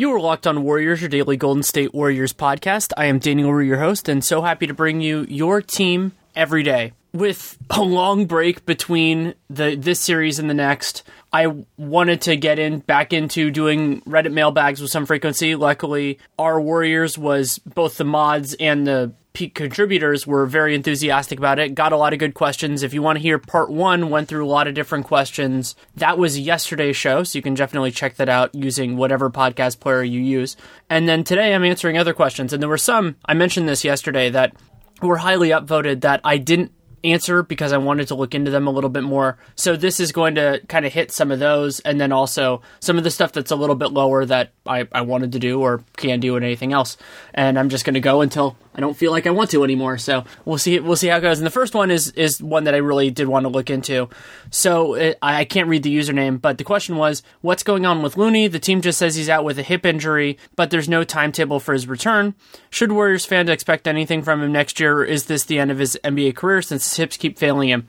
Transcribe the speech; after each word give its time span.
You 0.00 0.14
are 0.14 0.18
Locked 0.18 0.46
On 0.46 0.62
Warriors, 0.62 1.02
your 1.02 1.10
daily 1.10 1.36
Golden 1.36 1.62
State 1.62 1.92
Warriors 1.92 2.32
podcast. 2.32 2.94
I 2.96 3.04
am 3.04 3.18
Daniel 3.18 3.50
Leroux, 3.50 3.66
your 3.66 3.80
host, 3.80 4.08
and 4.08 4.24
so 4.24 4.40
happy 4.40 4.66
to 4.66 4.72
bring 4.72 5.02
you 5.02 5.26
your 5.28 5.60
team 5.60 6.12
every 6.34 6.62
day. 6.62 6.94
With 7.12 7.58
a 7.68 7.82
long 7.82 8.24
break 8.24 8.64
between 8.64 9.34
the 9.50 9.74
this 9.74 10.00
series 10.00 10.38
and 10.38 10.48
the 10.48 10.54
next, 10.54 11.02
I 11.34 11.48
wanted 11.76 12.22
to 12.22 12.36
get 12.36 12.58
in 12.58 12.78
back 12.78 13.12
into 13.12 13.50
doing 13.50 14.00
Reddit 14.06 14.32
mailbags 14.32 14.80
with 14.80 14.90
some 14.90 15.04
frequency. 15.04 15.54
Luckily, 15.54 16.18
our 16.38 16.58
Warriors 16.58 17.18
was 17.18 17.58
both 17.58 17.98
the 17.98 18.04
mods 18.04 18.54
and 18.54 18.86
the 18.86 19.12
peak 19.32 19.54
contributors 19.54 20.26
were 20.26 20.46
very 20.46 20.74
enthusiastic 20.74 21.38
about 21.38 21.58
it. 21.58 21.74
Got 21.74 21.92
a 21.92 21.96
lot 21.96 22.12
of 22.12 22.18
good 22.18 22.34
questions. 22.34 22.82
If 22.82 22.92
you 22.92 23.02
want 23.02 23.16
to 23.16 23.22
hear 23.22 23.38
part 23.38 23.70
one, 23.70 24.10
went 24.10 24.28
through 24.28 24.44
a 24.44 24.48
lot 24.48 24.66
of 24.66 24.74
different 24.74 25.06
questions. 25.06 25.76
That 25.96 26.18
was 26.18 26.38
yesterday's 26.38 26.96
show, 26.96 27.22
so 27.22 27.38
you 27.38 27.42
can 27.42 27.54
definitely 27.54 27.92
check 27.92 28.16
that 28.16 28.28
out 28.28 28.54
using 28.54 28.96
whatever 28.96 29.30
podcast 29.30 29.80
player 29.80 30.02
you 30.02 30.20
use. 30.20 30.56
And 30.88 31.08
then 31.08 31.24
today 31.24 31.54
I'm 31.54 31.64
answering 31.64 31.98
other 31.98 32.14
questions. 32.14 32.52
And 32.52 32.62
there 32.62 32.68
were 32.68 32.78
some, 32.78 33.16
I 33.24 33.34
mentioned 33.34 33.68
this 33.68 33.84
yesterday, 33.84 34.30
that 34.30 34.54
were 35.00 35.18
highly 35.18 35.50
upvoted 35.50 36.02
that 36.02 36.20
I 36.24 36.38
didn't 36.38 36.72
answer 37.04 37.42
because 37.42 37.72
I 37.72 37.78
wanted 37.78 38.08
to 38.08 38.14
look 38.14 38.34
into 38.34 38.50
them 38.50 38.66
a 38.66 38.70
little 38.70 38.90
bit 38.90 39.02
more. 39.02 39.38
So 39.54 39.76
this 39.76 40.00
is 40.00 40.12
going 40.12 40.34
to 40.34 40.60
kind 40.68 40.84
of 40.84 40.92
hit 40.92 41.12
some 41.12 41.30
of 41.30 41.38
those 41.38 41.80
and 41.80 42.00
then 42.00 42.12
also 42.12 42.62
some 42.80 42.98
of 42.98 43.04
the 43.04 43.10
stuff 43.10 43.32
that's 43.32 43.50
a 43.50 43.56
little 43.56 43.74
bit 43.74 43.92
lower 43.92 44.24
that 44.26 44.52
I, 44.66 44.86
I 44.92 45.02
wanted 45.02 45.32
to 45.32 45.38
do 45.38 45.60
or 45.60 45.82
can 45.96 46.20
do 46.20 46.36
and 46.36 46.44
anything 46.44 46.72
else. 46.72 46.96
And 47.34 47.58
I'm 47.58 47.68
just 47.68 47.84
going 47.84 47.94
to 47.94 48.00
go 48.00 48.20
until 48.20 48.56
I 48.80 48.82
don't 48.82 48.96
feel 48.96 49.10
like 49.10 49.26
I 49.26 49.30
want 49.30 49.50
to 49.50 49.62
anymore. 49.62 49.98
So 49.98 50.24
we'll 50.46 50.56
see. 50.56 50.80
We'll 50.80 50.96
see 50.96 51.08
how 51.08 51.18
it 51.18 51.20
goes. 51.20 51.38
And 51.38 51.46
the 51.46 51.50
first 51.50 51.74
one 51.74 51.90
is 51.90 52.12
is 52.12 52.42
one 52.42 52.64
that 52.64 52.74
I 52.74 52.78
really 52.78 53.10
did 53.10 53.28
want 53.28 53.44
to 53.44 53.50
look 53.50 53.68
into. 53.68 54.08
So 54.48 54.94
uh, 54.94 54.98
it, 54.98 55.18
I 55.20 55.44
can't 55.44 55.68
read 55.68 55.82
the 55.82 55.94
username, 55.94 56.40
but 56.40 56.56
the 56.56 56.64
question 56.64 56.96
was, 56.96 57.22
what's 57.42 57.62
going 57.62 57.84
on 57.84 58.00
with 58.00 58.16
Looney? 58.16 58.48
The 58.48 58.58
team 58.58 58.80
just 58.80 58.98
says 58.98 59.16
he's 59.16 59.28
out 59.28 59.44
with 59.44 59.58
a 59.58 59.62
hip 59.62 59.84
injury, 59.84 60.38
but 60.56 60.70
there's 60.70 60.88
no 60.88 61.04
timetable 61.04 61.60
for 61.60 61.74
his 61.74 61.86
return. 61.86 62.34
Should 62.70 62.92
Warriors 62.92 63.26
fans 63.26 63.50
expect 63.50 63.86
anything 63.86 64.22
from 64.22 64.42
him 64.42 64.50
next 64.50 64.80
year, 64.80 65.00
or 65.00 65.04
is 65.04 65.26
this 65.26 65.44
the 65.44 65.58
end 65.58 65.70
of 65.70 65.78
his 65.78 65.98
NBA 66.02 66.36
career 66.36 66.62
since 66.62 66.84
his 66.84 66.96
hips 66.96 67.18
keep 67.18 67.38
failing 67.38 67.68
him? 67.68 67.86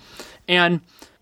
And 0.49 0.81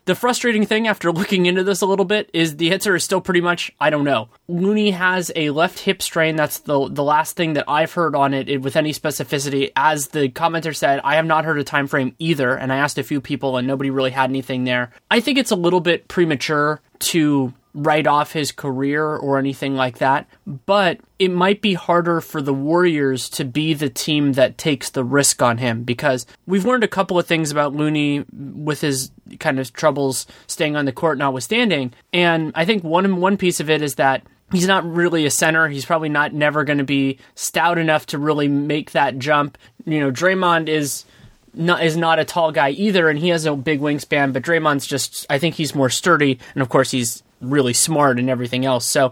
the 0.10 0.16
frustrating 0.16 0.66
thing 0.66 0.88
after 0.88 1.12
looking 1.20 1.46
into 1.46 1.64
this 1.64 1.82
a 1.82 1.86
little 1.86 2.04
bit 2.04 2.30
is 2.34 2.58
the 2.58 2.72
answer 2.74 2.96
is 2.96 3.04
still 3.04 3.22
pretty 3.22 3.42
much 3.42 3.72
I 3.80 3.92
don't 3.92 4.04
know. 4.04 4.30
Looney 4.48 4.90
has 4.92 5.32
a 5.36 5.52
left 5.52 5.80
hip 5.80 6.02
strain. 6.02 6.36
That's 6.36 6.60
the 6.60 6.90
the 6.90 7.04
last 7.04 7.38
thing 7.38 7.54
that 7.54 7.66
I've 7.68 7.94
heard 7.94 8.16
on 8.16 8.34
it 8.34 8.62
with 8.62 8.76
any 8.76 8.92
specificity. 8.92 9.72
As 9.76 10.08
the 10.08 10.30
commenter 10.30 10.76
said, 10.76 11.00
I 11.04 11.16
have 11.16 11.26
not 11.26 11.46
heard 11.46 11.60
a 11.60 11.64
time 11.64 11.88
frame 11.88 12.16
either, 12.18 12.56
and 12.56 12.74
I 12.74 12.78
asked 12.78 12.98
a 12.98 13.04
few 13.04 13.22
people 13.22 13.58
and 13.58 13.68
nobody 13.68 13.92
really 13.92 14.12
had 14.12 14.30
anything 14.30 14.64
there. 14.64 14.92
I 15.12 15.20
think 15.20 15.38
it's 15.38 15.52
a 15.52 15.56
little 15.56 15.80
bit 15.80 16.08
premature 16.08 16.82
to 17.00 17.54
write 17.74 18.08
off 18.08 18.34
his 18.34 18.52
career 18.52 19.06
or 19.06 19.38
anything 19.38 19.76
like 19.76 20.00
that, 20.00 20.28
but 20.66 21.00
it 21.20 21.30
might 21.30 21.62
be 21.62 21.76
harder 21.76 22.20
for 22.20 22.42
the 22.42 22.54
Warriors 22.54 23.30
to 23.30 23.46
be 23.46 23.74
the 23.74 23.90
team 23.90 24.34
that 24.34 24.58
takes 24.58 24.90
the 24.90 25.04
risk 25.04 25.42
on 25.42 25.60
him 25.60 25.84
because 25.84 26.26
we've 26.48 26.66
learned 26.66 26.84
a 26.84 26.88
couple 26.88 27.20
of 27.20 27.28
things 27.28 27.52
about 27.52 27.76
Looney 27.76 28.26
with 28.32 28.82
his 28.82 29.12
kind 29.40 29.60
of 29.60 29.72
troubles 29.74 30.26
staying 30.48 30.76
on 30.76 30.86
the 30.86 30.92
court 30.92 31.18
notwithstanding. 31.18 31.94
And 32.12 32.52
I 32.56 32.66
think 32.66 32.84
one 32.84 33.18
one 33.18 33.38
piece 33.38 33.60
of 33.60 33.70
it 33.70 33.82
is 33.82 33.96
that 33.96 34.24
he's 34.52 34.68
not 34.68 34.90
really 34.90 35.26
a 35.26 35.32
center. 35.32 35.68
He's 35.68 35.86
probably 35.86 36.10
not 36.10 36.34
never 36.34 36.64
going 36.64 36.80
to 36.80 36.84
be 36.84 37.20
stout 37.36 37.78
enough 37.78 38.08
to 38.08 38.18
really 38.18 38.48
make 38.48 38.92
that 38.92 39.20
jump. 39.20 39.58
You 39.86 40.00
know, 40.00 40.12
Draymond 40.12 40.70
is 40.70 41.06
not 41.54 41.84
is 41.84 41.98
not 41.98 42.20
a 42.20 42.26
tall 42.26 42.52
guy 42.52 42.72
either, 42.72 43.10
and 43.10 43.20
he 43.20 43.30
has 43.30 43.46
a 43.46 43.56
big 43.56 43.80
wingspan. 43.80 44.34
But 44.34 44.44
Draymond's 44.44 44.88
just, 44.88 45.26
I 45.30 45.40
think 45.40 45.56
he's 45.56 45.76
more 45.76 45.90
sturdy, 45.90 46.40
and 46.54 46.62
of 46.62 46.70
course 46.70 46.92
he's 46.92 47.24
really 47.42 47.74
smart 47.74 48.20
and 48.20 48.30
everything 48.30 48.66
else. 48.66 48.86
So 48.86 49.12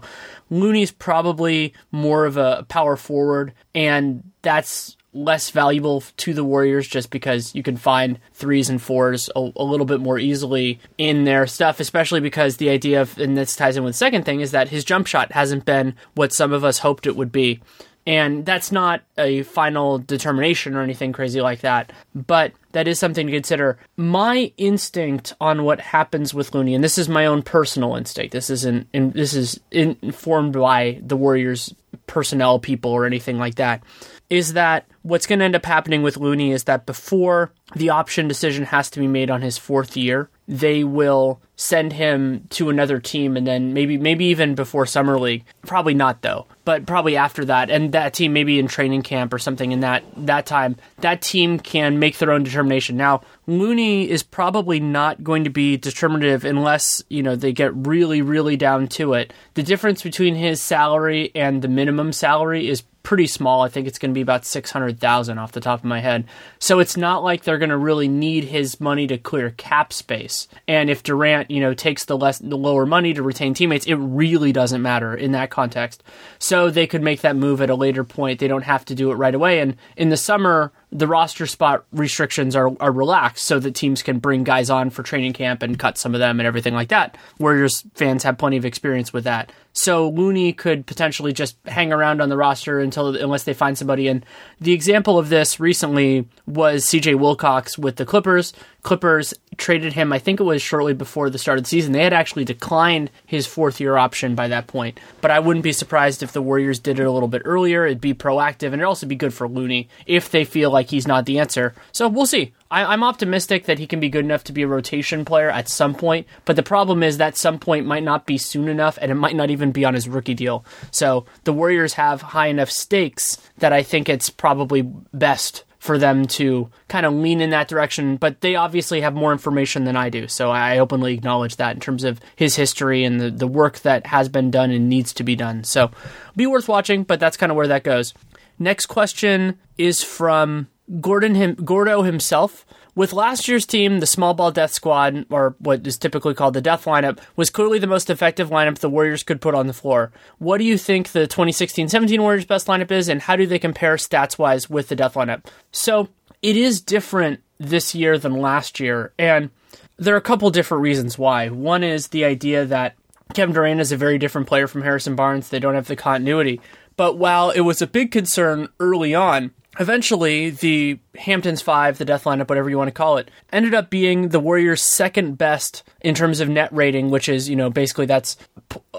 Looney's 0.50 0.90
probably 0.90 1.74
more 1.90 2.24
of 2.24 2.36
a 2.36 2.64
power 2.68 2.96
forward, 2.96 3.52
and 3.74 4.22
that's 4.42 4.96
less 5.14 5.50
valuable 5.50 6.02
to 6.18 6.34
the 6.34 6.44
Warriors 6.44 6.86
just 6.86 7.10
because 7.10 7.54
you 7.54 7.62
can 7.62 7.76
find 7.76 8.18
threes 8.34 8.68
and 8.68 8.80
fours 8.80 9.30
a, 9.34 9.50
a, 9.56 9.64
little 9.64 9.86
bit 9.86 10.00
more 10.00 10.18
easily 10.18 10.78
in 10.98 11.24
their 11.24 11.46
stuff, 11.46 11.80
especially 11.80 12.20
because 12.20 12.58
the 12.58 12.68
idea 12.68 13.00
of, 13.00 13.18
and 13.18 13.36
this 13.36 13.56
ties 13.56 13.76
in 13.76 13.84
with 13.84 13.94
the 13.94 13.98
second 13.98 14.24
thing, 14.24 14.40
is 14.40 14.50
that 14.50 14.68
his 14.68 14.84
jump 14.84 15.06
shot 15.06 15.32
hasn't 15.32 15.64
been 15.64 15.94
what 16.14 16.32
some 16.32 16.52
of 16.52 16.62
us 16.62 16.78
hoped 16.78 17.06
it 17.06 17.16
would 17.16 17.32
be. 17.32 17.60
And 18.08 18.46
that's 18.46 18.72
not 18.72 19.02
a 19.18 19.42
final 19.42 19.98
determination 19.98 20.74
or 20.74 20.80
anything 20.80 21.12
crazy 21.12 21.42
like 21.42 21.60
that, 21.60 21.92
but 22.14 22.52
that 22.72 22.88
is 22.88 22.98
something 22.98 23.26
to 23.26 23.32
consider. 23.34 23.78
My 23.98 24.50
instinct 24.56 25.34
on 25.42 25.62
what 25.62 25.78
happens 25.78 26.32
with 26.32 26.54
Looney, 26.54 26.74
and 26.74 26.82
this 26.82 26.96
is 26.96 27.06
my 27.06 27.26
own 27.26 27.42
personal 27.42 27.96
instinct. 27.96 28.32
This 28.32 28.48
isn't, 28.48 28.88
in, 28.94 29.10
this 29.10 29.34
is 29.34 29.60
informed 29.70 30.54
by 30.54 30.98
the 31.02 31.18
Warriors 31.18 31.74
personnel 32.06 32.58
people 32.58 32.92
or 32.92 33.04
anything 33.04 33.36
like 33.36 33.56
that. 33.56 33.82
Is 34.30 34.52
that 34.52 34.86
what's 35.02 35.26
going 35.26 35.38
to 35.38 35.44
end 35.44 35.56
up 35.56 35.64
happening 35.64 36.02
with 36.02 36.18
Looney 36.18 36.52
is 36.52 36.64
that 36.64 36.84
before 36.84 37.52
the 37.74 37.90
option 37.90 38.28
decision 38.28 38.64
has 38.64 38.90
to 38.90 39.00
be 39.00 39.06
made 39.06 39.30
on 39.30 39.40
his 39.40 39.56
fourth 39.56 39.96
year, 39.96 40.28
they 40.46 40.84
will 40.84 41.40
send 41.56 41.94
him 41.94 42.46
to 42.50 42.68
another 42.68 43.00
team 43.00 43.36
and 43.36 43.46
then 43.46 43.72
maybe 43.72 43.96
maybe 43.96 44.26
even 44.26 44.54
before 44.54 44.86
summer 44.86 45.18
league. 45.18 45.44
Probably 45.62 45.94
not 45.94 46.22
though 46.22 46.46
but 46.68 46.84
probably 46.84 47.16
after 47.16 47.46
that. 47.46 47.70
And 47.70 47.92
that 47.92 48.12
team 48.12 48.34
maybe 48.34 48.58
in 48.58 48.68
training 48.68 49.00
camp 49.00 49.32
or 49.32 49.38
something 49.38 49.72
in 49.72 49.80
that 49.80 50.04
that 50.18 50.44
time. 50.44 50.76
That 50.98 51.22
team 51.22 51.58
can 51.58 51.98
make 51.98 52.18
their 52.18 52.30
own 52.30 52.42
determination. 52.42 52.98
Now 52.98 53.22
looney 53.46 54.06
is 54.06 54.22
probably 54.22 54.78
not 54.78 55.24
going 55.24 55.44
to 55.44 55.50
be 55.50 55.78
determinative 55.78 56.44
unless 56.44 57.02
you 57.08 57.22
know 57.22 57.36
they 57.36 57.54
get 57.54 57.74
really 57.74 58.20
really 58.20 58.58
down 58.58 58.86
to 58.88 59.14
it. 59.14 59.32
The 59.54 59.62
difference 59.62 60.02
between 60.02 60.34
his 60.34 60.60
salary 60.60 61.32
and 61.34 61.62
the 61.62 61.68
minimum 61.68 62.12
salary 62.12 62.68
is 62.68 62.82
pretty 63.08 63.26
small. 63.26 63.62
I 63.62 63.70
think 63.70 63.88
it's 63.88 63.98
going 63.98 64.10
to 64.10 64.14
be 64.14 64.20
about 64.20 64.44
600,000 64.44 65.38
off 65.38 65.52
the 65.52 65.62
top 65.62 65.80
of 65.80 65.84
my 65.86 66.00
head. 66.00 66.26
So 66.58 66.78
it's 66.78 66.94
not 66.94 67.24
like 67.24 67.42
they're 67.42 67.56
going 67.56 67.70
to 67.70 67.78
really 67.78 68.06
need 68.06 68.44
his 68.44 68.82
money 68.82 69.06
to 69.06 69.16
clear 69.16 69.52
cap 69.52 69.94
space. 69.94 70.46
And 70.68 70.90
if 70.90 71.02
Durant, 71.02 71.50
you 71.50 71.58
know, 71.58 71.72
takes 71.72 72.04
the 72.04 72.18
less 72.18 72.38
the 72.38 72.58
lower 72.58 72.84
money 72.84 73.14
to 73.14 73.22
retain 73.22 73.54
teammates, 73.54 73.86
it 73.86 73.94
really 73.94 74.52
doesn't 74.52 74.82
matter 74.82 75.14
in 75.14 75.32
that 75.32 75.48
context. 75.48 76.02
So 76.38 76.68
they 76.68 76.86
could 76.86 77.00
make 77.00 77.22
that 77.22 77.34
move 77.34 77.62
at 77.62 77.70
a 77.70 77.74
later 77.74 78.04
point. 78.04 78.40
They 78.40 78.48
don't 78.48 78.60
have 78.60 78.84
to 78.84 78.94
do 78.94 79.10
it 79.10 79.14
right 79.14 79.34
away. 79.34 79.60
And 79.60 79.76
in 79.96 80.10
the 80.10 80.18
summer, 80.18 80.70
the 80.90 81.06
roster 81.06 81.46
spot 81.46 81.84
restrictions 81.92 82.56
are, 82.56 82.70
are 82.80 82.92
relaxed 82.92 83.44
so 83.44 83.58
that 83.58 83.74
teams 83.74 84.02
can 84.02 84.18
bring 84.18 84.42
guys 84.42 84.70
on 84.70 84.90
for 84.90 85.02
training 85.02 85.34
camp 85.34 85.62
and 85.62 85.78
cut 85.78 85.98
some 85.98 86.14
of 86.14 86.18
them 86.18 86.40
and 86.40 86.46
everything 86.46 86.74
like 86.74 86.88
that. 86.88 87.18
Warriors 87.38 87.84
fans 87.94 88.22
have 88.22 88.38
plenty 88.38 88.56
of 88.56 88.64
experience 88.64 89.12
with 89.12 89.24
that. 89.24 89.52
So 89.72 90.08
Looney 90.08 90.52
could 90.52 90.86
potentially 90.86 91.32
just 91.32 91.56
hang 91.66 91.92
around 91.92 92.20
on 92.20 92.30
the 92.30 92.36
roster 92.36 92.80
until 92.80 93.14
unless 93.14 93.44
they 93.44 93.54
find 93.54 93.76
somebody. 93.76 94.08
And 94.08 94.24
the 94.60 94.72
example 94.72 95.18
of 95.18 95.28
this 95.28 95.60
recently 95.60 96.26
was 96.46 96.86
CJ 96.86 97.18
Wilcox 97.18 97.78
with 97.78 97.96
the 97.96 98.06
Clippers. 98.06 98.52
Clippers 98.82 99.34
traded 99.56 99.92
him, 99.92 100.12
I 100.12 100.18
think 100.18 100.40
it 100.40 100.44
was 100.44 100.62
shortly 100.62 100.94
before 100.94 101.30
the 101.30 101.38
start 101.38 101.58
of 101.58 101.64
the 101.64 101.68
season. 101.68 101.92
They 101.92 102.04
had 102.04 102.12
actually 102.12 102.44
declined 102.44 103.10
his 103.26 103.46
fourth 103.46 103.80
year 103.80 103.96
option 103.96 104.34
by 104.34 104.48
that 104.48 104.68
point. 104.68 105.00
But 105.20 105.30
I 105.30 105.40
wouldn't 105.40 105.64
be 105.64 105.72
surprised 105.72 106.22
if 106.22 106.32
the 106.32 106.42
Warriors 106.42 106.78
did 106.78 107.00
it 107.00 107.04
a 107.04 107.10
little 107.10 107.28
bit 107.28 107.42
earlier. 107.44 107.84
It'd 107.84 108.00
be 108.00 108.14
proactive 108.14 108.66
and 108.66 108.74
it'd 108.74 108.84
also 108.84 109.06
be 109.06 109.16
good 109.16 109.34
for 109.34 109.48
Looney 109.48 109.88
if 110.06 110.30
they 110.30 110.44
feel 110.44 110.70
like 110.70 110.90
he's 110.90 111.08
not 111.08 111.26
the 111.26 111.40
answer. 111.40 111.74
So 111.92 112.08
we'll 112.08 112.26
see. 112.26 112.52
I, 112.70 112.92
am 112.92 113.02
optimistic 113.02 113.64
that 113.64 113.78
he 113.78 113.86
can 113.86 113.98
be 113.98 114.10
good 114.10 114.24
enough 114.24 114.44
to 114.44 114.52
be 114.52 114.62
a 114.62 114.68
rotation 114.68 115.24
player 115.24 115.50
at 115.50 115.68
some 115.68 115.94
point, 115.94 116.26
but 116.44 116.54
the 116.54 116.62
problem 116.62 117.02
is 117.02 117.16
that 117.16 117.36
some 117.36 117.58
point 117.58 117.86
might 117.86 118.02
not 118.02 118.26
be 118.26 118.36
soon 118.36 118.68
enough, 118.68 118.98
and 119.00 119.10
it 119.10 119.14
might 119.14 119.36
not 119.36 119.50
even 119.50 119.72
be 119.72 119.86
on 119.86 119.94
his 119.94 120.06
rookie 120.06 120.34
deal. 120.34 120.66
So 120.90 121.24
the 121.44 121.52
Warriors 121.54 121.94
have 121.94 122.20
high 122.20 122.48
enough 122.48 122.70
stakes 122.70 123.38
that 123.58 123.72
I 123.72 123.82
think 123.82 124.08
it's 124.08 124.28
probably 124.28 124.82
best 124.82 125.64
for 125.78 125.96
them 125.98 126.26
to 126.26 126.68
kind 126.88 127.06
of 127.06 127.14
lean 127.14 127.40
in 127.40 127.50
that 127.50 127.68
direction. 127.68 128.16
But 128.16 128.40
they 128.40 128.56
obviously 128.56 129.00
have 129.00 129.14
more 129.14 129.32
information 129.32 129.84
than 129.84 129.96
I 129.96 130.10
do, 130.10 130.28
so 130.28 130.50
I 130.50 130.78
openly 130.78 131.14
acknowledge 131.14 131.56
that 131.56 131.74
in 131.74 131.80
terms 131.80 132.04
of 132.04 132.20
his 132.36 132.56
history 132.56 133.04
and 133.04 133.20
the, 133.20 133.30
the 133.30 133.46
work 133.46 133.80
that 133.80 134.06
has 134.06 134.28
been 134.28 134.50
done 134.50 134.70
and 134.70 134.88
needs 134.88 135.12
to 135.14 135.24
be 135.24 135.36
done. 135.36 135.64
So 135.64 135.90
be 136.36 136.46
worth 136.46 136.68
watching, 136.68 137.04
but 137.04 137.20
that's 137.20 137.36
kind 137.36 137.52
of 137.52 137.56
where 137.56 137.68
that 137.68 137.84
goes. 137.84 138.14
Next 138.58 138.86
question 138.86 139.58
is 139.76 140.02
from 140.02 140.68
Gordon 141.00 141.34
him, 141.34 141.54
Gordo 141.54 142.02
himself 142.02 142.66
with 142.98 143.12
last 143.12 143.46
year's 143.46 143.64
team, 143.64 144.00
the 144.00 144.06
small 144.06 144.34
ball 144.34 144.50
death 144.50 144.72
squad, 144.72 145.24
or 145.30 145.54
what 145.60 145.86
is 145.86 145.96
typically 145.96 146.34
called 146.34 146.54
the 146.54 146.60
death 146.60 146.84
lineup, 146.84 147.20
was 147.36 147.48
clearly 147.48 147.78
the 147.78 147.86
most 147.86 148.10
effective 148.10 148.50
lineup 148.50 148.76
the 148.78 148.90
Warriors 148.90 149.22
could 149.22 149.40
put 149.40 149.54
on 149.54 149.68
the 149.68 149.72
floor. 149.72 150.10
What 150.38 150.58
do 150.58 150.64
you 150.64 150.76
think 150.76 151.10
the 151.12 151.28
2016 151.28 151.88
17 151.88 152.20
Warriors 152.20 152.44
best 152.44 152.66
lineup 152.66 152.90
is, 152.90 153.08
and 153.08 153.22
how 153.22 153.36
do 153.36 153.46
they 153.46 153.60
compare 153.60 153.94
stats 153.94 154.36
wise 154.36 154.68
with 154.68 154.88
the 154.88 154.96
death 154.96 155.14
lineup? 155.14 155.46
So 155.70 156.08
it 156.42 156.56
is 156.56 156.80
different 156.80 157.38
this 157.58 157.94
year 157.94 158.18
than 158.18 158.32
last 158.32 158.80
year, 158.80 159.12
and 159.16 159.50
there 159.96 160.14
are 160.14 160.18
a 160.18 160.20
couple 160.20 160.50
different 160.50 160.82
reasons 160.82 161.16
why. 161.16 161.50
One 161.50 161.84
is 161.84 162.08
the 162.08 162.24
idea 162.24 162.64
that 162.64 162.96
Kevin 163.32 163.54
Durant 163.54 163.80
is 163.80 163.92
a 163.92 163.96
very 163.96 164.18
different 164.18 164.48
player 164.48 164.66
from 164.66 164.82
Harrison 164.82 165.14
Barnes. 165.14 165.50
They 165.50 165.60
don't 165.60 165.76
have 165.76 165.86
the 165.86 165.94
continuity. 165.94 166.60
But 166.96 167.16
while 167.16 167.50
it 167.50 167.60
was 167.60 167.80
a 167.80 167.86
big 167.86 168.10
concern 168.10 168.70
early 168.80 169.14
on, 169.14 169.52
eventually 169.78 170.50
the 170.50 170.98
Hamptons 171.18 171.60
Five, 171.60 171.98
the 171.98 172.04
Death 172.04 172.24
Lineup, 172.24 172.48
whatever 172.48 172.70
you 172.70 172.78
want 172.78 172.88
to 172.88 172.92
call 172.92 173.18
it, 173.18 173.30
ended 173.52 173.74
up 173.74 173.90
being 173.90 174.28
the 174.28 174.40
Warriors' 174.40 174.82
second 174.82 175.36
best 175.36 175.82
in 176.00 176.14
terms 176.14 176.40
of 176.40 176.48
net 176.48 176.72
rating, 176.72 177.10
which 177.10 177.28
is 177.28 177.48
you 177.48 177.56
know 177.56 177.70
basically 177.70 178.06
that's 178.06 178.36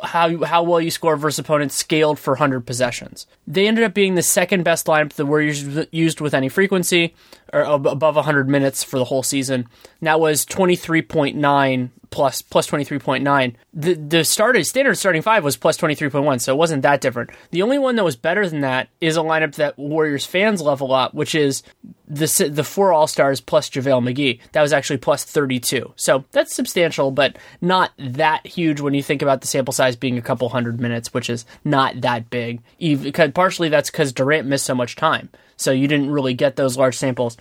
how 0.04 0.44
how 0.44 0.64
well 0.64 0.82
you 0.82 0.92
score 0.92 1.16
versus 1.16 1.40
opponents 1.40 1.76
scaled 1.76 2.20
for 2.20 2.34
100 2.34 2.62
possessions. 2.62 3.26
They 3.48 3.68
ended 3.68 3.84
up 3.84 3.94
being 3.94 4.16
the 4.16 4.22
second 4.22 4.64
best 4.64 4.88
lineup 4.88 5.14
the 5.14 5.26
Warriors 5.26 5.88
used 5.92 6.22
with 6.22 6.34
any 6.34 6.50
frequency, 6.50 7.14
or 7.54 7.62
above 7.62 8.16
100 8.16 8.50
minutes 8.50 8.84
for 8.84 9.00
the 9.00 9.06
whole 9.06 9.24
season. 9.24 9.68
And 10.00 10.08
that 10.08 10.20
was 10.20 10.46
23.9 10.46 11.90
plus 12.12 12.42
plus 12.42 12.68
23.9. 12.70 13.56
The 13.74 13.94
the 13.94 14.24
started 14.24 14.66
standard 14.66 14.96
starting 14.96 15.22
five 15.22 15.44
was 15.44 15.58
plus 15.58 15.78
23.1, 15.78 16.42
so 16.42 16.54
it 16.54 16.58
wasn't 16.58 16.82
that 16.84 17.02
different. 17.02 17.32
The 17.52 17.62
only 17.62 17.80
one 17.80 17.96
that 17.96 18.04
was 18.04 18.16
better 18.16 18.48
than 18.48 18.62
that 18.62 18.90
is 19.02 19.18
a 19.18 19.22
lineup 19.22 19.56
that 19.56 19.78
Warriors 19.78 20.26
fans 20.26 20.62
love 20.62 20.82
a 20.82 20.86
lot, 20.86 21.14
which 21.14 21.36
is 21.36 21.64
the 22.10 22.50
the 22.52 22.64
four 22.64 22.92
All 22.92 23.08
Stars 23.08 23.40
plus 23.40 23.70
JaVale 23.70 24.14
McGee. 24.14 24.40
That 24.52 24.62
was 24.62 24.74
actually 24.74 24.98
plus 24.98 25.24
32. 25.24 25.94
So 25.96 26.26
that's 26.32 26.56
substantial, 26.56 27.12
but 27.12 27.38
not 27.62 27.92
that 27.98 28.46
huge 28.48 28.82
when 28.82 28.94
you 28.94 29.04
think 29.04 29.22
about 29.22 29.42
the 29.42 29.48
sample 29.48 29.74
size 29.74 29.96
being 29.96 30.18
a 30.18 30.22
couple 30.22 30.50
hundred 30.50 30.80
minutes, 30.80 31.14
which 31.14 31.30
is 31.30 31.46
not 31.64 32.02
that 32.02 32.30
big. 32.30 32.62
Even, 32.80 33.12
partially 33.34 33.70
that's 33.70 33.92
because 33.92 34.12
Durant 34.12 34.48
missed 34.48 34.66
so 34.66 34.76
much 34.76 34.96
time. 34.96 35.30
So 35.58 35.72
you 35.72 35.88
didn't 35.88 36.12
really 36.12 36.34
get 36.34 36.56
those 36.56 36.78
large 36.78 36.96
samples. 36.96 37.38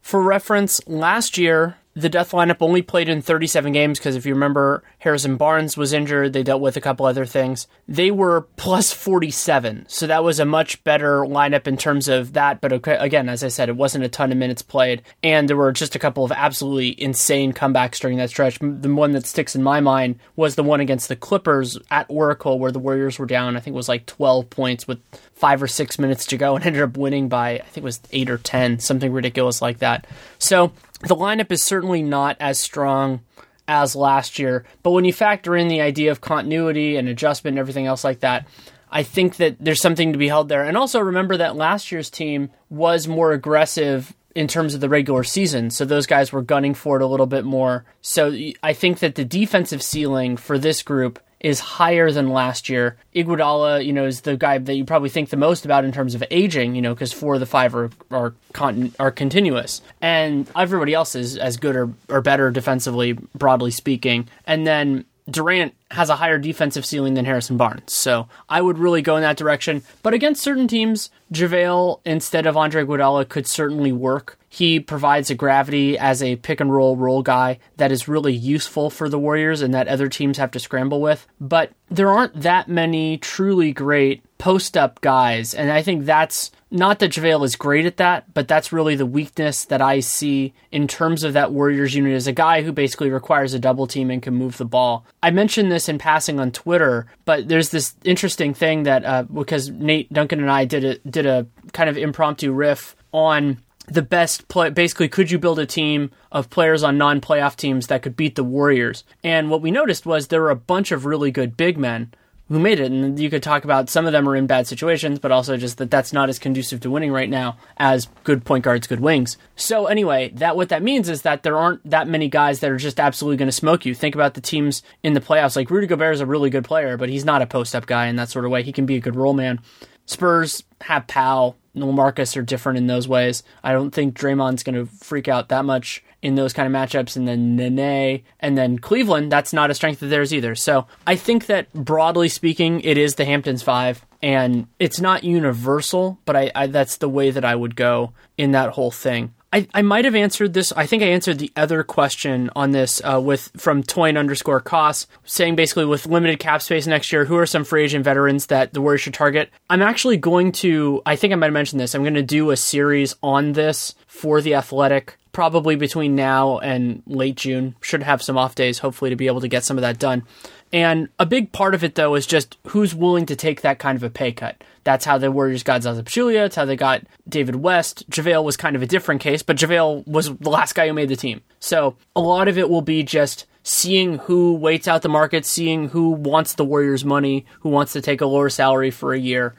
For 0.00 0.22
reference, 0.22 0.80
last 0.86 1.36
year 1.36 1.77
the 1.94 2.08
death 2.08 2.30
lineup 2.32 2.58
only 2.60 2.82
played 2.82 3.08
in 3.08 3.20
37 3.22 3.72
games 3.72 3.98
because 3.98 4.14
if 4.14 4.24
you 4.24 4.34
remember, 4.34 4.84
Harrison 4.98 5.36
Barnes 5.36 5.76
was 5.76 5.92
injured. 5.92 6.32
They 6.32 6.42
dealt 6.42 6.60
with 6.60 6.76
a 6.76 6.80
couple 6.80 7.06
other 7.06 7.26
things. 7.26 7.66
They 7.88 8.10
were 8.10 8.42
plus 8.56 8.92
47, 8.92 9.86
so 9.88 10.06
that 10.06 10.22
was 10.22 10.38
a 10.38 10.44
much 10.44 10.82
better 10.84 11.22
lineup 11.22 11.66
in 11.66 11.76
terms 11.76 12.06
of 12.08 12.34
that. 12.34 12.60
But 12.60 12.72
okay, 12.72 12.96
again, 12.96 13.28
as 13.28 13.42
I 13.42 13.48
said, 13.48 13.68
it 13.68 13.76
wasn't 13.76 14.04
a 14.04 14.08
ton 14.08 14.30
of 14.30 14.38
minutes 14.38 14.62
played, 14.62 15.02
and 15.22 15.48
there 15.48 15.56
were 15.56 15.72
just 15.72 15.96
a 15.96 15.98
couple 15.98 16.24
of 16.24 16.30
absolutely 16.30 17.00
insane 17.00 17.52
comebacks 17.52 17.98
during 17.98 18.18
that 18.18 18.30
stretch. 18.30 18.58
The 18.60 18.94
one 18.94 19.12
that 19.12 19.26
sticks 19.26 19.56
in 19.56 19.62
my 19.62 19.80
mind 19.80 20.20
was 20.36 20.54
the 20.54 20.62
one 20.62 20.80
against 20.80 21.08
the 21.08 21.16
Clippers 21.16 21.78
at 21.90 22.06
Oracle, 22.08 22.58
where 22.58 22.72
the 22.72 22.78
Warriors 22.78 23.18
were 23.18 23.26
down. 23.26 23.56
I 23.56 23.60
think 23.60 23.74
it 23.74 23.76
was 23.76 23.88
like 23.88 24.06
12 24.06 24.50
points 24.50 24.86
with 24.86 25.00
five 25.38 25.62
or 25.62 25.68
six 25.68 25.98
minutes 25.98 26.26
to 26.26 26.36
go 26.36 26.56
and 26.56 26.66
ended 26.66 26.82
up 26.82 26.96
winning 26.96 27.28
by 27.28 27.50
I 27.50 27.62
think 27.62 27.78
it 27.78 27.84
was 27.84 28.00
eight 28.12 28.28
or 28.28 28.38
ten, 28.38 28.78
something 28.78 29.12
ridiculous 29.12 29.62
like 29.62 29.78
that. 29.78 30.06
So 30.38 30.72
the 31.00 31.16
lineup 31.16 31.52
is 31.52 31.62
certainly 31.62 32.02
not 32.02 32.36
as 32.40 32.58
strong 32.58 33.20
as 33.66 33.94
last 33.94 34.38
year, 34.38 34.64
but 34.82 34.92
when 34.92 35.04
you 35.04 35.12
factor 35.12 35.54
in 35.54 35.68
the 35.68 35.80
idea 35.80 36.10
of 36.10 36.20
continuity 36.20 36.96
and 36.96 37.08
adjustment 37.08 37.54
and 37.54 37.58
everything 37.58 37.86
else 37.86 38.02
like 38.02 38.20
that, 38.20 38.46
I 38.90 39.02
think 39.02 39.36
that 39.36 39.56
there's 39.60 39.82
something 39.82 40.12
to 40.12 40.18
be 40.18 40.28
held 40.28 40.48
there. 40.48 40.64
And 40.64 40.76
also 40.76 41.00
remember 41.00 41.36
that 41.36 41.56
last 41.56 41.92
year's 41.92 42.08
team 42.08 42.50
was 42.70 43.06
more 43.06 43.32
aggressive 43.32 44.14
in 44.34 44.48
terms 44.48 44.74
of 44.74 44.80
the 44.80 44.88
regular 44.88 45.24
season. 45.24 45.70
So 45.70 45.84
those 45.84 46.06
guys 46.06 46.32
were 46.32 46.42
gunning 46.42 46.74
for 46.74 46.96
it 46.96 47.02
a 47.02 47.06
little 47.06 47.26
bit 47.26 47.44
more. 47.44 47.84
So 48.00 48.34
I 48.62 48.72
think 48.72 49.00
that 49.00 49.14
the 49.14 49.24
defensive 49.24 49.82
ceiling 49.82 50.36
for 50.36 50.58
this 50.58 50.82
group 50.82 51.18
is 51.40 51.60
higher 51.60 52.10
than 52.10 52.30
last 52.30 52.68
year. 52.68 52.96
Iguodala, 53.14 53.84
you 53.84 53.92
know, 53.92 54.04
is 54.06 54.22
the 54.22 54.36
guy 54.36 54.58
that 54.58 54.74
you 54.74 54.84
probably 54.84 55.08
think 55.08 55.30
the 55.30 55.36
most 55.36 55.64
about 55.64 55.84
in 55.84 55.92
terms 55.92 56.14
of 56.14 56.24
aging, 56.30 56.74
you 56.74 56.82
know, 56.82 56.94
because 56.94 57.12
four 57.12 57.34
of 57.34 57.40
the 57.40 57.46
five 57.46 57.74
are 57.74 57.90
are, 58.10 58.34
con- 58.52 58.92
are 58.98 59.10
continuous, 59.10 59.80
and 60.00 60.50
everybody 60.56 60.94
else 60.94 61.14
is 61.14 61.36
as 61.36 61.56
good 61.56 61.76
or, 61.76 61.90
or 62.08 62.20
better 62.20 62.50
defensively, 62.50 63.12
broadly 63.12 63.70
speaking. 63.70 64.28
And 64.46 64.66
then 64.66 65.04
Durant 65.30 65.74
has 65.90 66.10
a 66.10 66.16
higher 66.16 66.38
defensive 66.38 66.86
ceiling 66.86 67.14
than 67.14 67.24
Harrison 67.24 67.56
Barnes. 67.56 67.92
So 67.92 68.28
I 68.48 68.60
would 68.60 68.78
really 68.78 69.02
go 69.02 69.16
in 69.16 69.22
that 69.22 69.36
direction. 69.36 69.82
But 70.02 70.14
against 70.14 70.42
certain 70.42 70.68
teams, 70.68 71.10
JaVale 71.32 72.00
instead 72.04 72.46
of 72.46 72.56
Andre 72.56 72.84
Iguodala 72.84 73.28
could 73.28 73.46
certainly 73.46 73.92
work. 73.92 74.38
He 74.48 74.80
provides 74.80 75.30
a 75.30 75.34
gravity 75.34 75.98
as 75.98 76.22
a 76.22 76.36
pick 76.36 76.60
and 76.60 76.72
roll 76.72 76.96
role 76.96 77.22
guy 77.22 77.58
that 77.76 77.92
is 77.92 78.08
really 78.08 78.32
useful 78.32 78.88
for 78.88 79.08
the 79.08 79.18
Warriors 79.18 79.60
and 79.60 79.74
that 79.74 79.88
other 79.88 80.08
teams 80.08 80.38
have 80.38 80.50
to 80.52 80.60
scramble 80.60 81.02
with. 81.02 81.26
But 81.38 81.72
there 81.90 82.10
aren't 82.10 82.40
that 82.40 82.68
many 82.68 83.18
truly 83.18 83.72
great 83.72 84.22
post 84.38 84.76
up 84.76 85.00
guys. 85.00 85.52
And 85.52 85.70
I 85.70 85.82
think 85.82 86.04
that's 86.04 86.50
not 86.70 86.98
that 86.98 87.12
JaVale 87.12 87.44
is 87.44 87.56
great 87.56 87.86
at 87.86 87.96
that, 87.96 88.32
but 88.34 88.46
that's 88.46 88.72
really 88.72 88.94
the 88.94 89.06
weakness 89.06 89.64
that 89.66 89.82
I 89.82 90.00
see 90.00 90.54
in 90.70 90.86
terms 90.86 91.24
of 91.24 91.32
that 91.32 91.52
Warriors 91.52 91.94
unit 91.94 92.14
as 92.14 92.26
a 92.26 92.32
guy 92.32 92.62
who 92.62 92.72
basically 92.72 93.10
requires 93.10 93.54
a 93.54 93.58
double 93.58 93.86
team 93.86 94.10
and 94.10 94.22
can 94.22 94.34
move 94.34 94.58
the 94.58 94.64
ball. 94.64 95.04
I 95.22 95.30
mentioned 95.30 95.72
this 95.72 95.88
in 95.88 95.98
passing 95.98 96.38
on 96.38 96.52
Twitter, 96.52 97.06
but 97.24 97.48
there's 97.48 97.70
this 97.70 97.94
interesting 98.04 98.54
thing 98.54 98.84
that 98.84 99.04
uh, 99.04 99.22
because 99.24 99.70
Nate 99.70 100.12
Duncan 100.12 100.40
and 100.40 100.50
I 100.50 100.64
did 100.64 100.84
a 100.84 100.98
did 100.98 101.26
a 101.26 101.46
kind 101.72 101.90
of 101.90 101.96
impromptu 101.96 102.52
riff 102.52 102.96
on 103.12 103.58
the 103.86 104.02
best 104.02 104.48
play 104.48 104.68
basically 104.68 105.08
could 105.08 105.30
you 105.30 105.38
build 105.38 105.58
a 105.58 105.64
team 105.64 106.10
of 106.30 106.50
players 106.50 106.82
on 106.82 106.98
non-playoff 106.98 107.56
teams 107.56 107.86
that 107.86 108.02
could 108.02 108.16
beat 108.16 108.34
the 108.34 108.44
Warriors 108.44 109.02
and 109.24 109.48
what 109.48 109.62
we 109.62 109.70
noticed 109.70 110.04
was 110.04 110.28
there 110.28 110.42
were 110.42 110.50
a 110.50 110.56
bunch 110.56 110.92
of 110.92 111.06
really 111.06 111.30
good 111.30 111.56
big 111.56 111.78
men 111.78 112.12
who 112.48 112.58
made 112.58 112.80
it. 112.80 112.90
And 112.90 113.18
you 113.18 113.30
could 113.30 113.42
talk 113.42 113.64
about 113.64 113.90
some 113.90 114.06
of 114.06 114.12
them 114.12 114.28
are 114.28 114.36
in 114.36 114.46
bad 114.46 114.66
situations, 114.66 115.18
but 115.18 115.30
also 115.30 115.56
just 115.56 115.78
that 115.78 115.90
that's 115.90 116.12
not 116.12 116.28
as 116.28 116.38
conducive 116.38 116.80
to 116.80 116.90
winning 116.90 117.12
right 117.12 117.28
now 117.28 117.56
as 117.76 118.08
good 118.24 118.44
point 118.44 118.64
guards, 118.64 118.86
good 118.86 119.00
wings. 119.00 119.36
So 119.56 119.86
anyway, 119.86 120.30
that 120.34 120.56
what 120.56 120.70
that 120.70 120.82
means 120.82 121.08
is 121.08 121.22
that 121.22 121.42
there 121.42 121.56
aren't 121.56 121.88
that 121.88 122.08
many 122.08 122.28
guys 122.28 122.60
that 122.60 122.70
are 122.70 122.76
just 122.76 122.98
absolutely 123.00 123.36
going 123.36 123.48
to 123.48 123.52
smoke 123.52 123.84
you. 123.84 123.94
Think 123.94 124.14
about 124.14 124.34
the 124.34 124.40
teams 124.40 124.82
in 125.02 125.12
the 125.12 125.20
playoffs. 125.20 125.56
Like 125.56 125.70
Rudy 125.70 125.86
Gobert 125.86 126.14
is 126.14 126.20
a 126.20 126.26
really 126.26 126.50
good 126.50 126.64
player, 126.64 126.96
but 126.96 127.08
he's 127.08 127.24
not 127.24 127.42
a 127.42 127.46
post 127.46 127.74
up 127.74 127.86
guy 127.86 128.06
in 128.06 128.16
that 128.16 128.30
sort 128.30 128.44
of 128.44 128.50
way. 128.50 128.62
He 128.62 128.72
can 128.72 128.86
be 128.86 128.96
a 128.96 129.00
good 129.00 129.16
role 129.16 129.34
man. 129.34 129.60
Spurs 130.06 130.64
have 130.80 131.06
Pau, 131.06 131.54
LaMarcus 131.76 132.36
are 132.36 132.42
different 132.42 132.78
in 132.78 132.86
those 132.86 133.06
ways. 133.06 133.42
I 133.62 133.72
don't 133.72 133.90
think 133.90 134.16
Draymond's 134.16 134.62
going 134.62 134.74
to 134.74 134.86
freak 134.86 135.28
out 135.28 135.50
that 135.50 135.66
much 135.66 136.02
in 136.22 136.34
those 136.34 136.52
kind 136.52 136.66
of 136.66 136.80
matchups. 136.80 137.16
And 137.16 137.26
then 137.28 137.56
Nene, 137.56 138.22
and 138.40 138.58
then 138.58 138.78
Cleveland, 138.78 139.30
that's 139.30 139.52
not 139.52 139.70
a 139.70 139.74
strength 139.74 140.02
of 140.02 140.10
theirs 140.10 140.34
either. 140.34 140.54
So 140.54 140.86
I 141.06 141.16
think 141.16 141.46
that 141.46 141.72
broadly 141.72 142.28
speaking, 142.28 142.80
it 142.80 142.98
is 142.98 143.14
the 143.14 143.24
Hamptons 143.24 143.62
five. 143.62 144.04
And 144.20 144.66
it's 144.80 145.00
not 145.00 145.22
universal, 145.22 146.18
but 146.24 146.34
I, 146.36 146.50
I 146.54 146.66
that's 146.66 146.96
the 146.96 147.08
way 147.08 147.30
that 147.30 147.44
I 147.44 147.54
would 147.54 147.76
go 147.76 148.12
in 148.36 148.50
that 148.52 148.70
whole 148.70 148.90
thing. 148.90 149.32
I, 149.52 149.66
I 149.72 149.82
might 149.82 150.04
have 150.04 150.14
answered 150.14 150.52
this. 150.52 150.72
I 150.72 150.86
think 150.86 151.02
I 151.02 151.06
answered 151.06 151.38
the 151.38 151.50
other 151.56 151.82
question 151.82 152.50
on 152.54 152.72
this 152.72 153.00
uh, 153.02 153.20
with 153.22 153.50
from 153.56 153.82
Toyn 153.82 154.18
underscore 154.18 154.60
costs, 154.60 155.06
saying 155.24 155.56
basically 155.56 155.86
with 155.86 156.06
limited 156.06 156.38
cap 156.38 156.60
space 156.60 156.86
next 156.86 157.12
year, 157.12 157.24
who 157.24 157.36
are 157.36 157.46
some 157.46 157.64
free 157.64 157.84
agent 157.84 158.04
veterans 158.04 158.46
that 158.46 158.74
the 158.74 158.82
Warriors 158.82 159.00
should 159.00 159.14
target? 159.14 159.50
I'm 159.70 159.80
actually 159.80 160.18
going 160.18 160.52
to. 160.52 161.00
I 161.06 161.16
think 161.16 161.32
I 161.32 161.36
might 161.36 161.46
have 161.46 161.54
mentioned 161.54 161.80
this. 161.80 161.94
I'm 161.94 162.02
going 162.02 162.14
to 162.14 162.22
do 162.22 162.50
a 162.50 162.56
series 162.56 163.14
on 163.22 163.52
this 163.52 163.94
for 164.06 164.42
the 164.42 164.54
Athletic 164.54 165.16
probably 165.32 165.76
between 165.76 166.16
now 166.16 166.58
and 166.58 167.00
late 167.06 167.36
June. 167.36 167.76
Should 167.80 168.02
have 168.02 168.20
some 168.20 168.36
off 168.36 168.54
days, 168.54 168.80
hopefully, 168.80 169.10
to 169.10 169.16
be 169.16 169.28
able 169.28 169.40
to 169.40 169.48
get 169.48 169.64
some 169.64 169.78
of 169.78 169.82
that 169.82 169.98
done. 169.98 170.24
And 170.72 171.08
a 171.18 171.26
big 171.26 171.52
part 171.52 171.74
of 171.74 171.82
it, 171.82 171.94
though, 171.94 172.14
is 172.14 172.26
just 172.26 172.58
who's 172.68 172.94
willing 172.94 173.26
to 173.26 173.36
take 173.36 173.62
that 173.62 173.78
kind 173.78 173.96
of 173.96 174.02
a 174.02 174.10
pay 174.10 174.32
cut. 174.32 174.62
That's 174.84 175.04
how 175.04 175.18
the 175.18 175.32
Warriors 175.32 175.62
got 175.62 175.82
Zaza 175.82 176.02
Pachulia. 176.02 176.46
It's 176.46 176.56
how 176.56 176.64
they 176.64 176.76
got 176.76 177.02
David 177.28 177.56
West. 177.56 178.08
JaVale 178.10 178.44
was 178.44 178.56
kind 178.56 178.76
of 178.76 178.82
a 178.82 178.86
different 178.86 179.20
case, 179.20 179.42
but 179.42 179.56
JaVale 179.56 180.06
was 180.06 180.34
the 180.36 180.50
last 180.50 180.74
guy 180.74 180.86
who 180.86 180.94
made 180.94 181.08
the 181.08 181.16
team. 181.16 181.42
So 181.60 181.96
a 182.14 182.20
lot 182.20 182.48
of 182.48 182.58
it 182.58 182.70
will 182.70 182.82
be 182.82 183.02
just 183.02 183.46
seeing 183.68 184.16
who 184.18 184.54
waits 184.54 184.88
out 184.88 185.02
the 185.02 185.08
market, 185.10 185.44
seeing 185.44 185.90
who 185.90 186.10
wants 186.10 186.54
the 186.54 186.64
Warriors' 186.64 187.04
money, 187.04 187.44
who 187.60 187.68
wants 187.68 187.92
to 187.92 188.00
take 188.00 188.22
a 188.22 188.26
lower 188.26 188.48
salary 188.48 188.90
for 188.90 189.12
a 189.12 189.18
year. 189.18 189.54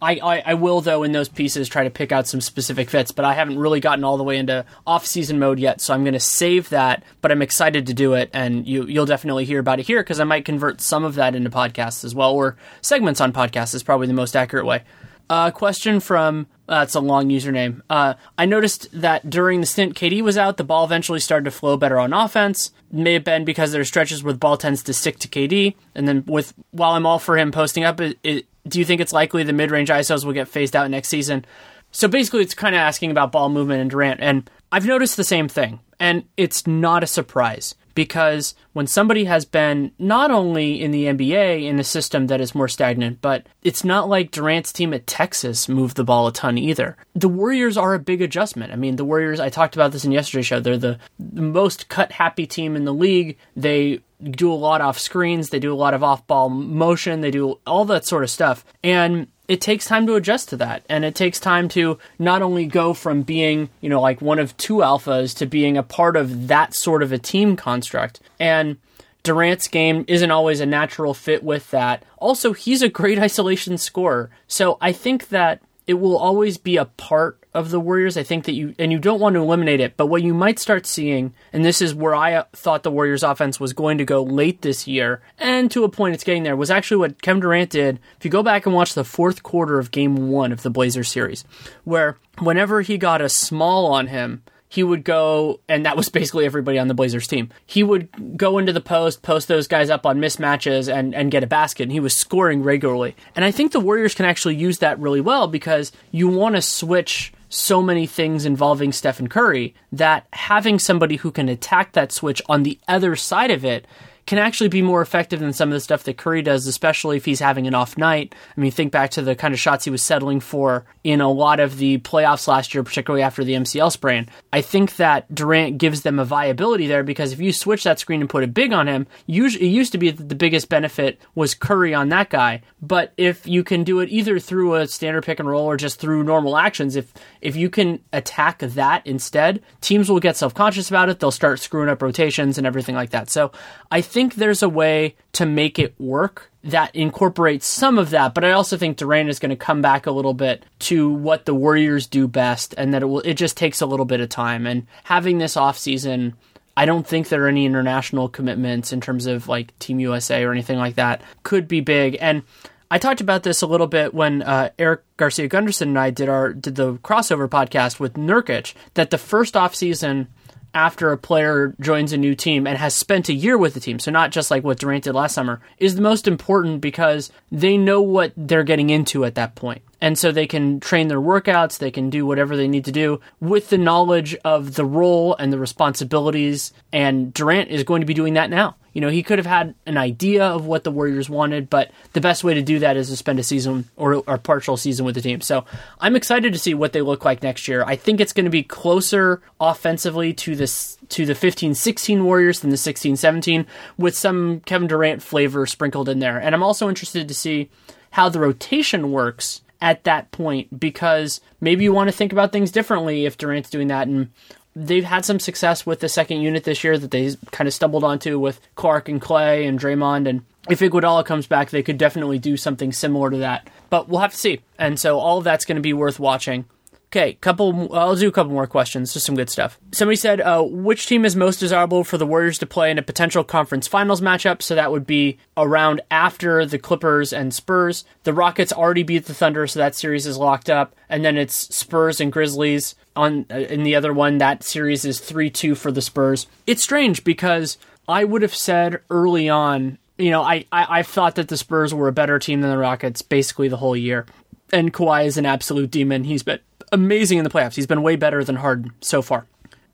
I, 0.00 0.16
I, 0.22 0.42
I, 0.46 0.54
will, 0.54 0.80
though, 0.80 1.02
in 1.02 1.10
those 1.10 1.28
pieces, 1.28 1.68
try 1.68 1.82
to 1.82 1.90
pick 1.90 2.12
out 2.12 2.28
some 2.28 2.40
specific 2.40 2.88
fits, 2.88 3.10
but 3.10 3.24
I 3.24 3.34
haven't 3.34 3.58
really 3.58 3.80
gotten 3.80 4.04
all 4.04 4.16
the 4.16 4.22
way 4.22 4.36
into 4.36 4.64
off 4.86 5.04
season 5.04 5.40
mode 5.40 5.58
yet, 5.58 5.80
so 5.80 5.92
I'm 5.92 6.04
going 6.04 6.12
to 6.14 6.20
save 6.20 6.68
that, 6.68 7.02
but 7.20 7.32
I'm 7.32 7.42
excited 7.42 7.88
to 7.88 7.94
do 7.94 8.14
it, 8.14 8.30
and 8.32 8.66
you, 8.66 8.86
you'll 8.86 9.06
definitely 9.06 9.44
hear 9.44 9.58
about 9.58 9.80
it 9.80 9.86
here 9.86 10.02
because 10.02 10.20
I 10.20 10.24
might 10.24 10.44
convert 10.44 10.80
some 10.80 11.04
of 11.04 11.16
that 11.16 11.34
into 11.34 11.50
podcasts 11.50 12.04
as 12.04 12.14
well, 12.14 12.32
or 12.32 12.56
segments 12.80 13.20
on 13.20 13.32
podcasts 13.32 13.74
is 13.74 13.82
probably 13.82 14.06
the 14.06 14.12
most 14.12 14.36
accurate 14.36 14.66
way. 14.66 14.84
A 15.32 15.34
uh, 15.34 15.50
question 15.50 15.98
from 15.98 16.46
that's 16.68 16.94
uh, 16.94 16.98
a 16.98 17.00
long 17.00 17.30
username. 17.30 17.80
Uh, 17.88 18.12
I 18.36 18.44
noticed 18.44 18.88
that 18.92 19.30
during 19.30 19.62
the 19.62 19.66
stint 19.66 19.94
KD 19.94 20.20
was 20.20 20.36
out, 20.36 20.58
the 20.58 20.62
ball 20.62 20.84
eventually 20.84 21.20
started 21.20 21.46
to 21.46 21.50
flow 21.50 21.78
better 21.78 21.98
on 21.98 22.12
offense. 22.12 22.70
May 22.90 23.14
have 23.14 23.24
been 23.24 23.46
because 23.46 23.72
there 23.72 23.80
are 23.80 23.86
stretches 23.86 24.22
where 24.22 24.34
the 24.34 24.38
ball 24.38 24.58
tends 24.58 24.82
to 24.82 24.92
stick 24.92 25.18
to 25.20 25.28
KD, 25.28 25.74
and 25.94 26.06
then 26.06 26.22
with 26.26 26.52
while 26.72 26.92
I'm 26.92 27.06
all 27.06 27.18
for 27.18 27.38
him 27.38 27.50
posting 27.50 27.82
up, 27.82 27.98
it, 27.98 28.18
it, 28.22 28.44
do 28.68 28.78
you 28.78 28.84
think 28.84 29.00
it's 29.00 29.14
likely 29.14 29.42
the 29.42 29.54
mid-range 29.54 29.88
ISOs 29.88 30.22
will 30.22 30.34
get 30.34 30.48
phased 30.48 30.76
out 30.76 30.90
next 30.90 31.08
season? 31.08 31.46
So 31.92 32.08
basically, 32.08 32.42
it's 32.42 32.52
kind 32.52 32.74
of 32.74 32.80
asking 32.80 33.10
about 33.10 33.32
ball 33.32 33.48
movement 33.48 33.80
and 33.80 33.90
Durant, 33.90 34.20
and 34.20 34.50
I've 34.70 34.84
noticed 34.84 35.16
the 35.16 35.24
same 35.24 35.48
thing, 35.48 35.80
and 35.98 36.24
it's 36.36 36.66
not 36.66 37.02
a 37.02 37.06
surprise 37.06 37.74
because 37.94 38.54
when 38.72 38.86
somebody 38.86 39.24
has 39.24 39.44
been 39.44 39.92
not 39.98 40.30
only 40.30 40.80
in 40.80 40.90
the 40.90 41.06
NBA 41.06 41.64
in 41.64 41.78
a 41.78 41.84
system 41.84 42.26
that 42.26 42.40
is 42.40 42.54
more 42.54 42.68
stagnant, 42.68 43.20
but 43.20 43.46
it's 43.62 43.84
not 43.84 44.08
like 44.08 44.30
Durant's 44.30 44.72
team 44.72 44.94
at 44.94 45.06
Texas 45.06 45.68
moved 45.68 45.96
the 45.96 46.04
ball 46.04 46.26
a 46.26 46.32
ton 46.32 46.58
either. 46.58 46.96
The 47.14 47.28
Warriors 47.28 47.76
are 47.76 47.94
a 47.94 47.98
big 47.98 48.22
adjustment. 48.22 48.72
I 48.72 48.76
mean, 48.76 48.96
the 48.96 49.04
Warriors, 49.04 49.40
I 49.40 49.48
talked 49.48 49.74
about 49.74 49.92
this 49.92 50.04
in 50.04 50.12
yesterday's 50.12 50.46
show, 50.46 50.60
they're 50.60 50.78
the, 50.78 50.98
most 51.18 51.88
cut 51.88 52.12
happy 52.12 52.46
team 52.46 52.76
in 52.76 52.84
the 52.84 52.94
league. 52.94 53.36
They 53.56 54.00
do 54.22 54.52
a 54.52 54.54
lot 54.54 54.80
off 54.80 54.98
screens, 54.98 55.50
they 55.50 55.58
do 55.58 55.72
a 55.72 55.76
lot 55.76 55.94
of 55.94 56.02
off 56.02 56.26
ball 56.26 56.48
motion, 56.48 57.20
they 57.20 57.30
do 57.30 57.58
all 57.66 57.84
that 57.86 58.06
sort 58.06 58.22
of 58.22 58.30
stuff. 58.30 58.64
And 58.82 59.28
it 59.52 59.60
takes 59.60 59.84
time 59.84 60.06
to 60.06 60.14
adjust 60.14 60.48
to 60.48 60.56
that 60.56 60.82
and 60.88 61.04
it 61.04 61.14
takes 61.14 61.38
time 61.38 61.68
to 61.68 61.98
not 62.18 62.40
only 62.40 62.64
go 62.64 62.94
from 62.94 63.20
being 63.20 63.68
you 63.82 63.90
know 63.90 64.00
like 64.00 64.22
one 64.22 64.38
of 64.38 64.56
two 64.56 64.76
alphas 64.76 65.36
to 65.36 65.44
being 65.44 65.76
a 65.76 65.82
part 65.82 66.16
of 66.16 66.48
that 66.48 66.74
sort 66.74 67.02
of 67.02 67.12
a 67.12 67.18
team 67.18 67.54
construct 67.54 68.18
and 68.40 68.78
Durant's 69.22 69.68
game 69.68 70.06
isn't 70.08 70.30
always 70.30 70.58
a 70.58 70.66
natural 70.66 71.14
fit 71.14 71.44
with 71.44 71.70
that. 71.70 72.02
Also, 72.18 72.54
he's 72.54 72.82
a 72.82 72.88
great 72.88 73.18
isolation 73.28 73.78
scorer. 73.78 74.30
So 74.48 74.78
I 74.80 74.90
think 74.90 75.28
that 75.28 75.62
it 75.86 75.94
will 75.94 76.16
always 76.16 76.58
be 76.58 76.76
a 76.76 76.86
part 76.86 77.38
of 77.54 77.70
the 77.70 77.80
Warriors. 77.80 78.16
I 78.16 78.22
think 78.22 78.44
that 78.44 78.54
you, 78.54 78.74
and 78.78 78.90
you 78.92 78.98
don't 78.98 79.20
want 79.20 79.34
to 79.34 79.42
eliminate 79.42 79.80
it, 79.80 79.96
but 79.96 80.06
what 80.06 80.22
you 80.22 80.34
might 80.34 80.58
start 80.58 80.86
seeing, 80.86 81.34
and 81.52 81.64
this 81.64 81.82
is 81.82 81.94
where 81.94 82.14
I 82.14 82.44
thought 82.52 82.82
the 82.82 82.90
Warriors 82.90 83.22
offense 83.22 83.60
was 83.60 83.72
going 83.72 83.98
to 83.98 84.04
go 84.04 84.22
late 84.22 84.62
this 84.62 84.86
year, 84.86 85.20
and 85.38 85.70
to 85.70 85.84
a 85.84 85.88
point 85.88 86.14
it's 86.14 86.24
getting 86.24 86.42
there, 86.42 86.56
was 86.56 86.70
actually 86.70 86.98
what 86.98 87.22
Kevin 87.22 87.40
Durant 87.40 87.70
did. 87.70 88.00
If 88.18 88.24
you 88.24 88.30
go 88.30 88.42
back 88.42 88.66
and 88.66 88.74
watch 88.74 88.94
the 88.94 89.04
fourth 89.04 89.42
quarter 89.42 89.78
of 89.78 89.90
game 89.90 90.30
one 90.30 90.52
of 90.52 90.62
the 90.62 90.70
Blazers 90.70 91.10
series, 91.10 91.44
where 91.84 92.18
whenever 92.38 92.80
he 92.80 92.98
got 92.98 93.20
a 93.20 93.28
small 93.28 93.86
on 93.86 94.06
him, 94.08 94.42
he 94.72 94.82
would 94.82 95.04
go, 95.04 95.60
and 95.68 95.84
that 95.84 95.98
was 95.98 96.08
basically 96.08 96.46
everybody 96.46 96.78
on 96.78 96.88
the 96.88 96.94
Blazers 96.94 97.26
team. 97.26 97.50
He 97.66 97.82
would 97.82 98.38
go 98.38 98.56
into 98.56 98.72
the 98.72 98.80
post, 98.80 99.20
post 99.20 99.46
those 99.46 99.66
guys 99.66 99.90
up 99.90 100.06
on 100.06 100.18
mismatches, 100.18 100.90
and, 100.90 101.14
and 101.14 101.30
get 101.30 101.44
a 101.44 101.46
basket, 101.46 101.82
and 101.82 101.92
he 101.92 102.00
was 102.00 102.16
scoring 102.16 102.62
regularly. 102.62 103.14
And 103.36 103.44
I 103.44 103.50
think 103.50 103.72
the 103.72 103.80
Warriors 103.80 104.14
can 104.14 104.24
actually 104.24 104.56
use 104.56 104.78
that 104.78 104.98
really 104.98 105.20
well 105.20 105.46
because 105.46 105.92
you 106.10 106.26
want 106.26 106.54
to 106.54 106.62
switch 106.62 107.34
so 107.52 107.82
many 107.82 108.06
things 108.06 108.46
involving 108.46 108.92
Stephen 108.92 109.28
Curry 109.28 109.74
that 109.92 110.26
having 110.32 110.78
somebody 110.78 111.16
who 111.16 111.30
can 111.30 111.48
attack 111.48 111.92
that 111.92 112.10
switch 112.10 112.40
on 112.48 112.62
the 112.62 112.78
other 112.88 113.14
side 113.14 113.50
of 113.50 113.64
it 113.64 113.86
can 114.26 114.38
actually 114.38 114.68
be 114.68 114.82
more 114.82 115.02
effective 115.02 115.40
than 115.40 115.52
some 115.52 115.68
of 115.68 115.74
the 115.74 115.80
stuff 115.80 116.04
that 116.04 116.16
Curry 116.16 116.42
does, 116.42 116.66
especially 116.66 117.16
if 117.16 117.24
he's 117.24 117.40
having 117.40 117.66
an 117.66 117.74
off 117.74 117.98
night. 117.98 118.34
I 118.56 118.60
mean, 118.60 118.70
think 118.70 118.92
back 118.92 119.10
to 119.12 119.22
the 119.22 119.34
kind 119.34 119.52
of 119.52 119.60
shots 119.60 119.84
he 119.84 119.90
was 119.90 120.02
settling 120.02 120.40
for 120.40 120.84
in 121.02 121.20
a 121.20 121.30
lot 121.30 121.58
of 121.58 121.78
the 121.78 121.98
playoffs 121.98 122.46
last 122.46 122.74
year, 122.74 122.84
particularly 122.84 123.22
after 123.22 123.42
the 123.42 123.54
MCL 123.54 123.90
sprain. 123.90 124.28
I 124.52 124.60
think 124.60 124.96
that 124.96 125.32
Durant 125.34 125.78
gives 125.78 126.02
them 126.02 126.18
a 126.18 126.24
viability 126.24 126.86
there 126.86 127.02
because 127.02 127.32
if 127.32 127.40
you 127.40 127.52
switch 127.52 127.84
that 127.84 127.98
screen 127.98 128.20
and 128.20 128.30
put 128.30 128.44
it 128.44 128.54
big 128.54 128.72
on 128.72 128.86
him, 128.86 129.06
usually 129.26 129.66
it 129.66 129.70
used 129.70 129.92
to 129.92 129.98
be 129.98 130.10
that 130.10 130.28
the 130.28 130.34
biggest 130.34 130.68
benefit 130.68 131.20
was 131.34 131.54
Curry 131.54 131.92
on 131.92 132.08
that 132.10 132.30
guy. 132.30 132.62
But 132.80 133.12
if 133.16 133.46
you 133.46 133.64
can 133.64 133.82
do 133.82 134.00
it 134.00 134.08
either 134.10 134.38
through 134.38 134.76
a 134.76 134.86
standard 134.86 135.24
pick 135.24 135.40
and 135.40 135.48
roll 135.48 135.66
or 135.66 135.76
just 135.76 135.98
through 135.98 136.22
normal 136.22 136.56
actions, 136.56 136.94
if 136.96 137.12
if 137.40 137.56
you 137.56 137.70
can 137.70 138.00
attack 138.12 138.60
that 138.60 139.06
instead, 139.06 139.62
teams 139.80 140.08
will 140.08 140.20
get 140.20 140.36
self 140.36 140.54
conscious 140.54 140.88
about 140.88 141.08
it. 141.08 141.18
They'll 141.18 141.30
start 141.30 141.58
screwing 141.58 141.88
up 141.88 142.02
rotations 142.02 142.58
and 142.58 142.66
everything 142.66 142.94
like 142.94 143.10
that. 143.10 143.30
So 143.30 143.52
I 143.90 144.00
think 144.12 144.34
there's 144.34 144.62
a 144.62 144.68
way 144.68 145.16
to 145.32 145.46
make 145.46 145.78
it 145.78 145.98
work 145.98 146.50
that 146.64 146.94
incorporates 146.94 147.66
some 147.66 147.98
of 147.98 148.10
that, 148.10 148.34
but 148.34 148.44
I 148.44 148.52
also 148.52 148.76
think 148.76 148.98
Durant 148.98 149.30
is 149.30 149.38
going 149.38 149.50
to 149.50 149.56
come 149.56 149.82
back 149.82 150.06
a 150.06 150.12
little 150.12 150.34
bit 150.34 150.64
to 150.80 151.10
what 151.10 151.46
the 151.46 151.54
Warriors 151.54 152.06
do 152.06 152.28
best, 152.28 152.74
and 152.76 152.92
that 152.94 153.02
it 153.02 153.06
will 153.06 153.20
it 153.20 153.34
just 153.34 153.56
takes 153.56 153.80
a 153.80 153.86
little 153.86 154.04
bit 154.04 154.20
of 154.20 154.28
time. 154.28 154.66
And 154.66 154.86
having 155.04 155.38
this 155.38 155.56
off 155.56 155.78
season, 155.78 156.34
I 156.76 156.84
don't 156.84 157.06
think 157.06 157.28
there 157.28 157.44
are 157.44 157.48
any 157.48 157.66
international 157.66 158.28
commitments 158.28 158.92
in 158.92 159.00
terms 159.00 159.26
of 159.26 159.48
like 159.48 159.76
Team 159.78 159.98
USA 159.98 160.44
or 160.44 160.52
anything 160.52 160.78
like 160.78 160.96
that. 160.96 161.22
Could 161.42 161.66
be 161.66 161.80
big, 161.80 162.16
and 162.20 162.42
I 162.90 162.98
talked 162.98 163.22
about 163.22 163.42
this 163.42 163.62
a 163.62 163.66
little 163.66 163.86
bit 163.86 164.12
when 164.12 164.42
uh, 164.42 164.68
Eric 164.78 165.00
Garcia 165.16 165.48
Gundersen 165.48 165.82
and 165.82 165.98
I 165.98 166.10
did 166.10 166.28
our 166.28 166.52
did 166.52 166.76
the 166.76 166.94
crossover 166.98 167.48
podcast 167.48 167.98
with 167.98 168.14
Nurkic. 168.14 168.74
That 168.94 169.10
the 169.10 169.18
first 169.18 169.56
off 169.56 169.74
season 169.74 170.28
after 170.74 171.12
a 171.12 171.18
player 171.18 171.74
joins 171.80 172.12
a 172.12 172.16
new 172.16 172.34
team 172.34 172.66
and 172.66 172.78
has 172.78 172.94
spent 172.94 173.28
a 173.28 173.34
year 173.34 173.58
with 173.58 173.74
the 173.74 173.80
team, 173.80 173.98
so 173.98 174.10
not 174.10 174.30
just 174.30 174.50
like 174.50 174.64
what 174.64 174.78
Durant 174.78 175.04
did 175.04 175.14
last 175.14 175.34
summer, 175.34 175.60
is 175.78 175.94
the 175.94 176.02
most 176.02 176.26
important 176.26 176.80
because 176.80 177.30
they 177.50 177.76
know 177.76 178.00
what 178.00 178.32
they're 178.36 178.64
getting 178.64 178.90
into 178.90 179.24
at 179.24 179.34
that 179.34 179.54
point. 179.54 179.82
And 180.02 180.18
so 180.18 180.32
they 180.32 180.48
can 180.48 180.80
train 180.80 181.06
their 181.06 181.20
workouts, 181.20 181.78
they 181.78 181.92
can 181.92 182.10
do 182.10 182.26
whatever 182.26 182.56
they 182.56 182.66
need 182.66 182.84
to 182.86 182.92
do 182.92 183.20
with 183.38 183.70
the 183.70 183.78
knowledge 183.78 184.34
of 184.44 184.74
the 184.74 184.84
role 184.84 185.36
and 185.36 185.52
the 185.52 185.60
responsibilities. 185.60 186.72
And 186.92 187.32
Durant 187.32 187.70
is 187.70 187.84
going 187.84 188.00
to 188.00 188.06
be 188.06 188.12
doing 188.12 188.34
that 188.34 188.50
now. 188.50 188.74
You 188.94 189.00
know, 189.00 189.10
he 189.10 189.22
could 189.22 189.38
have 189.38 189.46
had 189.46 189.76
an 189.86 189.96
idea 189.96 190.44
of 190.44 190.66
what 190.66 190.82
the 190.82 190.90
Warriors 190.90 191.30
wanted, 191.30 191.70
but 191.70 191.92
the 192.14 192.20
best 192.20 192.42
way 192.42 192.52
to 192.52 192.62
do 192.62 192.80
that 192.80 192.96
is 192.96 193.10
to 193.10 193.16
spend 193.16 193.38
a 193.38 193.44
season 193.44 193.88
or 193.94 194.24
a 194.26 194.38
partial 194.38 194.76
season 194.76 195.06
with 195.06 195.14
the 195.14 195.20
team. 195.20 195.40
So 195.40 195.64
I'm 196.00 196.16
excited 196.16 196.52
to 196.52 196.58
see 196.58 196.74
what 196.74 196.92
they 196.92 197.00
look 197.00 197.24
like 197.24 197.40
next 197.40 197.68
year. 197.68 197.84
I 197.84 197.94
think 197.94 198.20
it's 198.20 198.32
going 198.32 198.44
to 198.44 198.50
be 198.50 198.64
closer 198.64 199.40
offensively 199.60 200.34
to 200.34 200.56
this 200.56 200.98
to 201.10 201.24
the 201.24 201.34
15-16 201.34 202.24
Warriors 202.24 202.58
than 202.58 202.70
the 202.70 202.76
16-17 202.76 203.66
with 203.98 204.16
some 204.16 204.60
Kevin 204.66 204.88
Durant 204.88 205.22
flavor 205.22 205.64
sprinkled 205.64 206.08
in 206.08 206.18
there. 206.18 206.38
And 206.38 206.56
I'm 206.56 206.64
also 206.64 206.88
interested 206.88 207.28
to 207.28 207.34
see 207.34 207.70
how 208.10 208.28
the 208.28 208.40
rotation 208.40 209.12
works 209.12 209.62
at 209.82 210.04
that 210.04 210.30
point 210.30 210.80
because 210.80 211.40
maybe 211.60 211.84
you 211.84 211.92
want 211.92 212.08
to 212.08 212.16
think 212.16 212.32
about 212.32 212.52
things 212.52 212.70
differently 212.70 213.26
if 213.26 213.36
Durant's 213.36 213.68
doing 213.68 213.88
that 213.88 214.06
and 214.06 214.30
they've 214.74 215.04
had 215.04 215.24
some 215.24 215.40
success 215.40 215.84
with 215.84 216.00
the 216.00 216.08
second 216.08 216.40
unit 216.40 216.64
this 216.64 216.82
year 216.84 216.96
that 216.96 217.10
they 217.10 217.34
kind 217.50 217.68
of 217.68 217.74
stumbled 217.74 218.04
onto 218.04 218.38
with 218.38 218.60
Clark 218.76 219.08
and 219.08 219.20
Clay 219.20 219.66
and 219.66 219.78
Draymond. 219.78 220.28
And 220.28 220.44
if 220.70 220.80
Iguodala 220.80 221.26
comes 221.26 221.46
back, 221.46 221.70
they 221.70 221.82
could 221.82 221.98
definitely 221.98 222.38
do 222.38 222.56
something 222.56 222.92
similar 222.92 223.28
to 223.30 223.38
that. 223.38 223.68
But 223.90 224.08
we'll 224.08 224.20
have 224.20 224.32
to 224.32 224.38
see. 224.38 224.60
And 224.78 224.98
so 224.98 225.18
all 225.18 225.38
of 225.38 225.44
that's 225.44 225.64
going 225.64 225.76
to 225.76 225.82
be 225.82 225.92
worth 225.92 226.18
watching. 226.18 226.64
Okay, 227.12 227.34
couple. 227.34 227.94
I'll 227.94 228.16
do 228.16 228.26
a 228.26 228.32
couple 228.32 228.54
more 228.54 228.66
questions. 228.66 229.12
Just 229.12 229.26
some 229.26 229.34
good 229.34 229.50
stuff. 229.50 229.78
Somebody 229.90 230.16
said, 230.16 230.40
uh, 230.40 230.62
"Which 230.62 231.06
team 231.06 231.26
is 231.26 231.36
most 231.36 231.60
desirable 231.60 232.04
for 232.04 232.16
the 232.16 232.24
Warriors 232.24 232.56
to 232.60 232.66
play 232.66 232.90
in 232.90 232.96
a 232.96 233.02
potential 233.02 233.44
conference 233.44 233.86
finals 233.86 234.22
matchup?" 234.22 234.62
So 234.62 234.74
that 234.74 234.90
would 234.90 235.06
be 235.06 235.36
around 235.54 236.00
after 236.10 236.64
the 236.64 236.78
Clippers 236.78 237.30
and 237.30 237.52
Spurs. 237.52 238.06
The 238.22 238.32
Rockets 238.32 238.72
already 238.72 239.02
beat 239.02 239.26
the 239.26 239.34
Thunder, 239.34 239.66
so 239.66 239.78
that 239.78 239.94
series 239.94 240.26
is 240.26 240.38
locked 240.38 240.70
up. 240.70 240.94
And 241.10 241.22
then 241.22 241.36
it's 241.36 241.54
Spurs 241.76 242.18
and 242.18 242.32
Grizzlies 242.32 242.94
on 243.14 243.44
uh, 243.50 243.56
in 243.56 243.82
the 243.82 243.94
other 243.94 244.14
one. 244.14 244.38
That 244.38 244.64
series 244.64 245.04
is 245.04 245.20
three 245.20 245.50
two 245.50 245.74
for 245.74 245.92
the 245.92 246.00
Spurs. 246.00 246.46
It's 246.66 246.82
strange 246.82 247.24
because 247.24 247.76
I 248.08 248.24
would 248.24 248.40
have 248.40 248.54
said 248.54 249.02
early 249.10 249.50
on. 249.50 249.98
You 250.16 250.30
know, 250.30 250.40
I, 250.40 250.64
I 250.72 251.00
I 251.00 251.02
thought 251.02 251.34
that 251.34 251.48
the 251.48 251.58
Spurs 251.58 251.92
were 251.92 252.08
a 252.08 252.12
better 252.12 252.38
team 252.38 252.62
than 252.62 252.70
the 252.70 252.78
Rockets 252.78 253.20
basically 253.20 253.68
the 253.68 253.76
whole 253.76 253.96
year. 253.96 254.24
And 254.72 254.90
Kawhi 254.90 255.26
is 255.26 255.36
an 255.36 255.44
absolute 255.44 255.90
demon. 255.90 256.24
He's 256.24 256.42
been 256.42 256.60
amazing 256.92 257.38
in 257.38 257.44
the 257.44 257.50
playoffs. 257.50 257.74
He's 257.74 257.86
been 257.86 258.02
way 258.02 258.16
better 258.16 258.44
than 258.44 258.56
Harden 258.56 258.92
so 259.00 259.22
far. 259.22 259.46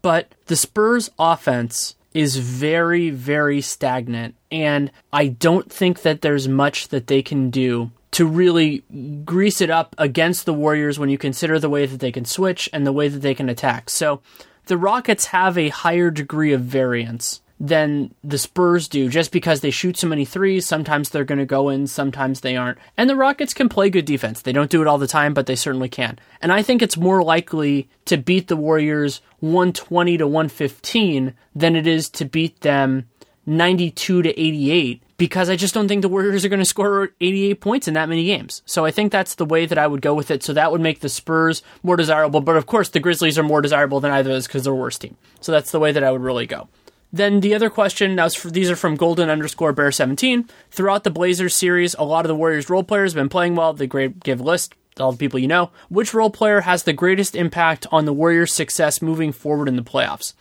But 0.03 0.35
the 0.47 0.57
Spurs 0.57 1.11
offense 1.19 1.95
is 2.15 2.37
very, 2.37 3.11
very 3.11 3.61
stagnant. 3.61 4.35
And 4.51 4.91
I 5.13 5.29
don't 5.29 5.71
think 5.71 6.03
that 6.03 6.21
there's 6.21 6.49
much 6.49 6.89
that 6.89 7.07
they 7.07 7.23
can 7.23 7.51
do 7.51 7.91
to 8.13 8.27
really 8.27 8.83
grease 9.25 9.61
it 9.61 9.71
up 9.71 9.95
against 9.99 10.47
the 10.47 10.55
Warriors 10.55 10.99
when 10.99 11.11
you 11.11 11.19
consider 11.19 11.59
the 11.59 11.69
way 11.69 11.87
that 11.87 12.01
they 12.01 12.11
can 12.11 12.25
switch 12.25 12.69
and 12.73 12.87
the 12.87 12.93
way 12.93 13.09
that 13.09 13.21
they 13.21 13.35
can 13.35 13.49
attack. 13.49 13.91
So 13.91 14.23
the 14.67 14.79
Rockets 14.79 15.27
have 15.27 15.59
a 15.59 15.69
higher 15.69 16.11
degree 16.11 16.53
of 16.53 16.63
variance 16.63 17.43
than 17.61 18.15
the 18.23 18.39
Spurs 18.39 18.89
do 18.89 19.09
just 19.09 19.33
because 19.33 19.61
they 19.61 19.71
shoot 19.71 19.97
so 19.97 20.07
many 20.07 20.25
threes. 20.25 20.67
Sometimes 20.67 21.11
they're 21.11 21.25
going 21.25 21.39
to 21.39 21.47
go 21.47 21.69
in, 21.69 21.87
sometimes 21.87 22.41
they 22.41 22.57
aren't. 22.57 22.79
And 22.97 23.11
the 23.11 23.17
Rockets 23.17 23.55
can 23.55 23.69
play 23.69 23.91
good 23.91 24.05
defense. 24.05 24.43
They 24.43 24.53
don't 24.53 24.71
do 24.71 24.81
it 24.81 24.87
all 24.87 24.99
the 24.99 25.07
time, 25.07 25.35
but 25.35 25.47
they 25.47 25.57
certainly 25.57 25.89
can. 25.89 26.19
And 26.41 26.53
I 26.53 26.63
think 26.63 26.83
it's 26.83 26.97
more 26.97 27.23
likely 27.23 27.89
to 28.07 28.17
beat 28.17 28.49
the 28.49 28.57
Warriors 28.57 29.21
120 29.41 30.19
to 30.19 30.27
115 30.27 31.35
than 31.55 31.77
it 31.77 31.87
is 31.87 32.09
to 32.11 32.25
beat 32.25 32.61
them 32.61 33.09
92 33.47 34.23
to 34.23 34.41
88 34.41 35.03
because 35.17 35.51
I 35.51 35.57
just 35.57 35.75
don't 35.75 35.89
think 35.89 36.03
the 36.03 36.09
Warriors 36.09 36.45
are 36.45 36.49
going 36.49 36.61
to 36.61 36.65
score 36.65 37.11
88 37.21 37.61
points 37.61 37.89
in 37.89 37.95
that 37.95 38.09
many 38.09 38.25
games. 38.25 38.63
So 38.67 38.85
I 38.85 38.93
think 38.93 39.11
that's 39.11 39.35
the 39.35 39.45
way 39.45 39.67
that 39.67 39.79
I 39.79 39.87
would 39.87 40.01
go 40.01 40.15
with 40.15 40.31
it. 40.31 40.45
So 40.45 40.53
that 40.53 40.71
would 40.71 40.81
make 40.81 41.01
the 41.01 41.09
Spurs 41.09 41.63
more 41.83 41.97
desirable. 41.97 42.41
But 42.41 42.57
of 42.57 42.67
course, 42.67 42.91
the 42.91 43.01
Grizzlies 43.01 43.39
are 43.39 43.43
more 43.43 43.61
desirable 43.61 44.01
than 44.01 44.13
either 44.13 44.31
of 44.31 44.37
those 44.37 44.47
because 44.47 44.63
they're 44.63 44.73
a 44.73 44.77
worse 44.77 44.99
team. 44.99 45.17
So 45.41 45.51
that's 45.51 45.73
the 45.73 45.81
way 45.81 45.91
that 45.93 46.05
I 46.05 46.13
would 46.13 46.23
really 46.23 46.47
go. 46.47 46.69
Then 47.13 47.41
the 47.41 47.55
other 47.55 47.71
question, 47.71 48.15
now 48.15 48.29
these 48.45 48.71
are 48.71 48.77
from 48.77 48.97
Golden 48.97 49.31
underscore 49.31 49.73
Bear 49.73 49.91
17. 49.91 50.49
Throughout 50.71 51.05
the 51.05 51.11
Blazers 51.11 51.55
series, 51.55 51.95
a 51.95 52.05
lot 52.05 52.25
of 52.25 52.29
the 52.29 52.35
Warriors 52.35 52.69
role 52.69 52.85
players 52.85 53.13
have 53.13 53.21
been 53.21 53.31
playing 53.31 53.55
well. 53.55 53.73
They 53.73 53.87
great 53.87 54.23
give 54.23 54.41
list 54.41 54.75
all 55.01 55.13
the 55.13 55.19
people 55.19 55.39
you 55.39 55.49
know. 55.49 55.71
Which 55.89 56.13
role 56.13 56.31
player 56.31 56.63
has 56.63 56.83
the 56.83 56.93
greatest 56.93 57.35
impact 57.35 57.87
on 57.91 58.05
the 58.05 58.13
Warriors' 58.13 58.53
success 58.53 59.01
moving 59.01 59.33
forward 59.33 59.69
in 59.69 59.77
the 59.77 59.83
playoffs? 59.83 60.35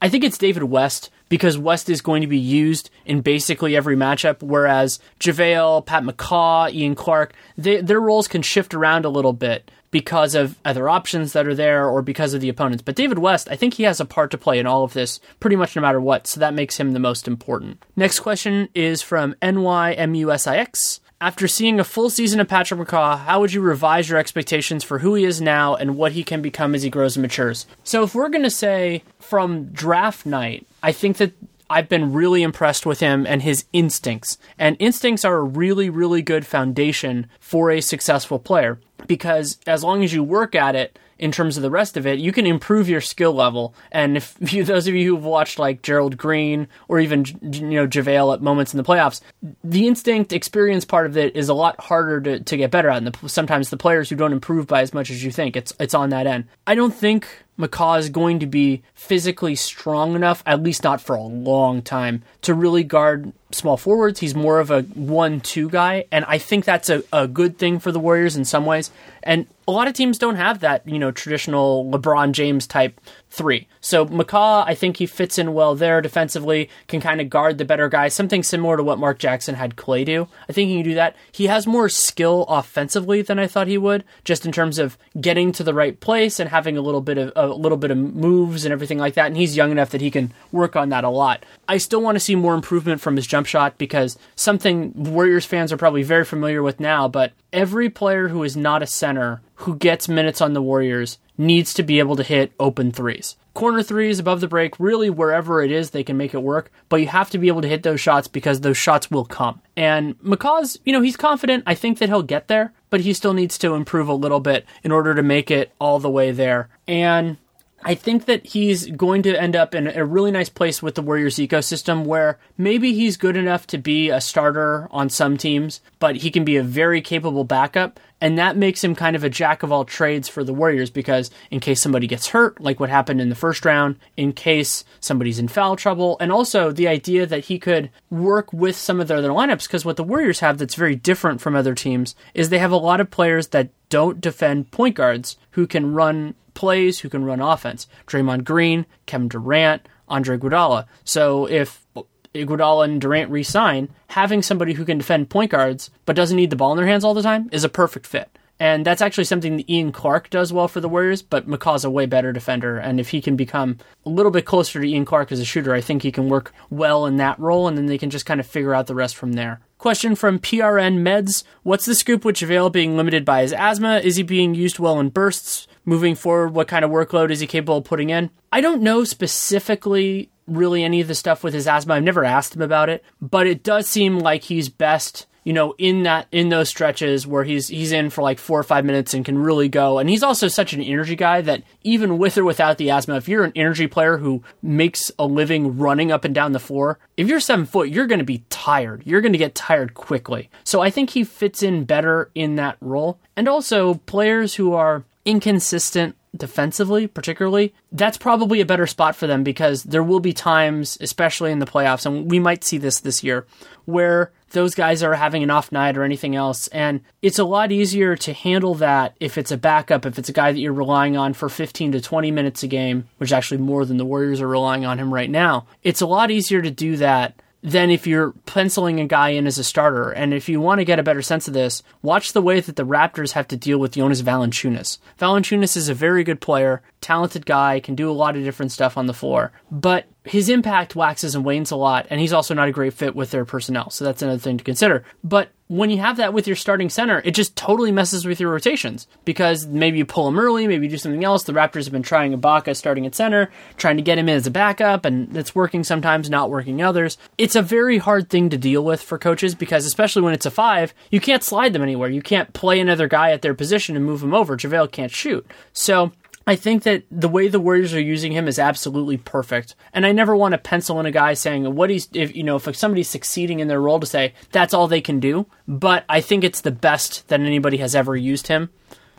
I 0.00 0.08
think 0.08 0.24
it's 0.24 0.38
David 0.38 0.64
West 0.64 1.10
because 1.28 1.58
West 1.58 1.88
is 1.88 2.00
going 2.00 2.20
to 2.20 2.26
be 2.26 2.38
used 2.38 2.90
in 3.06 3.20
basically 3.22 3.74
every 3.74 3.96
matchup, 3.96 4.42
whereas 4.42 4.98
JaVale, 5.20 5.86
Pat 5.86 6.04
McCaw, 6.04 6.72
Ian 6.72 6.94
Clark, 6.94 7.34
they, 7.56 7.80
their 7.80 8.00
roles 8.00 8.28
can 8.28 8.42
shift 8.42 8.74
around 8.74 9.04
a 9.04 9.10
little 9.10 9.32
bit 9.32 9.70
because 9.94 10.34
of 10.34 10.58
other 10.64 10.88
options 10.88 11.34
that 11.34 11.46
are 11.46 11.54
there 11.54 11.88
or 11.88 12.02
because 12.02 12.34
of 12.34 12.40
the 12.40 12.48
opponents. 12.48 12.82
But 12.82 12.96
David 12.96 13.20
West, 13.20 13.46
I 13.48 13.54
think 13.54 13.74
he 13.74 13.84
has 13.84 14.00
a 14.00 14.04
part 14.04 14.32
to 14.32 14.36
play 14.36 14.58
in 14.58 14.66
all 14.66 14.82
of 14.82 14.92
this 14.92 15.20
pretty 15.38 15.54
much 15.54 15.76
no 15.76 15.82
matter 15.82 16.00
what, 16.00 16.26
so 16.26 16.40
that 16.40 16.52
makes 16.52 16.80
him 16.80 16.90
the 16.90 16.98
most 16.98 17.28
important. 17.28 17.80
Next 17.94 18.18
question 18.18 18.68
is 18.74 19.02
from 19.02 19.36
NYMUSIX. 19.40 20.98
After 21.20 21.46
seeing 21.46 21.78
a 21.78 21.84
full 21.84 22.10
season 22.10 22.40
of 22.40 22.48
Patrick 22.48 22.80
McCaw, 22.80 23.20
how 23.20 23.38
would 23.38 23.52
you 23.52 23.60
revise 23.60 24.08
your 24.08 24.18
expectations 24.18 24.82
for 24.82 24.98
who 24.98 25.14
he 25.14 25.22
is 25.22 25.40
now 25.40 25.76
and 25.76 25.96
what 25.96 26.10
he 26.10 26.24
can 26.24 26.42
become 26.42 26.74
as 26.74 26.82
he 26.82 26.90
grows 26.90 27.14
and 27.14 27.22
matures? 27.22 27.64
So, 27.84 28.02
if 28.02 28.16
we're 28.16 28.30
going 28.30 28.42
to 28.42 28.50
say 28.50 29.04
from 29.20 29.66
draft 29.66 30.26
night, 30.26 30.66
I 30.82 30.90
think 30.90 31.18
that 31.18 31.34
I've 31.70 31.88
been 31.88 32.12
really 32.12 32.42
impressed 32.42 32.84
with 32.84 32.98
him 32.98 33.26
and 33.28 33.42
his 33.42 33.64
instincts. 33.72 34.38
And 34.58 34.76
instincts 34.80 35.24
are 35.24 35.36
a 35.36 35.44
really, 35.44 35.88
really 35.88 36.20
good 36.20 36.44
foundation 36.44 37.28
for 37.38 37.70
a 37.70 37.80
successful 37.80 38.40
player 38.40 38.80
because 39.06 39.58
as 39.66 39.84
long 39.84 40.02
as 40.04 40.12
you 40.12 40.22
work 40.22 40.54
at 40.54 40.74
it, 40.74 40.98
in 41.18 41.30
terms 41.30 41.56
of 41.56 41.62
the 41.62 41.70
rest 41.70 41.96
of 41.96 42.06
it, 42.06 42.18
you 42.18 42.32
can 42.32 42.46
improve 42.46 42.88
your 42.88 43.00
skill 43.00 43.32
level. 43.32 43.74
And 43.92 44.16
if 44.16 44.36
you, 44.52 44.64
those 44.64 44.86
of 44.86 44.94
you 44.94 45.14
who've 45.14 45.24
watched 45.24 45.58
like 45.58 45.82
Gerald 45.82 46.16
Green 46.16 46.68
or 46.88 47.00
even 47.00 47.24
you 47.40 47.70
know 47.70 47.86
JaVale 47.86 48.34
at 48.34 48.42
moments 48.42 48.74
in 48.74 48.78
the 48.78 48.84
playoffs, 48.84 49.20
the 49.62 49.86
instinct 49.86 50.32
experience 50.32 50.84
part 50.84 51.06
of 51.06 51.16
it 51.16 51.36
is 51.36 51.48
a 51.48 51.54
lot 51.54 51.80
harder 51.80 52.20
to, 52.20 52.40
to 52.40 52.56
get 52.56 52.70
better 52.70 52.88
at. 52.88 52.98
And 52.98 53.06
the, 53.06 53.28
sometimes 53.28 53.70
the 53.70 53.76
players 53.76 54.08
who 54.08 54.16
don't 54.16 54.32
improve 54.32 54.66
by 54.66 54.82
as 54.82 54.92
much 54.92 55.10
as 55.10 55.24
you 55.24 55.30
think, 55.30 55.56
it's 55.56 55.72
it's 55.78 55.94
on 55.94 56.10
that 56.10 56.26
end. 56.26 56.46
I 56.66 56.74
don't 56.74 56.94
think 56.94 57.43
McCaw 57.58 57.98
is 57.98 58.08
going 58.08 58.40
to 58.40 58.46
be 58.46 58.82
physically 58.94 59.54
strong 59.54 60.14
enough, 60.16 60.42
at 60.44 60.62
least 60.62 60.82
not 60.82 61.00
for 61.00 61.14
a 61.14 61.22
long 61.22 61.82
time, 61.82 62.22
to 62.42 62.52
really 62.54 62.82
guard 62.82 63.32
small 63.52 63.76
forwards. 63.76 64.18
He's 64.18 64.34
more 64.34 64.58
of 64.58 64.70
a 64.70 64.82
one-two 64.82 65.70
guy, 65.70 66.06
and 66.10 66.24
I 66.26 66.38
think 66.38 66.64
that's 66.64 66.90
a, 66.90 67.04
a 67.12 67.28
good 67.28 67.56
thing 67.56 67.78
for 67.78 67.92
the 67.92 68.00
Warriors 68.00 68.36
in 68.36 68.44
some 68.44 68.66
ways. 68.66 68.90
And 69.22 69.46
a 69.68 69.72
lot 69.72 69.86
of 69.86 69.94
teams 69.94 70.18
don't 70.18 70.36
have 70.36 70.60
that, 70.60 70.86
you 70.86 70.98
know, 70.98 71.12
traditional 71.12 71.84
LeBron 71.90 72.32
James 72.32 72.66
type 72.66 73.00
three. 73.34 73.66
So 73.80 74.06
McCaw, 74.06 74.64
I 74.64 74.74
think 74.74 74.96
he 74.96 75.06
fits 75.06 75.38
in 75.38 75.54
well 75.54 75.74
there 75.74 76.00
defensively, 76.00 76.70
can 76.86 77.00
kind 77.00 77.20
of 77.20 77.28
guard 77.28 77.58
the 77.58 77.64
better 77.64 77.88
guys, 77.88 78.14
something 78.14 78.44
similar 78.44 78.76
to 78.76 78.82
what 78.82 78.98
Mark 78.98 79.18
Jackson 79.18 79.56
had 79.56 79.74
Clay 79.74 80.04
do. 80.04 80.28
I 80.48 80.52
think 80.52 80.68
he 80.68 80.76
can 80.76 80.84
do 80.84 80.94
that. 80.94 81.16
He 81.32 81.48
has 81.48 81.66
more 81.66 81.88
skill 81.88 82.44
offensively 82.48 83.22
than 83.22 83.40
I 83.40 83.48
thought 83.48 83.66
he 83.66 83.76
would, 83.76 84.04
just 84.22 84.46
in 84.46 84.52
terms 84.52 84.78
of 84.78 84.96
getting 85.20 85.50
to 85.52 85.64
the 85.64 85.74
right 85.74 85.98
place 85.98 86.38
and 86.38 86.48
having 86.48 86.76
a 86.76 86.80
little 86.80 87.00
bit 87.00 87.18
of 87.18 87.32
a 87.34 87.52
little 87.52 87.78
bit 87.78 87.90
of 87.90 87.98
moves 87.98 88.64
and 88.64 88.72
everything 88.72 88.98
like 88.98 89.14
that. 89.14 89.26
And 89.26 89.36
he's 89.36 89.56
young 89.56 89.72
enough 89.72 89.90
that 89.90 90.00
he 90.00 90.10
can 90.10 90.32
work 90.52 90.76
on 90.76 90.90
that 90.90 91.04
a 91.04 91.10
lot. 91.10 91.44
I 91.68 91.78
still 91.78 92.00
want 92.00 92.14
to 92.14 92.20
see 92.20 92.36
more 92.36 92.54
improvement 92.54 93.00
from 93.00 93.16
his 93.16 93.26
jump 93.26 93.48
shot 93.48 93.78
because 93.78 94.16
something 94.36 94.92
Warriors 94.94 95.44
fans 95.44 95.72
are 95.72 95.76
probably 95.76 96.04
very 96.04 96.24
familiar 96.24 96.62
with 96.62 96.78
now, 96.78 97.08
but 97.08 97.32
every 97.52 97.90
player 97.90 98.28
who 98.28 98.44
is 98.44 98.56
not 98.56 98.82
a 98.82 98.86
center 98.86 99.40
who 99.64 99.76
gets 99.76 100.08
minutes 100.08 100.40
on 100.40 100.52
the 100.52 100.62
Warriors 100.62 101.18
needs 101.38 101.74
to 101.74 101.82
be 101.82 101.98
able 101.98 102.16
to 102.16 102.22
hit 102.22 102.52
open 102.60 102.92
threes. 102.92 103.36
Corner 103.54 103.82
threes 103.82 104.18
above 104.18 104.40
the 104.40 104.48
break, 104.48 104.78
really 104.78 105.08
wherever 105.08 105.62
it 105.62 105.70
is, 105.70 105.90
they 105.90 106.04
can 106.04 106.16
make 106.16 106.34
it 106.34 106.42
work, 106.42 106.70
but 106.88 106.96
you 106.96 107.06
have 107.06 107.30
to 107.30 107.38
be 107.38 107.48
able 107.48 107.62
to 107.62 107.68
hit 107.68 107.82
those 107.82 108.00
shots 108.00 108.28
because 108.28 108.60
those 108.60 108.76
shots 108.76 109.10
will 109.10 109.24
come. 109.24 109.62
And 109.76 110.18
McCaw's, 110.20 110.78
you 110.84 110.92
know, 110.92 111.00
he's 111.00 111.16
confident. 111.16 111.64
I 111.66 111.74
think 111.74 111.98
that 111.98 112.08
he'll 112.08 112.22
get 112.22 112.48
there, 112.48 112.72
but 112.90 113.00
he 113.00 113.12
still 113.12 113.32
needs 113.32 113.56
to 113.58 113.74
improve 113.74 114.08
a 114.08 114.14
little 114.14 114.40
bit 114.40 114.66
in 114.82 114.92
order 114.92 115.14
to 115.14 115.22
make 115.22 115.50
it 115.50 115.72
all 115.80 115.98
the 115.98 116.10
way 116.10 116.30
there. 116.30 116.68
And 116.86 117.38
I 117.86 117.94
think 117.94 118.24
that 118.24 118.46
he's 118.46 118.90
going 118.90 119.22
to 119.24 119.38
end 119.38 119.54
up 119.54 119.74
in 119.74 119.86
a 119.86 120.04
really 120.06 120.30
nice 120.30 120.48
place 120.48 120.82
with 120.82 120.94
the 120.94 121.02
Warriors 121.02 121.36
ecosystem 121.36 122.06
where 122.06 122.38
maybe 122.56 122.94
he's 122.94 123.18
good 123.18 123.36
enough 123.36 123.66
to 123.68 123.78
be 123.78 124.08
a 124.08 124.22
starter 124.22 124.88
on 124.90 125.10
some 125.10 125.36
teams, 125.36 125.82
but 125.98 126.16
he 126.16 126.30
can 126.30 126.44
be 126.44 126.56
a 126.56 126.62
very 126.62 127.02
capable 127.02 127.44
backup. 127.44 128.00
And 128.22 128.38
that 128.38 128.56
makes 128.56 128.82
him 128.82 128.94
kind 128.94 129.14
of 129.14 129.22
a 129.22 129.28
jack 129.28 129.62
of 129.62 129.70
all 129.70 129.84
trades 129.84 130.30
for 130.30 130.42
the 130.42 130.54
Warriors 130.54 130.88
because 130.88 131.30
in 131.50 131.60
case 131.60 131.82
somebody 131.82 132.06
gets 132.06 132.28
hurt, 132.28 132.58
like 132.58 132.80
what 132.80 132.88
happened 132.88 133.20
in 133.20 133.28
the 133.28 133.34
first 133.34 133.66
round, 133.66 133.96
in 134.16 134.32
case 134.32 134.82
somebody's 135.00 135.38
in 135.38 135.48
foul 135.48 135.76
trouble, 135.76 136.16
and 136.20 136.32
also 136.32 136.72
the 136.72 136.88
idea 136.88 137.26
that 137.26 137.44
he 137.44 137.58
could 137.58 137.90
work 138.08 138.50
with 138.50 138.76
some 138.76 138.98
of 138.98 139.08
their 139.08 139.18
other 139.18 139.28
lineups 139.28 139.66
because 139.66 139.84
what 139.84 139.96
the 139.96 140.04
Warriors 140.04 140.40
have 140.40 140.56
that's 140.56 140.74
very 140.74 140.96
different 140.96 141.42
from 141.42 141.54
other 141.54 141.74
teams 141.74 142.14
is 142.32 142.48
they 142.48 142.58
have 142.58 142.72
a 142.72 142.76
lot 142.76 143.00
of 143.00 143.10
players 143.10 143.48
that 143.48 143.68
don't 143.90 144.22
defend 144.22 144.70
point 144.70 144.96
guards 144.96 145.36
who 145.50 145.66
can 145.66 145.92
run 145.92 146.34
plays, 146.54 147.00
who 147.00 147.08
can 147.08 147.24
run 147.24 147.40
offense. 147.40 147.86
Draymond 148.06 148.44
Green, 148.44 148.86
Kevin 149.06 149.28
Durant, 149.28 149.86
Andre 150.08 150.38
Iguodala. 150.38 150.86
So 151.04 151.46
if 151.46 151.86
Iguodala 152.34 152.84
and 152.84 153.00
Durant 153.00 153.30
re-sign, 153.30 153.88
having 154.08 154.42
somebody 154.42 154.74
who 154.74 154.84
can 154.84 154.98
defend 154.98 155.30
point 155.30 155.50
guards 155.50 155.90
but 156.04 156.16
doesn't 156.16 156.36
need 156.36 156.50
the 156.50 156.56
ball 156.56 156.72
in 156.72 156.76
their 156.76 156.86
hands 156.86 157.04
all 157.04 157.14
the 157.14 157.22
time 157.22 157.48
is 157.52 157.64
a 157.64 157.68
perfect 157.68 158.06
fit. 158.06 158.36
And 158.60 158.86
that's 158.86 159.02
actually 159.02 159.24
something 159.24 159.56
that 159.56 159.68
Ian 159.68 159.90
Clark 159.90 160.30
does 160.30 160.52
well 160.52 160.68
for 160.68 160.80
the 160.80 160.88
Warriors, 160.88 161.22
but 161.22 161.48
McCaw's 161.48 161.84
a 161.84 161.90
way 161.90 162.06
better 162.06 162.32
defender. 162.32 162.78
And 162.78 163.00
if 163.00 163.08
he 163.08 163.20
can 163.20 163.34
become 163.34 163.78
a 164.06 164.08
little 164.08 164.30
bit 164.30 164.44
closer 164.44 164.80
to 164.80 164.86
Ian 164.86 165.04
Clark 165.04 165.32
as 165.32 165.40
a 165.40 165.44
shooter, 165.44 165.74
I 165.74 165.80
think 165.80 166.02
he 166.02 166.12
can 166.12 166.28
work 166.28 166.52
well 166.70 167.04
in 167.06 167.16
that 167.16 167.38
role, 167.40 167.66
and 167.66 167.76
then 167.76 167.86
they 167.86 167.98
can 167.98 168.10
just 168.10 168.26
kind 168.26 168.38
of 168.38 168.46
figure 168.46 168.74
out 168.74 168.86
the 168.86 168.94
rest 168.94 169.16
from 169.16 169.32
there. 169.32 169.60
Question 169.78 170.14
from 170.14 170.38
PRN 170.38 171.02
Meds 171.02 171.42
What's 171.64 171.84
the 171.84 171.96
scoop 171.96 172.24
with 172.24 172.36
JaVale 172.36 172.72
being 172.72 172.96
limited 172.96 173.24
by 173.24 173.42
his 173.42 173.52
asthma? 173.52 173.98
Is 173.98 174.16
he 174.16 174.22
being 174.22 174.54
used 174.54 174.78
well 174.78 175.00
in 175.00 175.08
bursts? 175.08 175.66
Moving 175.84 176.14
forward, 176.14 176.48
what 176.48 176.68
kind 176.68 176.84
of 176.84 176.90
workload 176.90 177.30
is 177.30 177.40
he 177.40 177.46
capable 177.46 177.78
of 177.78 177.84
putting 177.84 178.10
in? 178.10 178.30
I 178.52 178.60
don't 178.60 178.82
know 178.82 179.04
specifically 179.04 180.30
really 180.46 180.84
any 180.84 181.00
of 181.00 181.08
the 181.08 181.14
stuff 181.14 181.42
with 181.42 181.54
his 181.54 181.66
asthma. 181.66 181.94
I've 181.94 182.02
never 182.02 182.24
asked 182.24 182.54
him 182.54 182.62
about 182.62 182.88
it, 182.88 183.02
but 183.20 183.46
it 183.46 183.62
does 183.62 183.88
seem 183.88 184.18
like 184.18 184.44
he's 184.44 184.68
best 184.68 185.26
you 185.44 185.52
know, 185.52 185.74
in 185.76 186.04
that 186.04 186.26
in 186.32 186.48
those 186.48 186.70
stretches 186.70 187.26
where 187.26 187.44
he's 187.44 187.68
he's 187.68 187.92
in 187.92 188.10
for 188.10 188.22
like 188.22 188.38
four 188.38 188.58
or 188.58 188.62
five 188.62 188.84
minutes 188.84 189.12
and 189.12 189.24
can 189.24 189.38
really 189.38 189.68
go. 189.68 189.98
And 189.98 190.08
he's 190.08 190.22
also 190.22 190.48
such 190.48 190.72
an 190.72 190.80
energy 190.80 191.16
guy 191.16 191.42
that 191.42 191.62
even 191.82 192.18
with 192.18 192.38
or 192.38 192.44
without 192.44 192.78
the 192.78 192.90
asthma, 192.90 193.16
if 193.16 193.28
you're 193.28 193.44
an 193.44 193.52
energy 193.54 193.86
player 193.86 194.16
who 194.16 194.42
makes 194.62 195.12
a 195.18 195.26
living 195.26 195.76
running 195.76 196.10
up 196.10 196.24
and 196.24 196.34
down 196.34 196.52
the 196.52 196.58
floor, 196.58 196.98
if 197.16 197.28
you're 197.28 197.40
seven 197.40 197.66
foot, 197.66 197.90
you're 197.90 198.06
going 198.06 198.18
to 198.18 198.24
be 198.24 198.42
tired. 198.48 199.02
You're 199.04 199.20
going 199.20 199.32
to 199.32 199.38
get 199.38 199.54
tired 199.54 199.92
quickly. 199.92 200.48
So 200.64 200.80
I 200.80 200.88
think 200.88 201.10
he 201.10 201.24
fits 201.24 201.62
in 201.62 201.84
better 201.84 202.30
in 202.34 202.56
that 202.56 202.78
role. 202.80 203.18
And 203.36 203.46
also 203.46 203.94
players 203.94 204.54
who 204.54 204.72
are 204.72 205.04
inconsistent 205.24 206.16
defensively, 206.36 207.06
particularly, 207.06 207.74
that's 207.92 208.18
probably 208.18 208.60
a 208.60 208.66
better 208.66 208.86
spot 208.86 209.16
for 209.16 209.26
them 209.26 209.44
because 209.44 209.84
there 209.84 210.02
will 210.02 210.20
be 210.20 210.32
times, 210.32 210.98
especially 211.00 211.52
in 211.52 211.60
the 211.60 211.66
playoffs, 211.66 212.06
and 212.06 212.30
we 212.30 212.38
might 212.38 212.64
see 212.64 212.78
this 212.78 213.00
this 213.00 213.22
year, 213.22 213.46
where 213.84 214.32
those 214.50 214.74
guys 214.74 215.02
are 215.02 215.14
having 215.14 215.42
an 215.42 215.50
off 215.50 215.72
night 215.72 215.96
or 215.96 216.04
anything 216.04 216.34
else. 216.34 216.68
And 216.68 217.00
it's 217.22 217.38
a 217.38 217.44
lot 217.44 217.72
easier 217.72 218.16
to 218.16 218.32
handle 218.32 218.74
that 218.76 219.16
if 219.20 219.36
it's 219.36 219.50
a 219.50 219.56
backup, 219.56 220.06
if 220.06 220.18
it's 220.18 220.28
a 220.28 220.32
guy 220.32 220.52
that 220.52 220.58
you're 220.58 220.72
relying 220.72 221.16
on 221.16 221.34
for 221.34 221.48
15 221.48 221.92
to 221.92 222.00
20 222.00 222.30
minutes 222.30 222.62
a 222.62 222.68
game, 222.68 223.08
which 223.18 223.28
is 223.28 223.32
actually 223.32 223.58
more 223.58 223.84
than 223.84 223.96
the 223.96 224.04
Warriors 224.04 224.40
are 224.40 224.48
relying 224.48 224.84
on 224.84 224.98
him 224.98 225.12
right 225.12 225.30
now. 225.30 225.66
It's 225.82 226.00
a 226.00 226.06
lot 226.06 226.30
easier 226.30 226.62
to 226.62 226.70
do 226.70 226.96
that 226.96 227.34
than 227.64 227.90
if 227.90 228.06
you're 228.06 228.32
penciling 228.44 229.00
a 229.00 229.06
guy 229.06 229.30
in 229.30 229.46
as 229.46 229.58
a 229.58 229.64
starter. 229.64 230.10
And 230.10 230.34
if 230.34 230.50
you 230.50 230.60
want 230.60 230.80
to 230.80 230.84
get 230.84 230.98
a 230.98 231.02
better 231.02 231.22
sense 231.22 231.48
of 231.48 231.54
this, 231.54 231.82
watch 232.02 232.32
the 232.32 232.42
way 232.42 232.60
that 232.60 232.76
the 232.76 232.84
Raptors 232.84 233.32
have 233.32 233.48
to 233.48 233.56
deal 233.56 233.78
with 233.78 233.92
Jonas 233.92 234.20
Valanciunas. 234.20 234.98
Valanciunas 235.18 235.74
is 235.74 235.88
a 235.88 235.94
very 235.94 236.24
good 236.24 236.42
player, 236.42 236.82
talented 237.00 237.46
guy, 237.46 237.80
can 237.80 237.94
do 237.94 238.10
a 238.10 238.12
lot 238.12 238.36
of 238.36 238.44
different 238.44 238.70
stuff 238.70 238.98
on 238.98 239.06
the 239.06 239.14
floor, 239.14 239.50
but 239.70 240.06
his 240.24 240.48
impact 240.48 240.96
waxes 240.96 241.34
and 241.34 241.44
wanes 241.44 241.70
a 241.70 241.76
lot, 241.76 242.06
and 242.10 242.20
he's 242.20 242.32
also 242.32 242.54
not 242.54 242.68
a 242.68 242.72
great 242.72 242.94
fit 242.94 243.14
with 243.14 243.30
their 243.30 243.44
personnel. 243.44 243.90
So 243.90 244.04
that's 244.04 244.22
another 244.22 244.38
thing 244.38 244.56
to 244.56 244.64
consider. 244.64 245.04
But 245.22 245.50
when 245.68 245.90
you 245.90 245.98
have 245.98 246.16
that 246.16 246.32
with 246.32 246.46
your 246.46 246.56
starting 246.56 246.88
center, 246.88 247.20
it 247.24 247.32
just 247.32 247.56
totally 247.56 247.90
messes 247.90 248.26
with 248.26 248.40
your 248.40 248.50
rotations 248.50 249.06
because 249.24 249.66
maybe 249.66 249.98
you 249.98 250.04
pull 250.04 250.28
him 250.28 250.38
early, 250.38 250.66
maybe 250.66 250.86
you 250.86 250.90
do 250.90 250.98
something 250.98 251.24
else. 251.24 251.44
The 251.44 251.52
Raptors 251.52 251.84
have 251.84 251.92
been 251.92 252.02
trying 252.02 252.38
Ibaka 252.38 252.76
starting 252.76 253.06
at 253.06 253.14
center, 253.14 253.50
trying 253.76 253.96
to 253.96 254.02
get 254.02 254.18
him 254.18 254.28
in 254.28 254.36
as 254.36 254.46
a 254.46 254.50
backup, 254.50 255.04
and 255.04 255.34
it's 255.36 255.54
working 255.54 255.84
sometimes, 255.84 256.30
not 256.30 256.50
working 256.50 256.82
others. 256.82 257.18
It's 257.38 257.56
a 257.56 257.62
very 257.62 257.98
hard 257.98 258.30
thing 258.30 258.50
to 258.50 258.58
deal 258.58 258.84
with 258.84 259.02
for 259.02 259.18
coaches 259.18 259.54
because, 259.54 259.84
especially 259.86 260.22
when 260.22 260.34
it's 260.34 260.46
a 260.46 260.50
five, 260.50 260.94
you 261.10 261.20
can't 261.20 261.42
slide 261.42 261.72
them 261.72 261.82
anywhere. 261.82 262.08
You 262.08 262.22
can't 262.22 262.52
play 262.52 262.80
another 262.80 263.08
guy 263.08 263.32
at 263.32 263.42
their 263.42 263.54
position 263.54 263.96
and 263.96 264.04
move 264.04 264.22
him 264.22 264.34
over. 264.34 264.56
JaVale 264.56 264.92
can't 264.92 265.12
shoot. 265.12 265.46
So 265.72 266.12
I 266.46 266.56
think 266.56 266.82
that 266.82 267.04
the 267.10 267.28
way 267.28 267.48
the 267.48 267.60
Warriors 267.60 267.94
are 267.94 268.00
using 268.00 268.32
him 268.32 268.46
is 268.48 268.58
absolutely 268.58 269.16
perfect. 269.16 269.74
And 269.92 270.04
I 270.04 270.12
never 270.12 270.36
want 270.36 270.52
to 270.52 270.58
pencil 270.58 271.00
in 271.00 271.06
a 271.06 271.10
guy 271.10 271.34
saying 271.34 271.74
what 271.74 271.90
he's 271.90 272.08
if 272.12 272.36
you 272.36 272.42
know 272.42 272.56
if 272.56 272.76
somebody's 272.76 273.08
succeeding 273.08 273.60
in 273.60 273.68
their 273.68 273.80
role 273.80 274.00
to 274.00 274.06
say 274.06 274.34
that's 274.52 274.74
all 274.74 274.86
they 274.86 275.00
can 275.00 275.20
do, 275.20 275.46
but 275.66 276.04
I 276.08 276.20
think 276.20 276.44
it's 276.44 276.60
the 276.60 276.70
best 276.70 277.26
that 277.28 277.40
anybody 277.40 277.78
has 277.78 277.94
ever 277.94 278.14
used 278.16 278.48
him. 278.48 278.70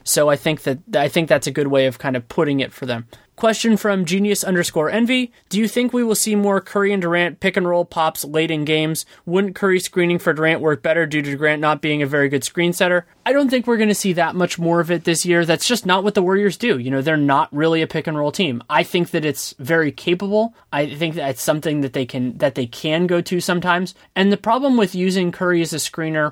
So 0.03 0.29
I 0.29 0.35
think 0.35 0.63
that 0.63 0.79
I 0.95 1.07
think 1.07 1.27
that's 1.27 1.47
a 1.47 1.51
good 1.51 1.67
way 1.67 1.87
of 1.87 1.97
kind 1.97 2.15
of 2.15 2.29
putting 2.29 2.59
it 2.59 2.71
for 2.71 2.85
them. 2.85 3.07
Question 3.35 3.75
from 3.75 4.05
Genius 4.05 4.45
underscore 4.45 4.89
Envy. 4.89 5.29
Do 5.49 5.59
you 5.59 5.67
think 5.67 5.91
we 5.91 6.05
will 6.05 6.15
see 6.15 6.35
more 6.35 6.61
Curry 6.61 6.93
and 6.93 7.01
Durant 7.01 7.41
pick 7.41 7.57
and 7.57 7.67
roll 7.67 7.83
pops 7.83 8.23
late 8.23 8.49
in 8.49 8.63
games? 8.63 9.05
Wouldn't 9.25 9.55
Curry 9.55 9.81
screening 9.81 10.19
for 10.19 10.31
Durant 10.31 10.61
work 10.61 10.81
better 10.81 11.05
due 11.05 11.21
to 11.21 11.35
Durant 11.35 11.59
not 11.59 11.81
being 11.81 12.01
a 12.01 12.07
very 12.07 12.29
good 12.29 12.45
screen 12.45 12.71
setter? 12.71 13.05
I 13.25 13.33
don't 13.33 13.49
think 13.49 13.67
we're 13.67 13.75
going 13.75 13.89
to 13.89 13.95
see 13.95 14.13
that 14.13 14.35
much 14.35 14.57
more 14.57 14.79
of 14.79 14.89
it 14.89 15.03
this 15.03 15.25
year. 15.25 15.43
That's 15.43 15.67
just 15.67 15.85
not 15.85 16.05
what 16.05 16.13
the 16.13 16.23
Warriors 16.23 16.55
do. 16.55 16.79
You 16.79 16.89
know, 16.89 17.01
they're 17.01 17.17
not 17.17 17.53
really 17.53 17.81
a 17.81 17.87
pick 17.87 18.07
and 18.07 18.17
roll 18.17 18.31
team. 18.31 18.63
I 18.69 18.83
think 18.83 19.09
that 19.09 19.25
it's 19.25 19.53
very 19.59 19.91
capable. 19.91 20.53
I 20.71 20.95
think 20.95 21.15
that 21.15 21.31
it's 21.31 21.43
something 21.43 21.81
that 21.81 21.91
they 21.91 22.05
can 22.05 22.37
that 22.37 22.55
they 22.55 22.67
can 22.67 23.05
go 23.05 23.19
to 23.19 23.41
sometimes. 23.41 23.95
And 24.15 24.31
the 24.31 24.37
problem 24.37 24.77
with 24.77 24.95
using 24.95 25.33
Curry 25.33 25.61
as 25.61 25.73
a 25.73 25.77
screener 25.77 26.31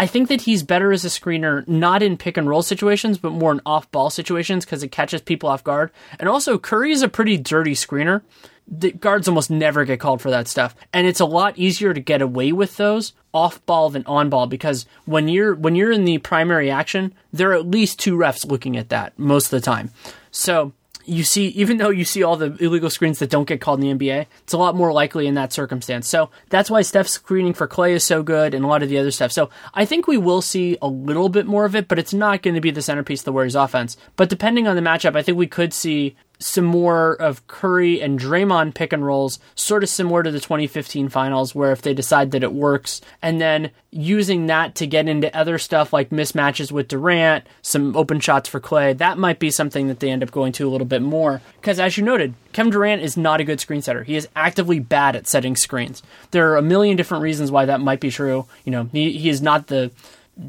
I 0.00 0.06
think 0.06 0.28
that 0.30 0.40
he's 0.40 0.62
better 0.62 0.92
as 0.92 1.04
a 1.04 1.08
screener, 1.08 1.68
not 1.68 2.02
in 2.02 2.16
pick 2.16 2.38
and 2.38 2.48
roll 2.48 2.62
situations, 2.62 3.18
but 3.18 3.32
more 3.32 3.52
in 3.52 3.60
off 3.66 3.90
ball 3.90 4.08
situations 4.08 4.64
because 4.64 4.82
it 4.82 4.90
catches 4.90 5.20
people 5.20 5.50
off 5.50 5.62
guard. 5.62 5.90
And 6.18 6.26
also, 6.26 6.58
Curry 6.58 6.90
is 6.90 7.02
a 7.02 7.08
pretty 7.08 7.36
dirty 7.36 7.74
screener. 7.74 8.22
The 8.66 8.92
guards 8.92 9.28
almost 9.28 9.50
never 9.50 9.84
get 9.84 10.00
called 10.00 10.22
for 10.22 10.30
that 10.30 10.48
stuff, 10.48 10.74
and 10.94 11.06
it's 11.06 11.20
a 11.20 11.26
lot 11.26 11.58
easier 11.58 11.92
to 11.92 12.00
get 12.00 12.22
away 12.22 12.50
with 12.50 12.78
those 12.78 13.12
off 13.34 13.64
ball 13.66 13.90
than 13.90 14.06
on 14.06 14.30
ball 14.30 14.46
because 14.46 14.86
when 15.04 15.28
you're 15.28 15.54
when 15.54 15.74
you're 15.74 15.92
in 15.92 16.06
the 16.06 16.16
primary 16.16 16.70
action, 16.70 17.12
there 17.30 17.50
are 17.50 17.56
at 17.56 17.70
least 17.70 17.98
two 17.98 18.16
refs 18.16 18.50
looking 18.50 18.78
at 18.78 18.88
that 18.88 19.18
most 19.18 19.46
of 19.46 19.50
the 19.50 19.60
time. 19.60 19.90
So 20.30 20.72
you 21.04 21.24
see, 21.24 21.48
even 21.48 21.78
though 21.78 21.90
you 21.90 22.04
see 22.04 22.22
all 22.22 22.36
the 22.36 22.56
illegal 22.60 22.90
screens 22.90 23.18
that 23.18 23.30
don't 23.30 23.48
get 23.48 23.60
called 23.60 23.82
in 23.82 23.98
the 23.98 24.06
NBA, 24.06 24.26
it's 24.42 24.52
a 24.52 24.58
lot 24.58 24.74
more 24.74 24.92
likely 24.92 25.26
in 25.26 25.34
that 25.34 25.52
circumstance. 25.52 26.08
So 26.08 26.30
that's 26.48 26.70
why 26.70 26.82
Steph's 26.82 27.12
screening 27.12 27.54
for 27.54 27.66
Clay 27.66 27.94
is 27.94 28.04
so 28.04 28.22
good 28.22 28.54
and 28.54 28.64
a 28.64 28.68
lot 28.68 28.82
of 28.82 28.88
the 28.88 28.98
other 28.98 29.10
stuff. 29.10 29.32
So 29.32 29.50
I 29.74 29.84
think 29.84 30.06
we 30.06 30.18
will 30.18 30.42
see 30.42 30.78
a 30.82 30.88
little 30.88 31.28
bit 31.28 31.46
more 31.46 31.64
of 31.64 31.74
it, 31.74 31.88
but 31.88 31.98
it's 31.98 32.14
not 32.14 32.42
going 32.42 32.54
to 32.54 32.60
be 32.60 32.70
the 32.70 32.82
centerpiece 32.82 33.20
of 33.20 33.26
the 33.26 33.32
Warriors 33.32 33.54
offense. 33.54 33.96
But 34.16 34.28
depending 34.28 34.66
on 34.66 34.76
the 34.76 34.82
matchup, 34.82 35.16
I 35.16 35.22
think 35.22 35.38
we 35.38 35.46
could 35.46 35.72
see 35.72 36.16
some 36.40 36.64
more 36.64 37.14
of 37.14 37.46
Curry 37.46 38.00
and 38.00 38.18
Draymond 38.18 38.74
pick 38.74 38.92
and 38.92 39.04
rolls, 39.04 39.38
sort 39.54 39.82
of 39.82 39.88
similar 39.88 40.22
to 40.22 40.30
the 40.30 40.40
2015 40.40 41.08
finals, 41.10 41.54
where 41.54 41.70
if 41.70 41.82
they 41.82 41.94
decide 41.94 42.30
that 42.32 42.42
it 42.42 42.52
works, 42.52 43.00
and 43.22 43.40
then 43.40 43.70
using 43.90 44.46
that 44.46 44.74
to 44.76 44.86
get 44.86 45.08
into 45.08 45.36
other 45.36 45.58
stuff 45.58 45.92
like 45.92 46.10
mismatches 46.10 46.72
with 46.72 46.88
Durant, 46.88 47.46
some 47.60 47.94
open 47.94 48.20
shots 48.20 48.48
for 48.48 48.58
Clay, 48.58 48.94
that 48.94 49.18
might 49.18 49.38
be 49.38 49.50
something 49.50 49.88
that 49.88 50.00
they 50.00 50.10
end 50.10 50.22
up 50.22 50.30
going 50.30 50.52
to 50.52 50.66
a 50.66 50.70
little 50.70 50.86
bit 50.86 51.02
more. 51.02 51.42
Because 51.60 51.78
as 51.78 51.98
you 51.98 52.04
noted, 52.04 52.34
Kevin 52.52 52.72
Durant 52.72 53.02
is 53.02 53.16
not 53.16 53.40
a 53.40 53.44
good 53.44 53.60
screen 53.60 53.82
setter. 53.82 54.02
He 54.02 54.16
is 54.16 54.28
actively 54.34 54.78
bad 54.78 55.16
at 55.16 55.26
setting 55.26 55.56
screens. 55.56 56.02
There 56.30 56.50
are 56.50 56.56
a 56.56 56.62
million 56.62 56.96
different 56.96 57.22
reasons 57.22 57.50
why 57.50 57.66
that 57.66 57.80
might 57.80 58.00
be 58.00 58.10
true. 58.10 58.46
You 58.64 58.72
know, 58.72 58.88
he, 58.92 59.12
he 59.12 59.28
is 59.28 59.42
not 59.42 59.66
the 59.66 59.90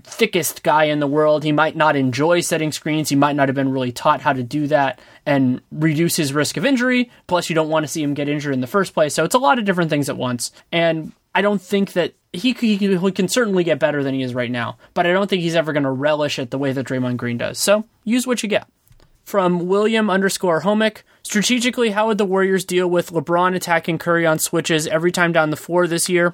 thickest 0.03 0.63
guy 0.63 0.85
in 0.85 0.99
the 0.99 1.07
world. 1.07 1.43
He 1.43 1.51
might 1.51 1.75
not 1.75 1.95
enjoy 1.95 2.41
setting 2.41 2.71
screens. 2.71 3.09
He 3.09 3.15
might 3.15 3.35
not 3.35 3.49
have 3.49 3.55
been 3.55 3.71
really 3.71 3.91
taught 3.91 4.21
how 4.21 4.33
to 4.33 4.43
do 4.43 4.67
that 4.67 4.99
and 5.25 5.61
reduce 5.71 6.15
his 6.15 6.33
risk 6.33 6.57
of 6.57 6.65
injury. 6.65 7.11
Plus, 7.27 7.49
you 7.49 7.55
don't 7.55 7.69
want 7.69 7.83
to 7.83 7.87
see 7.87 8.01
him 8.01 8.13
get 8.13 8.29
injured 8.29 8.53
in 8.53 8.61
the 8.61 8.67
first 8.67 8.93
place. 8.93 9.13
So 9.13 9.23
it's 9.23 9.35
a 9.35 9.39
lot 9.39 9.59
of 9.59 9.65
different 9.65 9.89
things 9.89 10.09
at 10.09 10.17
once. 10.17 10.51
And 10.71 11.11
I 11.33 11.41
don't 11.41 11.61
think 11.61 11.93
that 11.93 12.13
he, 12.33 12.53
he, 12.53 12.77
he 12.77 13.11
can 13.11 13.27
certainly 13.27 13.63
get 13.63 13.79
better 13.79 14.03
than 14.03 14.13
he 14.13 14.21
is 14.21 14.33
right 14.33 14.51
now, 14.51 14.77
but 14.93 15.05
I 15.05 15.11
don't 15.11 15.29
think 15.29 15.41
he's 15.41 15.55
ever 15.55 15.73
going 15.73 15.83
to 15.83 15.91
relish 15.91 16.39
it 16.39 16.51
the 16.51 16.57
way 16.57 16.71
that 16.71 16.85
Draymond 16.85 17.17
Green 17.17 17.37
does. 17.37 17.59
So 17.59 17.85
use 18.03 18.25
what 18.25 18.43
you 18.43 18.49
get. 18.49 18.67
From 19.23 19.67
William 19.67 20.09
underscore 20.09 20.61
Homick, 20.61 21.03
strategically, 21.23 21.91
how 21.91 22.07
would 22.07 22.17
the 22.17 22.25
Warriors 22.25 22.65
deal 22.65 22.89
with 22.89 23.11
LeBron 23.11 23.55
attacking 23.55 23.97
Curry 23.97 24.25
on 24.25 24.39
switches 24.39 24.87
every 24.87 25.11
time 25.11 25.31
down 25.31 25.51
the 25.51 25.57
floor 25.57 25.87
this 25.87 26.09
year? 26.09 26.33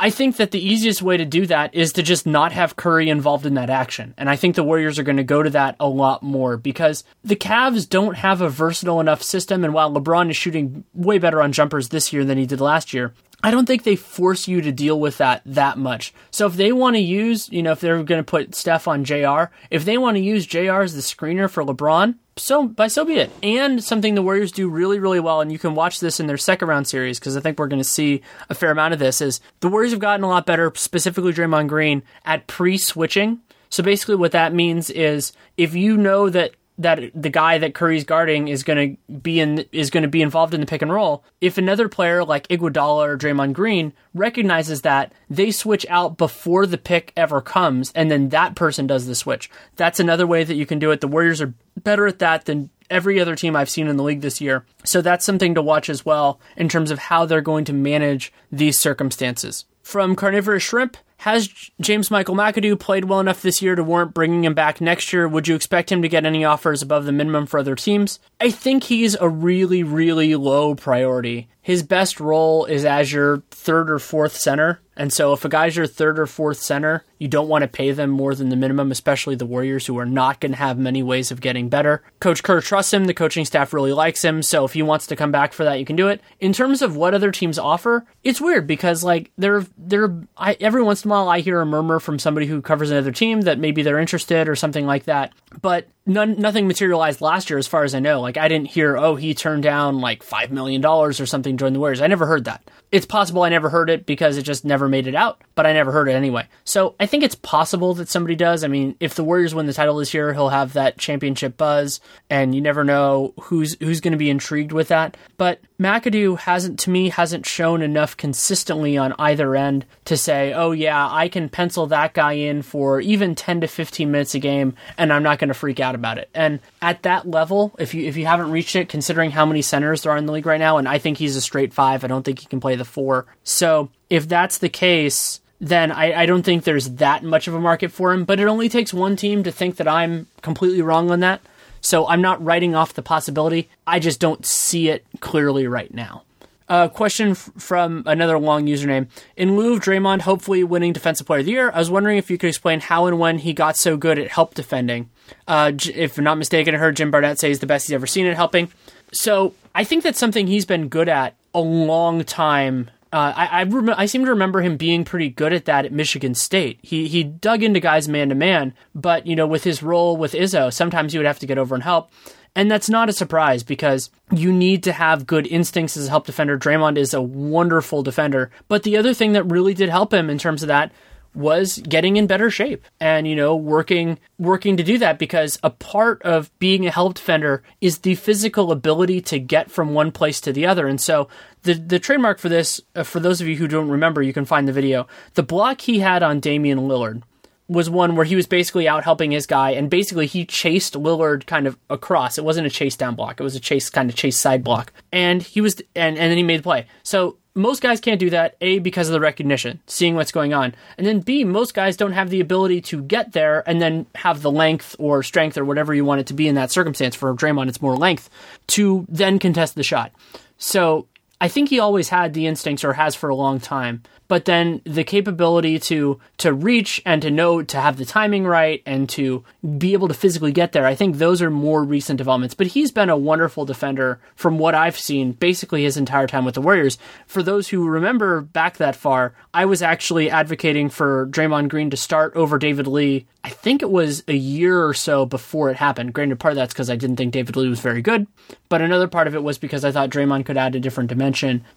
I 0.00 0.10
think 0.10 0.36
that 0.36 0.52
the 0.52 0.64
easiest 0.64 1.02
way 1.02 1.16
to 1.16 1.24
do 1.24 1.46
that 1.46 1.74
is 1.74 1.92
to 1.94 2.02
just 2.02 2.24
not 2.24 2.52
have 2.52 2.76
Curry 2.76 3.08
involved 3.08 3.46
in 3.46 3.54
that 3.54 3.70
action. 3.70 4.14
And 4.16 4.30
I 4.30 4.36
think 4.36 4.54
the 4.54 4.62
Warriors 4.62 4.98
are 4.98 5.02
going 5.02 5.16
to 5.16 5.24
go 5.24 5.42
to 5.42 5.50
that 5.50 5.74
a 5.80 5.88
lot 5.88 6.22
more 6.22 6.56
because 6.56 7.02
the 7.24 7.34
Cavs 7.34 7.88
don't 7.88 8.16
have 8.16 8.40
a 8.40 8.48
versatile 8.48 9.00
enough 9.00 9.22
system. 9.22 9.64
And 9.64 9.74
while 9.74 9.92
LeBron 9.92 10.30
is 10.30 10.36
shooting 10.36 10.84
way 10.94 11.18
better 11.18 11.42
on 11.42 11.52
jumpers 11.52 11.88
this 11.88 12.12
year 12.12 12.24
than 12.24 12.38
he 12.38 12.46
did 12.46 12.60
last 12.60 12.92
year, 12.92 13.12
I 13.42 13.50
don't 13.50 13.66
think 13.66 13.84
they 13.84 13.96
force 13.96 14.48
you 14.48 14.60
to 14.60 14.72
deal 14.72 14.98
with 14.98 15.18
that 15.18 15.42
that 15.46 15.78
much. 15.78 16.12
So 16.30 16.46
if 16.46 16.54
they 16.54 16.72
want 16.72 16.96
to 16.96 17.02
use, 17.02 17.48
you 17.50 17.62
know, 17.62 17.72
if 17.72 17.80
they're 17.80 18.02
going 18.02 18.20
to 18.20 18.24
put 18.24 18.54
Steph 18.54 18.88
on 18.88 19.04
JR, 19.04 19.44
if 19.70 19.84
they 19.84 19.96
want 19.96 20.16
to 20.16 20.22
use 20.22 20.46
JR 20.46 20.80
as 20.80 20.94
the 20.94 21.02
screener 21.02 21.48
for 21.48 21.64
LeBron, 21.64 22.16
so 22.38 22.66
by 22.66 22.88
so 22.88 23.04
be 23.04 23.14
it. 23.14 23.30
And 23.42 23.82
something 23.82 24.14
the 24.14 24.22
Warriors 24.22 24.52
do 24.52 24.68
really, 24.68 24.98
really 24.98 25.20
well, 25.20 25.40
and 25.40 25.52
you 25.52 25.58
can 25.58 25.74
watch 25.74 26.00
this 26.00 26.20
in 26.20 26.26
their 26.26 26.36
second 26.36 26.68
round 26.68 26.86
series 26.86 27.18
because 27.18 27.36
I 27.36 27.40
think 27.40 27.58
we're 27.58 27.68
going 27.68 27.80
to 27.80 27.84
see 27.84 28.22
a 28.48 28.54
fair 28.54 28.70
amount 28.70 28.94
of 28.94 29.00
this. 29.00 29.20
Is 29.20 29.40
the 29.60 29.68
Warriors 29.68 29.92
have 29.92 30.00
gotten 30.00 30.24
a 30.24 30.28
lot 30.28 30.46
better, 30.46 30.72
specifically 30.74 31.32
Draymond 31.32 31.68
Green, 31.68 32.02
at 32.24 32.46
pre 32.46 32.78
switching. 32.78 33.40
So 33.70 33.82
basically, 33.82 34.16
what 34.16 34.32
that 34.32 34.54
means 34.54 34.90
is 34.90 35.32
if 35.56 35.74
you 35.74 35.96
know 35.96 36.30
that 36.30 36.52
that 36.78 37.10
the 37.14 37.28
guy 37.28 37.58
that 37.58 37.74
Curry's 37.74 38.04
guarding 38.04 38.48
is 38.48 38.62
going 38.62 38.96
to 39.08 39.12
be 39.12 39.40
in 39.40 39.64
is 39.72 39.90
going 39.90 40.02
to 40.02 40.08
be 40.08 40.22
involved 40.22 40.54
in 40.54 40.60
the 40.60 40.66
pick 40.66 40.80
and 40.80 40.92
roll. 40.92 41.24
If 41.40 41.58
another 41.58 41.88
player 41.88 42.24
like 42.24 42.48
Iguodala 42.48 43.06
or 43.06 43.18
Draymond 43.18 43.52
Green 43.52 43.92
recognizes 44.14 44.82
that, 44.82 45.12
they 45.28 45.50
switch 45.50 45.84
out 45.88 46.16
before 46.16 46.66
the 46.66 46.78
pick 46.78 47.12
ever 47.16 47.40
comes, 47.40 47.92
and 47.94 48.10
then 48.10 48.28
that 48.30 48.54
person 48.54 48.86
does 48.86 49.06
the 49.06 49.14
switch. 49.14 49.50
That's 49.76 50.00
another 50.00 50.26
way 50.26 50.44
that 50.44 50.54
you 50.54 50.66
can 50.66 50.78
do 50.78 50.90
it. 50.92 51.00
The 51.00 51.08
Warriors 51.08 51.42
are 51.42 51.54
better 51.76 52.06
at 52.06 52.20
that 52.20 52.44
than 52.44 52.70
every 52.90 53.20
other 53.20 53.36
team 53.36 53.54
I've 53.54 53.70
seen 53.70 53.88
in 53.88 53.96
the 53.96 54.02
league 54.02 54.22
this 54.22 54.40
year. 54.40 54.64
So 54.84 55.02
that's 55.02 55.24
something 55.24 55.54
to 55.54 55.62
watch 55.62 55.90
as 55.90 56.06
well 56.06 56.40
in 56.56 56.68
terms 56.68 56.90
of 56.90 56.98
how 56.98 57.26
they're 57.26 57.40
going 57.40 57.64
to 57.66 57.72
manage 57.72 58.32
these 58.50 58.78
circumstances. 58.78 59.66
From 59.88 60.16
Carnivorous 60.16 60.64
Shrimp, 60.64 60.98
has 61.16 61.48
James 61.80 62.10
Michael 62.10 62.34
McAdoo 62.34 62.78
played 62.78 63.06
well 63.06 63.20
enough 63.20 63.40
this 63.40 63.62
year 63.62 63.74
to 63.74 63.82
warrant 63.82 64.12
bringing 64.12 64.44
him 64.44 64.52
back 64.52 64.82
next 64.82 65.14
year? 65.14 65.26
Would 65.26 65.48
you 65.48 65.54
expect 65.54 65.90
him 65.90 66.02
to 66.02 66.10
get 66.10 66.26
any 66.26 66.44
offers 66.44 66.82
above 66.82 67.06
the 67.06 67.12
minimum 67.12 67.46
for 67.46 67.58
other 67.58 67.74
teams? 67.74 68.20
I 68.38 68.50
think 68.50 68.84
he's 68.84 69.14
a 69.14 69.30
really, 69.30 69.82
really 69.82 70.34
low 70.34 70.74
priority. 70.74 71.48
His 71.62 71.82
best 71.82 72.20
role 72.20 72.66
is 72.66 72.84
as 72.84 73.10
your 73.10 73.42
third 73.50 73.90
or 73.90 73.98
fourth 73.98 74.36
center. 74.36 74.82
And 74.98 75.12
so 75.12 75.32
if 75.32 75.44
a 75.44 75.48
guy's 75.48 75.76
your 75.76 75.86
third 75.86 76.18
or 76.18 76.26
fourth 76.26 76.58
center, 76.58 77.04
you 77.18 77.28
don't 77.28 77.48
want 77.48 77.62
to 77.62 77.68
pay 77.68 77.92
them 77.92 78.10
more 78.10 78.34
than 78.34 78.48
the 78.48 78.56
minimum, 78.56 78.90
especially 78.90 79.36
the 79.36 79.46
Warriors 79.46 79.86
who 79.86 79.96
are 79.96 80.04
not 80.04 80.40
going 80.40 80.52
to 80.52 80.58
have 80.58 80.76
many 80.76 81.04
ways 81.04 81.30
of 81.30 81.40
getting 81.40 81.68
better. 81.68 82.02
Coach 82.18 82.42
Kerr 82.42 82.60
trusts 82.60 82.92
him. 82.92 83.04
The 83.04 83.14
coaching 83.14 83.44
staff 83.44 83.72
really 83.72 83.92
likes 83.92 84.22
him. 84.22 84.42
So 84.42 84.64
if 84.64 84.72
he 84.72 84.82
wants 84.82 85.06
to 85.06 85.16
come 85.16 85.30
back 85.30 85.52
for 85.52 85.62
that, 85.62 85.78
you 85.78 85.84
can 85.84 85.94
do 85.94 86.08
it. 86.08 86.20
In 86.40 86.52
terms 86.52 86.82
of 86.82 86.96
what 86.96 87.14
other 87.14 87.30
teams 87.30 87.60
offer, 87.60 88.04
it's 88.24 88.40
weird 88.40 88.66
because 88.66 89.04
like 89.04 89.30
there, 89.38 89.64
there, 89.78 90.12
I, 90.36 90.56
every 90.58 90.82
once 90.82 91.04
in 91.04 91.10
a 91.10 91.14
while 91.14 91.28
I 91.28 91.40
hear 91.40 91.60
a 91.60 91.66
murmur 91.66 92.00
from 92.00 92.18
somebody 92.18 92.46
who 92.46 92.60
covers 92.60 92.90
another 92.90 93.12
team 93.12 93.42
that 93.42 93.60
maybe 93.60 93.82
they're 93.82 94.00
interested 94.00 94.48
or 94.48 94.56
something 94.56 94.84
like 94.84 95.04
that. 95.04 95.32
But 95.62 95.86
none, 96.08 96.40
nothing 96.40 96.66
materialized 96.66 97.20
last 97.20 97.50
year 97.50 97.58
as 97.58 97.68
far 97.68 97.84
as 97.84 97.94
I 97.94 98.00
know. 98.00 98.20
Like 98.20 98.36
I 98.36 98.48
didn't 98.48 98.68
hear, 98.68 98.96
oh, 98.96 99.14
he 99.14 99.34
turned 99.34 99.62
down 99.62 100.00
like 100.00 100.24
$5 100.24 100.50
million 100.50 100.84
or 100.84 101.12
something 101.12 101.56
join 101.56 101.74
the 101.74 101.78
Warriors. 101.78 102.00
I 102.00 102.06
never 102.06 102.26
heard 102.26 102.46
that. 102.46 102.68
It's 102.90 103.06
possible 103.06 103.42
I 103.42 103.50
never 103.50 103.68
heard 103.68 103.90
it 103.90 104.06
because 104.06 104.38
it 104.38 104.42
just 104.42 104.64
never 104.64 104.88
made 104.88 105.06
it 105.06 105.14
out, 105.14 105.42
but 105.54 105.66
I 105.66 105.74
never 105.74 105.92
heard 105.92 106.08
it 106.08 106.14
anyway. 106.14 106.48
So 106.64 106.94
I 106.98 107.06
think 107.06 107.22
it's 107.22 107.34
possible 107.34 107.92
that 107.94 108.08
somebody 108.08 108.34
does. 108.34 108.64
I 108.64 108.68
mean, 108.68 108.96
if 108.98 109.14
the 109.14 109.24
Warriors 109.24 109.54
win 109.54 109.66
the 109.66 109.74
title 109.74 109.96
this 109.96 110.14
year, 110.14 110.32
he'll 110.32 110.48
have 110.48 110.72
that 110.72 110.96
championship 110.96 111.58
buzz, 111.58 112.00
and 112.30 112.54
you 112.54 112.62
never 112.62 112.84
know 112.84 113.34
who's 113.42 113.76
who's 113.80 114.00
going 114.00 114.12
to 114.12 114.18
be 114.18 114.30
intrigued 114.30 114.72
with 114.72 114.88
that. 114.88 115.18
But 115.36 115.60
McAdoo 115.80 116.38
hasn't, 116.38 116.80
to 116.80 116.90
me, 116.90 117.08
hasn't 117.08 117.46
shown 117.46 117.82
enough 117.82 118.16
consistently 118.16 118.96
on 118.96 119.14
either 119.18 119.54
end 119.54 119.84
to 120.06 120.16
say, 120.16 120.52
oh 120.52 120.72
yeah, 120.72 121.08
I 121.08 121.28
can 121.28 121.48
pencil 121.48 121.86
that 121.86 122.14
guy 122.14 122.32
in 122.32 122.62
for 122.62 123.00
even 123.00 123.36
10 123.36 123.60
to 123.60 123.68
15 123.68 124.10
minutes 124.10 124.34
a 124.34 124.40
game, 124.40 124.74
and 124.96 125.12
I'm 125.12 125.22
not 125.22 125.38
going 125.38 125.48
to 125.48 125.54
freak 125.54 125.78
out 125.78 125.94
about 125.94 126.18
it. 126.18 126.30
And 126.34 126.58
at 126.82 127.02
that 127.04 127.28
level, 127.28 127.76
if 127.78 127.94
you 127.94 128.06
if 128.08 128.16
you 128.16 128.26
haven't 128.26 128.50
reached 128.50 128.74
it, 128.74 128.88
considering 128.88 129.30
how 129.30 129.46
many 129.46 129.62
centers 129.62 130.02
there 130.02 130.12
are 130.12 130.16
in 130.16 130.26
the 130.26 130.32
league 130.32 130.46
right 130.46 130.58
now, 130.58 130.78
and 130.78 130.88
I 130.88 130.98
think 130.98 131.18
he's 131.18 131.36
a 131.36 131.40
straight 131.40 131.72
five, 131.72 132.02
I 132.02 132.08
don't 132.08 132.24
think 132.24 132.40
he 132.40 132.46
can 132.46 132.60
play 132.60 132.74
the 132.74 132.84
four. 132.84 133.26
So 133.44 133.90
if 134.10 134.26
that's 134.26 134.58
the 134.58 134.68
case, 134.68 135.40
then 135.60 135.92
I, 135.92 136.22
I, 136.22 136.26
don't 136.26 136.44
think 136.44 136.64
there's 136.64 136.88
that 136.90 137.24
much 137.24 137.48
of 137.48 137.54
a 137.54 137.60
market 137.60 137.90
for 137.90 138.12
him. 138.12 138.24
But 138.24 138.38
it 138.40 138.46
only 138.46 138.68
takes 138.68 138.94
one 138.94 139.16
team 139.16 139.42
to 139.42 139.50
think 139.50 139.76
that 139.76 139.88
I'm 139.88 140.26
completely 140.40 140.82
wrong 140.82 141.10
on 141.10 141.20
that. 141.20 141.40
So 141.80 142.06
I'm 142.06 142.22
not 142.22 142.42
writing 142.44 142.74
off 142.74 142.94
the 142.94 143.02
possibility. 143.02 143.68
I 143.86 143.98
just 143.98 144.20
don't 144.20 144.44
see 144.44 144.88
it 144.88 145.04
clearly 145.20 145.66
right 145.66 145.92
now. 145.92 146.22
A 146.70 146.72
uh, 146.72 146.88
question 146.88 147.30
f- 147.30 147.50
from 147.56 148.02
another 148.04 148.38
long 148.38 148.66
username. 148.66 149.06
In 149.38 149.56
lieu 149.56 149.72
of 149.72 149.80
Draymond 149.80 150.20
hopefully 150.20 150.62
winning 150.62 150.92
Defensive 150.92 151.26
Player 151.26 151.40
of 151.40 151.46
the 151.46 151.52
Year, 151.52 151.70
I 151.72 151.78
was 151.78 151.90
wondering 151.90 152.18
if 152.18 152.30
you 152.30 152.36
could 152.36 152.48
explain 152.48 152.80
how 152.80 153.06
and 153.06 153.18
when 153.18 153.38
he 153.38 153.54
got 153.54 153.78
so 153.78 153.96
good 153.96 154.18
at 154.18 154.28
help 154.28 154.52
defending. 154.52 155.08
Uh, 155.46 155.72
if 155.94 156.18
I'm 156.18 156.24
not 156.24 156.36
mistaken, 156.36 156.74
I 156.74 156.78
heard 156.78 156.96
Jim 156.96 157.10
Barnett 157.10 157.38
say 157.38 157.48
he's 157.48 157.60
the 157.60 157.66
best 157.66 157.86
he's 157.86 157.94
ever 157.94 158.06
seen 158.06 158.26
at 158.26 158.36
helping. 158.36 158.70
So 159.12 159.54
I 159.74 159.84
think 159.84 160.04
that's 160.04 160.18
something 160.18 160.46
he's 160.46 160.66
been 160.66 160.88
good 160.88 161.08
at 161.08 161.36
a 161.54 161.60
long 161.60 162.22
time. 162.24 162.90
Uh, 163.12 163.32
I 163.34 163.46
I, 163.46 163.62
rem- 163.64 163.94
I, 163.96 164.06
seem 164.06 164.24
to 164.24 164.30
remember 164.30 164.60
him 164.60 164.76
being 164.76 165.04
pretty 165.04 165.30
good 165.30 165.52
at 165.52 165.64
that 165.64 165.86
at 165.86 165.92
Michigan 165.92 166.34
State. 166.34 166.78
He 166.82 167.08
he 167.08 167.24
dug 167.24 167.62
into 167.62 167.80
guys 167.80 168.08
man 168.08 168.28
to 168.28 168.34
man, 168.34 168.74
but 168.94 169.26
you 169.26 169.34
know 169.34 169.46
with 169.46 169.64
his 169.64 169.82
role 169.82 170.16
with 170.16 170.32
Izzo, 170.32 170.72
sometimes 170.72 171.12
he 171.12 171.18
would 171.18 171.26
have 171.26 171.38
to 171.38 171.46
get 171.46 171.58
over 171.58 171.74
and 171.74 171.84
help. 171.84 172.10
And 172.54 172.70
that's 172.70 172.90
not 172.90 173.08
a 173.08 173.12
surprise 173.12 173.62
because 173.62 174.10
you 174.32 174.52
need 174.52 174.82
to 174.82 174.92
have 174.92 175.26
good 175.26 175.46
instincts 175.46 175.96
as 175.96 176.08
a 176.08 176.10
help 176.10 176.26
defender. 176.26 176.58
Draymond 176.58 176.98
is 176.98 177.14
a 177.14 177.22
wonderful 177.22 178.02
defender. 178.02 178.50
But 178.66 178.82
the 178.82 178.96
other 178.96 179.14
thing 179.14 179.32
that 179.32 179.44
really 179.44 179.74
did 179.74 179.88
help 179.90 180.12
him 180.12 180.28
in 180.28 180.38
terms 180.38 180.62
of 180.62 180.68
that 180.68 180.90
was 181.38 181.78
getting 181.88 182.16
in 182.16 182.26
better 182.26 182.50
shape 182.50 182.84
and 182.98 183.28
you 183.28 183.36
know 183.36 183.54
working 183.54 184.18
working 184.38 184.76
to 184.76 184.82
do 184.82 184.98
that 184.98 185.20
because 185.20 185.56
a 185.62 185.70
part 185.70 186.20
of 186.22 186.50
being 186.58 186.84
a 186.84 186.90
help 186.90 187.14
defender 187.14 187.62
is 187.80 188.00
the 188.00 188.16
physical 188.16 188.72
ability 188.72 189.20
to 189.20 189.38
get 189.38 189.70
from 189.70 189.94
one 189.94 190.10
place 190.10 190.40
to 190.40 190.52
the 190.52 190.66
other 190.66 190.88
and 190.88 191.00
so 191.00 191.28
the 191.62 191.74
the 191.74 192.00
trademark 192.00 192.40
for 192.40 192.48
this 192.48 192.80
uh, 192.96 193.04
for 193.04 193.20
those 193.20 193.40
of 193.40 193.46
you 193.46 193.54
who 193.54 193.68
don't 193.68 193.88
remember 193.88 194.20
you 194.20 194.32
can 194.32 194.44
find 194.44 194.66
the 194.66 194.72
video 194.72 195.06
the 195.34 195.42
block 195.42 195.80
he 195.82 196.00
had 196.00 196.24
on 196.24 196.40
Damian 196.40 196.80
Lillard 196.80 197.22
was 197.68 197.88
one 197.88 198.16
where 198.16 198.24
he 198.24 198.34
was 198.34 198.46
basically 198.46 198.88
out 198.88 199.04
helping 199.04 199.30
his 199.30 199.46
guy, 199.46 199.72
and 199.72 199.90
basically 199.90 200.26
he 200.26 200.46
chased 200.46 200.94
Lillard 200.94 201.46
kind 201.46 201.66
of 201.66 201.78
across. 201.90 202.38
It 202.38 202.44
wasn't 202.44 202.66
a 202.66 202.70
chase 202.70 202.96
down 202.96 203.14
block; 203.14 203.38
it 203.38 203.42
was 203.42 203.54
a 203.54 203.60
chase 203.60 203.90
kind 203.90 204.08
of 204.08 204.16
chase 204.16 204.38
side 204.38 204.64
block, 204.64 204.92
and 205.12 205.42
he 205.42 205.60
was 205.60 205.74
and 205.94 206.16
and 206.16 206.30
then 206.30 206.38
he 206.38 206.42
made 206.42 206.60
the 206.60 206.62
play. 206.62 206.86
So 207.02 207.36
most 207.58 207.82
guys 207.82 208.00
can't 208.00 208.20
do 208.20 208.30
that. 208.30 208.56
A 208.60 208.78
because 208.78 209.08
of 209.08 209.12
the 209.12 209.20
recognition, 209.20 209.80
seeing 209.86 210.14
what's 210.14 210.32
going 210.32 210.54
on, 210.54 210.74
and 210.96 211.06
then 211.06 211.20
B 211.20 211.44
most 211.44 211.74
guys 211.74 211.96
don't 211.96 212.12
have 212.12 212.30
the 212.30 212.40
ability 212.40 212.80
to 212.82 213.02
get 213.02 213.32
there 213.32 213.68
and 213.68 213.82
then 213.82 214.06
have 214.14 214.42
the 214.42 214.50
length 214.50 214.96
or 214.98 215.22
strength 215.22 215.58
or 215.58 215.64
whatever 215.64 215.92
you 215.92 216.04
want 216.04 216.20
it 216.20 216.26
to 216.28 216.34
be 216.34 216.48
in 216.48 216.54
that 216.54 216.70
circumstance. 216.70 217.14
For 217.14 217.34
Draymond, 217.34 217.68
it's 217.68 217.82
more 217.82 217.96
length 217.96 218.30
to 218.68 219.04
then 219.08 219.38
contest 219.38 219.74
the 219.74 219.82
shot. 219.82 220.12
So 220.56 221.06
I 221.40 221.48
think 221.48 221.68
he 221.68 221.78
always 221.78 222.08
had 222.08 222.34
the 222.34 222.46
instincts 222.46 222.84
or 222.84 222.94
has 222.94 223.14
for 223.14 223.28
a 223.28 223.34
long 223.34 223.60
time 223.60 224.02
but 224.28 224.44
then 224.44 224.80
the 224.84 225.02
capability 225.02 225.78
to 225.78 226.20
to 226.36 226.52
reach 226.52 227.02
and 227.04 227.20
to 227.22 227.30
know 227.30 227.62
to 227.62 227.80
have 227.80 227.96
the 227.96 228.04
timing 228.04 228.46
right 228.46 228.82
and 228.86 229.08
to 229.08 229.42
be 229.78 229.94
able 229.94 230.06
to 230.06 230.14
physically 230.14 230.52
get 230.52 230.72
there 230.72 230.86
i 230.86 230.94
think 230.94 231.16
those 231.16 231.42
are 231.42 231.50
more 231.50 231.82
recent 231.82 232.18
developments 232.18 232.54
but 232.54 232.68
he's 232.68 232.92
been 232.92 233.10
a 233.10 233.16
wonderful 233.16 233.64
defender 233.64 234.20
from 234.36 234.58
what 234.58 234.74
i've 234.74 234.98
seen 234.98 235.32
basically 235.32 235.82
his 235.82 235.96
entire 235.96 236.26
time 236.26 236.44
with 236.44 236.54
the 236.54 236.62
warriors 236.62 236.98
for 237.26 237.42
those 237.42 237.68
who 237.68 237.88
remember 237.88 238.42
back 238.42 238.76
that 238.76 238.94
far 238.94 239.34
i 239.52 239.64
was 239.64 239.82
actually 239.82 240.30
advocating 240.30 240.88
for 240.88 241.26
Draymond 241.28 241.68
Green 241.68 241.90
to 241.90 241.96
start 241.96 242.34
over 242.36 242.58
David 242.58 242.86
Lee 242.86 243.26
I 243.44 243.50
think 243.50 243.80
it 243.80 243.90
was 243.90 244.24
a 244.28 244.34
year 244.34 244.84
or 244.84 244.92
so 244.92 245.24
before 245.24 245.70
it 245.70 245.76
happened. 245.76 246.12
Granted, 246.12 246.38
part 246.38 246.52
of 246.52 246.56
that's 246.56 246.74
because 246.74 246.90
I 246.90 246.96
didn't 246.96 247.16
think 247.16 247.32
David 247.32 247.56
Lee 247.56 247.68
was 247.70 247.80
very 247.80 248.02
good, 248.02 248.26
but 248.68 248.82
another 248.82 249.08
part 249.08 249.26
of 249.26 249.34
it 249.34 249.42
was 249.42 249.56
because 249.56 249.86
I 249.86 249.92
thought 249.92 250.10
Draymond 250.10 250.44
could 250.44 250.58
add 250.58 250.74
a 250.74 250.80
different 250.80 251.08
dimension 251.08 251.27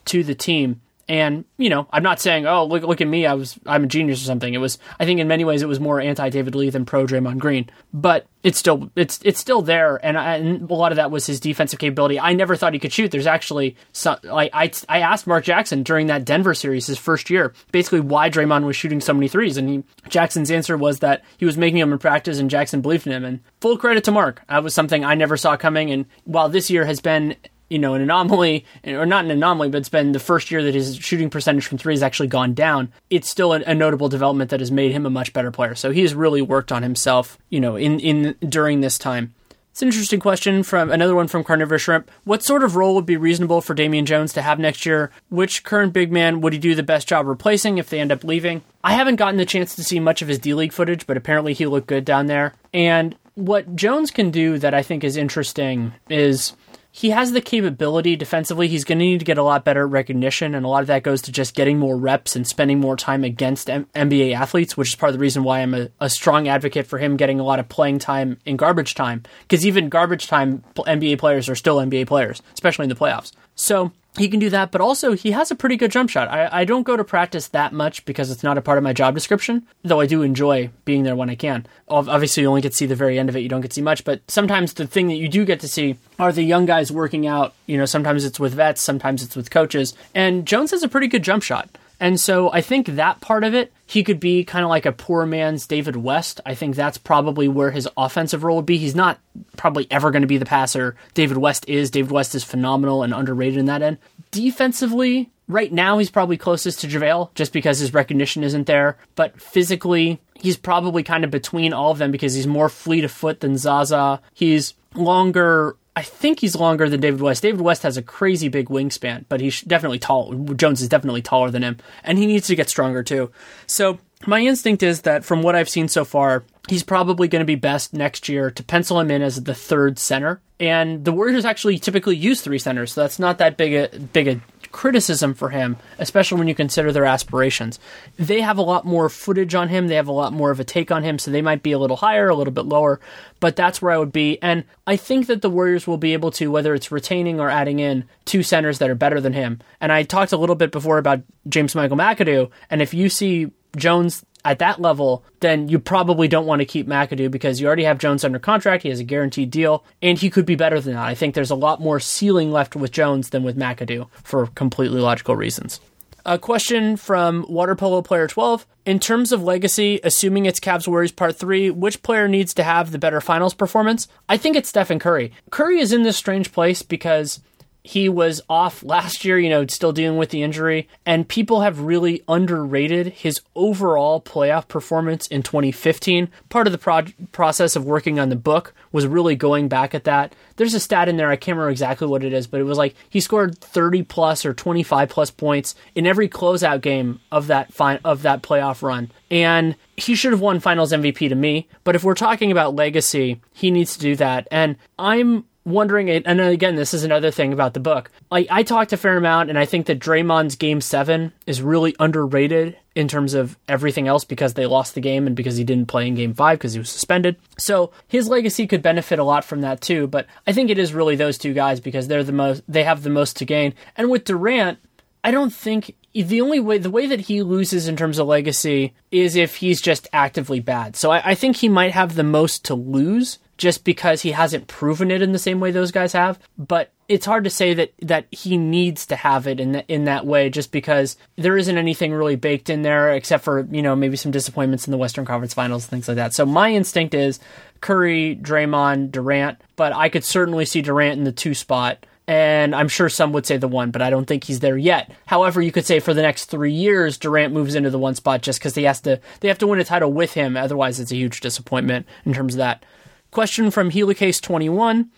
to 0.06 0.24
the 0.24 0.36
team. 0.36 0.82
And 1.12 1.44
you 1.58 1.70
know, 1.70 1.88
I'm 1.92 2.04
not 2.04 2.22
saying, 2.22 2.46
oh, 2.46 2.66
look, 2.66 2.84
look 2.84 3.02
at 3.02 3.08
me, 3.08 3.26
I 3.26 3.34
was, 3.34 3.60
I'm 3.66 3.84
a 3.84 3.88
genius 3.88 4.22
or 4.22 4.26
something. 4.26 4.54
It 4.54 4.60
was, 4.60 4.78
I 4.98 5.04
think, 5.04 5.20
in 5.20 5.28
many 5.28 5.44
ways, 5.44 5.62
it 5.62 5.68
was 5.68 5.80
more 5.80 6.00
anti 6.00 6.30
David 6.30 6.56
Lee 6.56 6.70
than 6.70 6.86
pro 6.86 7.06
Draymond 7.06 7.40
Green. 7.40 7.70
But 7.94 8.28
it's 8.44 8.58
still, 8.58 8.90
it's, 8.96 9.20
it's 9.26 9.38
still 9.40 9.62
there, 9.62 10.00
and, 10.06 10.18
I, 10.18 10.38
and, 10.38 10.72
a 10.72 10.74
lot 10.74 10.94
of 10.94 10.96
that 10.96 11.12
was 11.12 11.26
his 11.26 11.42
defensive 11.42 11.80
capability. 11.80 12.18
I 12.18 12.32
never 12.32 12.56
thought 12.56 12.72
he 12.72 12.80
could 12.80 12.94
shoot. 12.94 13.12
There's 13.12 13.28
actually, 13.28 13.76
some, 13.92 14.20
like, 14.24 14.52
I, 14.54 14.72
I 14.88 15.02
asked 15.02 15.28
Mark 15.28 15.44
Jackson 15.44 15.84
during 15.84 16.08
that 16.08 16.24
Denver 16.24 16.54
series, 16.54 16.88
his 16.88 16.98
first 16.98 17.30
year, 17.30 17.54
basically 17.74 18.00
why 18.00 18.30
Draymond 18.30 18.64
was 18.64 18.78
shooting 18.78 19.02
so 19.02 19.14
many 19.14 19.28
threes, 19.28 19.58
and 19.58 19.68
he, 19.68 19.84
Jackson's 20.08 20.50
answer 20.50 20.78
was 20.78 21.00
that 21.00 21.24
he 21.38 21.46
was 21.46 21.58
making 21.58 21.82
them 21.82 21.92
in 21.92 22.00
practice, 22.00 22.40
and 22.40 22.50
Jackson 22.50 22.80
believed 22.80 23.06
in 23.06 23.12
him. 23.12 23.26
And 23.26 23.42
full 23.60 23.78
credit 23.78 24.06
to 24.06 24.12
Mark. 24.12 24.44
That 24.48 24.64
was 24.64 24.74
something 24.74 25.04
I 25.04 25.16
never 25.16 25.36
saw 25.36 25.58
coming. 25.58 25.92
And 25.92 26.06
while 26.24 26.48
this 26.48 26.70
year 26.70 26.86
has 26.86 27.02
been 27.02 27.36
you 27.72 27.80
know, 27.80 27.94
an 27.94 28.02
anomaly, 28.02 28.66
or 28.86 29.06
not 29.06 29.24
an 29.24 29.32
anomaly, 29.32 29.70
but 29.70 29.78
it's 29.78 29.90
been 29.90 30.12
the 30.12 30.20
first 30.20 30.52
year 30.52 30.62
that 30.62 30.76
his 30.76 30.98
shooting 30.98 31.30
percentage 31.30 31.66
from 31.66 31.78
three 31.78 31.94
has 31.94 32.04
actually 32.04 32.28
gone 32.28 32.54
down. 32.54 32.92
It's 33.10 33.30
still 33.30 33.54
a, 33.54 33.62
a 33.62 33.74
notable 33.74 34.10
development 34.10 34.50
that 34.50 34.60
has 34.60 34.72
made 34.72 34.92
him 34.92 35.06
a 35.06 35.10
much 35.10 35.32
better 35.32 35.52
player. 35.52 35.74
So 35.76 35.92
he 35.92 36.02
has 36.02 36.14
really 36.14 36.42
worked 36.42 36.72
on 36.72 36.84
himself, 36.84 37.38
you 37.50 37.62
know, 37.62 37.78
in, 37.78 38.00
in 38.02 38.36
during 38.48 38.82
this 38.82 38.98
time. 38.98 39.34
It's 39.72 39.82
an 39.82 39.88
interesting 39.88 40.20
question 40.20 40.64
from 40.64 40.92
another 40.92 41.16
one 41.16 41.30
from 41.30 41.46
Carnivorous 41.46 41.84
Shrimp. 41.84 42.12
What 42.26 42.44
sort 42.44 42.62
of 42.62 42.76
role 42.76 42.94
would 42.96 43.06
be 43.06 43.16
reasonable 43.16 43.62
for 43.62 43.74
Damian 43.74 44.06
Jones 44.06 44.34
to 44.34 44.42
have 44.42 44.60
next 44.60 44.86
year? 44.86 45.12
Which 45.30 45.64
current 45.64 45.94
big 45.94 46.12
man 46.12 46.42
would 46.42 46.52
he 46.52 46.60
do 46.60 46.76
the 46.76 46.84
best 46.84 47.08
job 47.08 47.26
replacing 47.26 47.78
if 47.78 47.90
they 47.90 48.02
end 48.02 48.12
up 48.12 48.26
leaving? 48.26 48.64
I 48.84 48.96
haven't 48.96 49.16
gotten 49.16 49.38
the 49.38 49.46
chance 49.46 49.74
to 49.76 49.84
see 49.86 50.02
much 50.02 50.22
of 50.22 50.28
his 50.28 50.40
D 50.40 50.54
League 50.54 50.74
footage, 50.74 51.08
but 51.08 51.16
apparently 51.16 51.54
he 51.54 51.68
looked 51.68 51.88
good 51.88 52.04
down 52.04 52.26
there. 52.26 52.54
And 52.74 53.16
what 53.36 53.78
Jones 53.78 54.12
can 54.12 54.30
do 54.30 54.58
that 54.58 54.74
I 54.74 54.84
think 54.84 55.06
is 55.06 55.16
interesting 55.16 55.94
is 56.10 56.52
he 56.94 57.12
has 57.12 57.32
the 57.32 57.40
capability 57.40 58.18
defensively. 58.18 58.68
He's 58.68 58.84
going 58.84 59.00
to 59.00 59.06
need 59.06 59.20
to 59.20 59.26
get 59.26 59.38
a 59.38 59.44
lot 59.44 59.64
better 59.64 59.88
recognition, 59.88 60.54
and 60.54 60.66
a 60.66 60.70
lot 60.70 60.82
of 60.82 60.88
that 60.88 61.04
goes 61.04 61.22
to 61.24 61.32
just 61.32 61.56
getting 61.56 61.80
more 61.80 61.98
reps 61.98 62.36
and 62.36 62.46
spending 62.46 62.80
more 62.80 62.98
time 62.98 63.24
against 63.24 63.70
M- 63.70 63.88
NBA 63.96 64.34
athletes, 64.36 64.76
which 64.76 64.90
is 64.90 64.96
part 64.96 65.12
of 65.12 65.14
the 65.14 65.22
reason 65.22 65.44
why 65.44 65.62
I'm 65.62 65.74
a, 65.74 65.90
a, 66.02 66.10
strong 66.10 66.50
advocate 66.50 66.86
for 66.86 67.00
him 67.00 67.16
getting 67.16 67.40
a 67.40 67.44
lot 67.44 67.60
of 67.60 67.70
playing 67.70 68.00
time 68.00 68.40
in 68.46 68.58
garbage 68.58 68.94
time. 68.94 69.24
Because 69.44 69.66
even 69.66 69.88
garbage 69.88 70.28
time 70.28 70.64
NBA 70.76 71.18
players 71.18 71.48
are 71.48 71.56
still 71.56 71.78
NBA 71.78 72.08
players, 72.08 72.42
especially 72.54 72.84
in 72.84 72.90
the 72.90 72.96
playoffs. 72.96 73.32
So 73.56 73.94
he 74.18 74.28
can 74.28 74.40
do 74.40 74.50
that, 74.50 74.72
but 74.72 74.82
also 74.82 75.14
he 75.14 75.32
has 75.32 75.52
a 75.52 75.56
pretty 75.56 75.78
good 75.78 75.92
jump 75.92 76.10
shot. 76.10 76.28
I, 76.28 76.50
I 76.52 76.66
don't 76.66 76.84
go 76.84 76.98
to 76.98 77.04
practice 77.04 77.48
that 77.50 77.72
much 77.72 78.04
because 78.04 78.30
it's 78.30 78.44
not 78.44 78.58
a 78.58 78.62
part 78.62 78.78
of 78.78 78.84
my 78.84 78.92
job 78.92 79.14
description, 79.14 79.66
though 79.84 80.02
I 80.02 80.06
do 80.06 80.22
enjoy 80.22 80.70
being 80.84 81.04
there 81.04 81.16
when 81.16 81.30
I 81.30 81.36
can. 81.36 81.66
Obviously, 81.88 82.44
you 82.44 82.50
only 82.50 82.62
get 82.62 82.72
to 82.72 82.78
see 82.78 82.86
the 82.86 82.96
very 82.96 83.18
end 83.18 83.30
of 83.30 83.36
it, 83.36 83.40
you 83.40 83.50
don't 83.50 83.62
get 83.62 83.72
to 83.72 83.76
see 83.76 83.82
much, 83.82 84.04
but 84.04 84.22
sometimes 84.30 84.74
the 84.74 84.86
thing 84.88 85.08
that 85.08 85.16
you 85.16 85.30
do 85.30 85.46
get 85.46 85.62
to 85.62 85.68
see 85.68 85.96
are 86.20 86.32
the 86.34 86.44
young 86.44 86.66
guys 86.66 86.92
working 86.92 87.26
out. 87.26 87.54
You 87.68 87.78
know, 87.78 87.86
sometimes 87.86 88.26
it's 88.26 88.40
with 88.40 88.54
vets, 88.54 88.82
sometimes 88.82 89.24
it's 89.24 89.36
with 89.36 89.50
coaches, 89.50 89.96
and 90.14 90.46
Jones 90.46 90.72
has 90.72 90.84
a 90.84 90.90
pretty 90.90 91.08
good 91.08 91.24
jump 91.24 91.44
shot. 91.44 91.70
And 92.02 92.20
so 92.20 92.52
I 92.52 92.62
think 92.62 92.88
that 92.88 93.22
part 93.22 93.44
of 93.44 93.54
it, 93.54 93.72
he 93.92 94.06
could 94.06 94.22
be 94.22 94.46
kind 94.46 94.64
of 94.64 94.70
like 94.70 94.86
a 94.86 94.94
poor 94.94 95.26
man's 95.26 95.68
David 95.68 95.98
West. 95.98 96.40
I 96.46 96.56
think 96.56 96.78
that's 96.78 96.98
probably 96.98 97.50
where 97.50 97.72
his 97.72 97.90
offensive 97.98 98.46
role 98.46 98.56
would 98.56 98.66
be. 98.66 98.78
He's 98.78 98.96
not 98.96 99.20
probably 99.58 99.86
ever 99.92 100.12
going 100.12 100.22
to 100.22 100.30
be 100.30 100.38
the 100.38 100.46
passer 100.46 100.96
David 101.14 101.36
West 101.36 101.68
is. 101.68 101.92
David 101.92 102.10
West 102.10 102.34
is 102.34 102.46
phenomenal 102.46 103.04
and 103.04 103.14
underrated 103.14 103.58
in 103.58 103.66
that 103.66 103.82
end. 103.82 103.98
Defensively, 104.32 105.30
right 105.50 105.74
now 105.74 105.98
he's 105.98 106.10
probably 106.10 106.38
closest 106.38 106.80
to 106.80 106.88
JaVale 106.88 107.36
just 107.36 107.52
because 107.52 107.80
his 107.80 107.94
recognition 107.94 108.46
isn't 108.46 108.66
there. 108.66 108.98
But 109.16 109.42
physically, 109.42 110.22
he's 110.36 110.56
probably 110.56 111.04
kind 111.04 111.26
of 111.26 111.30
between 111.30 111.74
all 111.74 111.92
of 111.92 111.98
them 111.98 112.12
because 112.12 112.34
he's 112.34 112.48
more 112.48 112.70
fleet 112.70 113.04
of 113.04 113.12
foot 113.12 113.42
than 113.42 113.58
Zaza. 113.58 114.22
He's 114.34 114.74
longer 114.96 115.76
I 115.96 116.04
think 116.04 116.40
he's 116.40 116.56
longer 116.56 116.88
than 116.88 117.02
David 117.02 117.22
West. 117.22 117.42
David 117.42 117.62
West 117.62 117.84
has 117.84 117.98
a 117.98 118.02
crazy 118.02 118.48
big 118.48 118.70
wingspan, 118.70 119.26
but 119.28 119.42
he's 119.42 119.62
definitely 119.62 120.00
tall. 120.00 120.34
Jones 120.34 120.82
is 120.82 120.88
definitely 120.88 121.22
taller 121.22 121.52
than 121.52 121.64
him, 121.64 121.78
and 122.04 122.18
he 122.18 122.26
needs 122.26 122.48
to 122.48 122.56
get 122.56 122.70
stronger 122.70 123.04
too. 123.04 123.30
So 123.68 124.00
my 124.26 124.40
instinct 124.40 124.84
is 124.84 125.02
that 125.02 125.26
from 125.26 125.42
what 125.42 125.56
I've 125.56 125.70
seen 125.70 125.90
so 125.90 126.06
far, 126.06 126.44
he's 126.70 126.84
probably 126.84 127.28
going 127.28 127.42
to 127.42 127.46
be 127.46 127.56
best 127.56 127.94
next 127.94 128.30
year 128.30 128.52
to 128.52 128.64
pencil 128.64 129.00
him 129.00 129.12
in 129.12 129.22
as 129.22 129.44
the 129.44 129.54
third 129.54 130.00
center. 130.00 130.42
And 130.60 131.04
the 131.04 131.12
Warriors 131.12 131.44
actually 131.44 131.78
typically 131.80 132.16
use 132.16 132.40
three 132.40 132.60
centers, 132.60 132.94
so 132.94 133.02
that's 133.02 133.20
not 133.20 133.40
that 133.40 133.58
big 133.58 133.74
a 133.74 134.00
big 134.00 134.28
a 134.28 134.42
criticism 134.72 135.34
for 135.34 135.50
him, 135.50 135.78
especially 136.00 136.38
when 136.38 136.48
you 136.48 136.56
consider 136.56 136.92
their 136.92 137.06
aspirations. 137.06 137.80
They 138.18 138.42
have 138.42 138.58
a 138.58 138.64
lot 138.64 138.86
more 138.86 139.10
footage 139.10 139.56
on 139.56 139.70
him, 139.70 139.88
they 139.88 139.96
have 139.96 140.08
a 140.08 140.14
lot 140.14 140.34
more 140.34 140.52
of 140.52 140.60
a 140.60 140.64
take 140.64 140.92
on 140.92 141.04
him, 141.04 141.20
so 141.20 141.32
they 141.32 141.42
might 141.42 141.64
be 141.64 141.72
a 141.72 141.80
little 141.80 141.98
higher, 141.98 142.30
a 142.30 142.36
little 142.36 142.54
bit 142.54 142.66
lower, 142.66 143.00
but 143.40 143.56
that's 143.56 143.82
where 143.82 143.92
I 143.92 143.98
would 143.98 144.12
be. 144.12 144.42
And 144.42 144.64
I 144.88 144.96
think 144.96 145.28
that 145.28 145.42
the 145.42 145.50
Warriors 145.50 145.88
will 145.88 145.98
be 145.98 146.14
able 146.14 146.32
to, 146.32 146.52
whether 146.52 146.74
it's 146.74 146.92
retaining 146.92 147.40
or 147.40 147.50
adding 147.50 147.80
in 147.80 148.06
two 148.26 148.44
centers 148.44 148.80
that 148.80 148.90
are 148.90 148.96
better 148.96 149.22
than 149.22 149.34
him. 149.34 149.60
And 149.80 149.92
I 149.92 150.04
talked 150.04 150.32
a 150.32 150.38
little 150.38 150.56
bit 150.56 150.72
before 150.72 150.98
about 150.98 151.22
James 151.48 151.76
Michael 151.76 151.98
McAdoo, 151.98 152.50
and 152.70 152.82
if 152.82 152.94
you 152.94 153.10
see 153.10 153.52
Jones 153.76 154.26
at 154.44 154.60
that 154.60 154.82
level, 154.82 155.24
then 155.40 155.70
you 155.70 155.80
probably 155.80 156.28
don't 156.28 156.46
want 156.46 156.60
to 156.60 156.66
keep 156.66 156.88
McAdoo 156.88 157.32
because 157.32 157.60
you 157.60 157.68
already 157.68 157.84
have 157.84 157.98
Jones 157.98 158.24
under 158.24 158.40
contract. 158.40 158.84
He 158.84 158.90
has 158.90 159.00
a 159.00 159.04
guaranteed 159.04 159.52
deal, 159.52 159.84
and 160.02 160.18
he 160.18 160.30
could 160.30 160.46
be 160.46 160.56
better 160.56 160.80
than 160.80 160.94
that. 160.94 161.06
I 161.06 161.16
think 161.16 161.36
there's 161.36 161.52
a 161.52 161.56
lot 161.56 161.82
more 161.82 162.00
ceiling 162.00 162.52
left 162.52 162.76
with 162.76 162.92
Jones 162.92 163.30
than 163.30 163.44
with 163.44 163.58
McAdoo 163.58 164.08
for 164.24 164.48
completely 164.48 165.02
logical 165.02 165.36
reasons. 165.36 165.80
A 166.26 166.38
question 166.38 166.98
from 166.98 167.46
Water 167.50 167.76
Polo 167.76 168.04
Player 168.04 168.28
12. 168.28 168.68
In 168.86 169.00
terms 169.00 169.32
of 169.32 169.44
legacy, 169.44 170.00
assuming 170.04 170.46
it's 170.46 170.60
Cavs 170.60 170.88
Warriors 170.88 171.12
Part 171.12 171.36
3, 171.36 171.72
which 171.72 172.04
player 172.04 172.28
needs 172.28 172.54
to 172.56 172.64
have 172.64 172.92
the 172.92 173.00
better 173.00 173.22
finals 173.22 173.56
performance? 173.56 174.08
I 174.30 174.38
think 174.38 174.56
it's 174.56 174.70
Stephen 174.70 175.00
Curry. 175.00 175.34
Curry 175.50 175.80
is 175.80 175.92
in 175.92 176.04
this 176.04 176.18
strange 176.18 176.52
place 176.52 176.84
because 176.84 177.40
he 177.84 178.10
was 178.10 178.42
off 178.50 178.84
last 178.84 179.26
year, 179.26 179.40
you 179.40 179.50
know, 179.50 179.66
still 179.68 179.92
dealing 179.92 180.18
with 180.18 180.30
the 180.30 180.44
injury, 180.44 180.88
and 181.06 181.28
people 181.28 181.62
have 181.62 181.80
really 181.80 182.24
underrated 182.28 183.08
his 183.08 183.42
overall 183.56 184.22
playoff 184.22 184.68
performance 184.68 185.28
in 185.28 185.42
2015. 185.42 186.30
Part 186.50 186.68
of 186.68 186.74
the 186.74 186.78
pro- 186.78 187.06
process 187.32 187.76
of 187.76 187.86
working 187.86 188.20
on 188.20 188.30
the 188.30 188.36
book 188.36 188.74
was 188.92 189.08
really 189.08 189.36
going 189.36 189.68
back 189.68 189.96
at 189.96 190.04
that. 190.04 190.36
There's 190.58 190.74
a 190.74 190.80
stat 190.80 191.10
in 191.10 191.18
there, 191.18 191.32
I 191.32 191.36
can't 191.36 191.56
remember 191.56 191.72
exactly 191.72 192.08
what 192.08 192.24
it 192.24 192.34
is, 192.34 192.46
but 192.46 192.62
it 192.62 192.66
was 192.66 192.78
like 192.78 192.96
he 193.10 193.20
scored 193.20 193.58
30 193.58 194.04
plus 194.04 194.46
or 194.46 194.54
25 194.54 195.10
plus 195.10 195.32
points 195.32 195.74
in 195.96 196.06
every 196.06 196.30
closeout 196.30 196.82
game 196.82 197.20
of 197.32 197.48
that 197.48 197.74
fi- 197.74 198.00
of 198.04 198.22
that 198.22 198.44
playoff 198.44 198.84
run. 198.84 199.12
And 199.32 199.76
he 199.98 200.14
should 200.16 200.34
have 200.34 200.42
won 200.42 200.60
finals 200.60 200.92
MVP 200.92 201.30
to 201.30 201.36
me, 201.36 201.68
but 201.84 201.96
if 201.96 202.04
we're 202.04 202.14
talking 202.14 202.52
about 202.52 202.76
legacy, 202.76 203.42
he 203.54 203.72
needs 203.72 203.94
to 203.96 204.00
do 204.00 204.16
that. 204.18 204.48
And 204.52 204.76
I'm 205.00 205.46
wondering, 205.66 206.10
and 206.10 206.42
again, 206.42 206.76
this 206.76 206.94
is 206.94 207.04
another 207.04 207.32
thing 207.32 207.54
about 207.54 207.74
the 207.74 207.80
book. 207.80 208.10
Like 208.30 208.48
I 208.50 208.64
talked 208.64 208.94
a 208.94 208.98
fair 208.98 209.18
amount, 209.18 209.50
and 209.50 209.58
I 209.60 209.66
think 209.66 209.86
that 209.88 210.00
Draymond's 210.00 210.56
Game 210.56 210.82
Seven 210.82 211.34
is 211.46 211.62
really 211.62 211.96
underrated 212.00 212.78
in 212.94 213.08
terms 213.08 213.34
of 213.34 213.58
everything 213.70 214.08
else 214.08 214.26
because 214.26 214.54
they 214.54 214.66
lost 214.66 214.96
the 214.96 215.02
game 215.02 215.26
and 215.26 215.36
because 215.36 215.56
he 215.56 215.64
didn't 215.64 215.88
play 215.88 216.08
in 216.08 216.16
Game 216.16 216.34
Five 216.34 216.58
because 216.58 216.74
he 216.74 216.80
was 216.80 216.90
suspended. 216.90 217.38
So 217.58 217.92
his 218.08 218.28
legacy 218.28 218.68
could 218.68 218.82
benefit 218.82 219.20
a 219.20 219.24
lot 219.24 219.46
from 219.46 219.62
that 219.62 219.82
too. 219.82 220.08
But 220.08 220.28
I 220.46 220.52
think 220.52 220.70
it 220.70 220.80
is 220.80 220.94
really 220.94 221.16
those 221.16 221.38
two 221.38 221.54
guys 221.54 221.80
because 221.80 222.08
they're 222.08 222.24
the 222.24 222.32
most, 222.32 222.64
they 222.68 222.84
have 222.84 223.04
the 223.04 223.10
most 223.10 223.38
to 223.38 223.46
gain. 223.46 223.74
And 223.96 224.10
with 224.10 224.26
Durant, 224.26 224.80
I 225.24 225.32
don't 225.32 225.54
think 225.54 225.96
the 226.14 226.42
only 226.42 226.60
way 226.60 226.78
the 226.78 226.90
way 226.90 227.08
that 227.08 227.22
he 227.22 227.42
loses 227.42 227.88
in 227.88 227.96
terms 227.96 228.20
of 228.20 228.28
legacy 228.28 228.94
is 229.12 229.36
if 229.36 229.58
he's 229.58 229.82
just 229.82 230.08
actively 230.12 230.60
bad. 230.60 230.96
So 230.96 231.12
I, 231.12 231.32
I 231.32 231.36
think 231.36 231.58
he 231.58 231.70
might 231.70 231.92
have 231.92 232.16
the 232.16 232.24
most 232.24 232.66
to 232.66 232.76
lose 232.76 233.40
just 233.58 233.84
because 233.84 234.24
he 234.24 234.32
hasn't 234.32 234.68
proven 234.68 235.12
it 235.12 235.22
in 235.22 235.34
the 235.34 235.40
same 235.40 235.60
way 235.60 235.70
those 235.70 235.92
guys 235.92 236.14
have. 236.14 236.40
But 236.58 236.92
it's 237.08 237.26
hard 237.26 237.44
to 237.44 237.50
say 237.50 237.74
that 237.76 237.94
that 238.02 238.26
he 238.32 238.58
needs 238.58 239.06
to 239.06 239.16
have 239.16 239.46
it 239.46 239.60
in 239.60 239.76
in 239.88 240.06
that 240.06 240.26
way 240.26 240.50
just 240.50 240.72
because 240.72 241.16
there 241.36 241.58
isn't 241.58 241.78
anything 241.78 242.14
really 242.14 242.36
baked 242.36 242.70
in 242.70 242.82
there 242.82 243.12
except 243.12 243.44
for 243.44 243.68
you 243.72 243.82
know 243.82 243.96
maybe 243.96 244.18
some 244.18 244.32
disappointments 244.32 244.88
in 244.88 244.92
the 244.92 244.98
Western 244.98 245.26
Conference 245.26 245.54
Finals 245.54 245.84
and 245.84 245.92
things 245.92 246.08
like 246.08 246.16
that. 246.16 246.34
So 246.34 246.46
my 246.46 246.72
instinct 246.72 247.14
is 247.14 247.40
Curry, 247.82 248.38
Draymond, 248.42 249.12
Durant, 249.12 249.60
but 249.76 249.94
I 249.94 250.10
could 250.10 250.24
certainly 250.26 250.66
see 250.66 250.82
Durant 250.82 251.20
in 251.20 251.24
the 251.24 251.32
two 251.32 251.54
spot. 251.54 252.06
And 252.28 252.76
I'm 252.76 252.88
sure 252.88 253.10
some 253.10 253.34
would 253.34 253.46
say 253.46 253.58
the 253.58 253.68
one, 253.68 253.92
but 253.92 254.02
I 254.02 254.10
don't 254.10 254.26
think 254.26 254.44
he's 254.44 254.60
there 254.60 254.78
yet. 254.78 255.12
However, 255.26 255.62
you 255.62 255.72
could 255.72 255.86
say 255.86 256.00
for 256.00 256.14
the 256.14 256.22
next 256.22 256.46
three 256.46 256.72
years, 256.72 257.18
Durant 257.18 257.54
moves 257.54 257.76
into 257.76 257.90
the 257.90 258.00
one 258.00 258.16
spot 258.16 258.42
just 258.42 258.60
because 258.60 258.74
they 258.74 258.84
has 258.84 259.02
to 259.02 259.20
they 259.40 259.48
have 259.48 259.58
to 259.58 259.68
win 259.68 259.80
a 259.80 259.84
title 259.84 260.14
with 260.14 260.34
him. 260.34 260.56
Otherwise, 260.56 261.00
it's 261.00 261.12
a 261.12 261.16
huge 261.16 261.42
disappointment 261.42 262.06
in 262.26 262.34
terms 262.34 262.54
of 262.54 262.60
that. 262.60 262.86
Question 263.32 263.72
from 263.72 263.92
Helicase21 263.92 265.10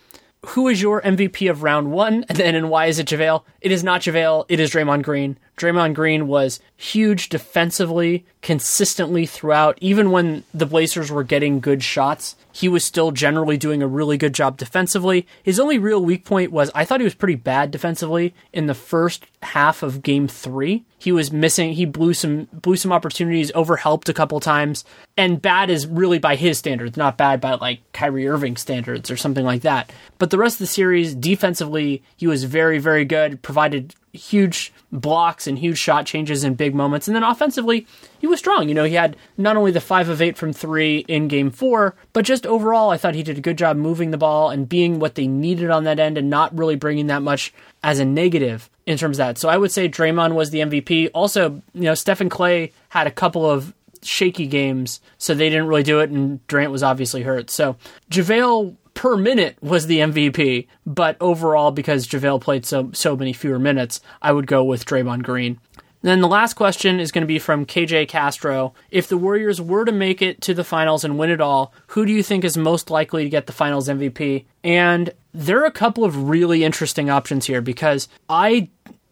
who 0.48 0.68
is 0.68 0.82
your 0.82 1.02
MVP 1.02 1.50
of 1.50 1.64
round 1.64 1.92
one? 1.92 2.26
And 2.34 2.38
then, 2.38 2.56
and 2.56 2.70
why 2.70 2.88
is 2.88 3.00
it 3.00 3.08
JaVale? 3.08 3.44
It 3.62 3.72
is 3.72 3.84
not 3.84 4.02
JaVale. 4.02 4.46
It 4.50 4.60
is 4.60 4.72
Draymond 4.72 5.04
Green. 5.04 5.38
Draymond 5.58 5.94
Green 5.94 6.28
was 6.28 6.60
huge 6.76 7.30
defensively, 7.30 8.26
consistently 8.42 9.26
throughout. 9.26 9.78
Even 9.82 10.12
when 10.12 10.44
the 10.54 10.66
Blazers 10.66 11.12
were 11.12 11.24
getting 11.24 11.60
good 11.60 11.84
shots, 11.84 12.36
he 12.54 12.70
was 12.70 12.86
still 12.86 13.12
generally 13.12 13.58
doing 13.58 13.82
a 13.82 13.88
really 13.88 14.18
good 14.18 14.34
job 14.34 14.58
defensively. 14.58 15.28
His 15.42 15.60
only 15.60 15.80
real 15.80 16.06
weak 16.06 16.24
point 16.24 16.52
was 16.52 16.72
I 16.76 16.86
thought 16.86 17.00
he 17.00 17.04
was 17.04 17.16
pretty 17.16 17.36
bad 17.36 17.72
defensively 17.72 18.34
in 18.54 18.68
the 18.68 18.76
first 18.76 19.26
half 19.42 19.82
of 19.82 20.04
game 20.04 20.28
three. 20.28 20.86
He 20.98 21.12
was 21.12 21.34
missing. 21.34 21.74
He 21.74 21.86
blew 21.86 22.14
some 22.14 22.48
blew 22.54 22.78
some 22.78 22.94
opportunities, 22.94 23.52
overhelped 23.54 24.08
a 24.08 24.14
couple 24.14 24.40
times, 24.40 24.86
and 25.16 25.42
bad 25.42 25.70
is 25.70 25.86
really 25.86 26.20
by 26.20 26.36
his 26.36 26.58
standards, 26.58 26.98
not 26.98 27.18
bad 27.18 27.40
by 27.40 27.54
like 27.56 27.80
Kyrie 27.94 28.28
Irving 28.28 28.58
standards 28.58 29.12
or 29.12 29.18
something 29.18 29.46
like 29.46 29.62
that. 29.62 29.92
But 30.18 30.32
the 30.32 30.38
rest 30.38 30.56
of 30.56 30.60
the 30.60 30.68
series, 30.68 31.14
defensively, 31.14 32.04
he 32.18 32.28
was 32.28 32.44
very 32.46 32.80
very 32.80 33.06
good. 33.06 33.42
Provided 33.42 33.94
huge 34.14 34.72
blocks 34.92 35.48
and 35.48 35.58
huge 35.58 35.80
shot 35.80 36.06
changes 36.06 36.44
in 36.44 36.54
big 36.54 36.76
moments. 36.76 37.08
And 37.08 37.16
then 37.16 37.24
offensively, 37.24 37.88
he 38.20 38.28
was 38.28 38.40
strong. 38.40 38.70
You 38.70 38.76
know, 38.76 38.84
he 38.84 38.94
had 38.94 39.18
not 39.38 39.58
only 39.58 39.72
the 39.72 39.82
5 39.82 40.10
of 40.10 40.22
8 40.22 40.38
from 40.38 40.54
3 40.54 41.00
in 41.08 41.28
game 41.28 41.50
4, 41.50 41.96
but 42.14 42.24
just 42.24 42.46
overall, 42.46 42.92
I 42.92 42.98
thought 42.98 43.16
he 43.16 43.24
did 43.24 43.40
a 43.40 43.42
good 43.42 43.58
job 43.58 43.76
moving 43.76 44.12
the 44.12 44.18
ball 44.18 44.52
and 44.52 44.70
being 44.70 45.00
what 45.00 45.16
they 45.16 45.26
needed 45.26 45.72
on 45.72 45.86
that 45.86 46.00
end 46.00 46.20
and 46.20 46.30
not 46.30 46.56
really 46.56 46.76
bringing 46.76 47.08
that 47.08 47.24
much 47.24 47.52
as 47.84 47.98
a 47.98 48.06
negative 48.06 48.70
in 48.86 48.98
terms 48.98 49.18
of 49.18 49.26
that. 49.26 49.38
So 49.40 49.50
I 49.50 49.58
would 49.58 49.72
say 49.72 49.90
Draymond 49.90 50.36
was 50.36 50.52
the 50.52 50.60
MVP. 50.60 51.10
Also, 51.14 51.62
you 51.74 51.82
know, 51.82 51.96
Steph 51.96 52.22
and 52.22 52.30
Klay 52.30 52.72
had 52.90 53.08
a 53.08 53.12
couple 53.12 53.50
of 53.50 53.74
shaky 54.06 54.48
games, 54.48 55.02
so 55.18 55.34
they 55.34 55.50
didn't 55.50 55.68
really 55.68 55.84
do 55.84 56.00
it, 56.00 56.10
and 56.10 56.46
Durant 56.48 56.72
was 56.72 56.84
obviously 56.84 57.24
hurt. 57.24 57.50
So 57.50 57.78
JaVale 58.12 58.76
per 58.94 59.18
minute 59.18 59.58
was 59.62 59.88
the 59.88 60.00
MVP, 60.00 60.68
but 60.86 61.18
overall, 61.20 61.72
because 61.72 62.08
JaVale 62.08 62.42
played 62.42 62.66
so 62.66 62.92
so 62.94 63.16
many 63.16 63.34
fewer 63.34 63.60
minutes, 63.60 64.02
I 64.22 64.32
would 64.32 64.48
go 64.48 64.64
with 64.64 64.86
Draymond 64.86 65.24
Green. 65.24 65.60
Then 66.04 66.20
the 66.20 66.28
last 66.28 66.56
question 66.56 67.00
is 67.00 67.14
going 67.14 67.22
to 67.22 67.28
be 67.28 67.40
from 67.40 67.66
KJ 67.66 68.10
Castro. 68.10 68.74
If 68.92 69.08
the 69.08 69.18
Warriors 69.18 69.62
were 69.62 69.86
to 69.86 69.92
make 69.94 70.22
it 70.22 70.42
to 70.42 70.54
the 70.54 70.66
finals 70.66 71.06
and 71.06 71.18
win 71.18 71.30
it 71.30 71.40
all, 71.40 71.74
who 71.88 72.06
do 72.06 72.12
you 72.12 72.22
think 72.22 72.44
is 72.44 72.58
most 72.58 72.90
likely 72.90 73.24
to 73.24 73.30
get 73.30 73.48
the 73.48 73.54
finals 73.54 73.88
MVP? 73.88 74.44
And 74.66 75.12
there 75.34 75.62
are 75.62 75.66
a 75.66 75.72
couple 75.72 76.04
of 76.04 76.28
really 76.28 76.66
interesting 76.66 77.10
options 77.10 77.46
here 77.46 77.62
because 77.62 78.10
I 78.28 78.68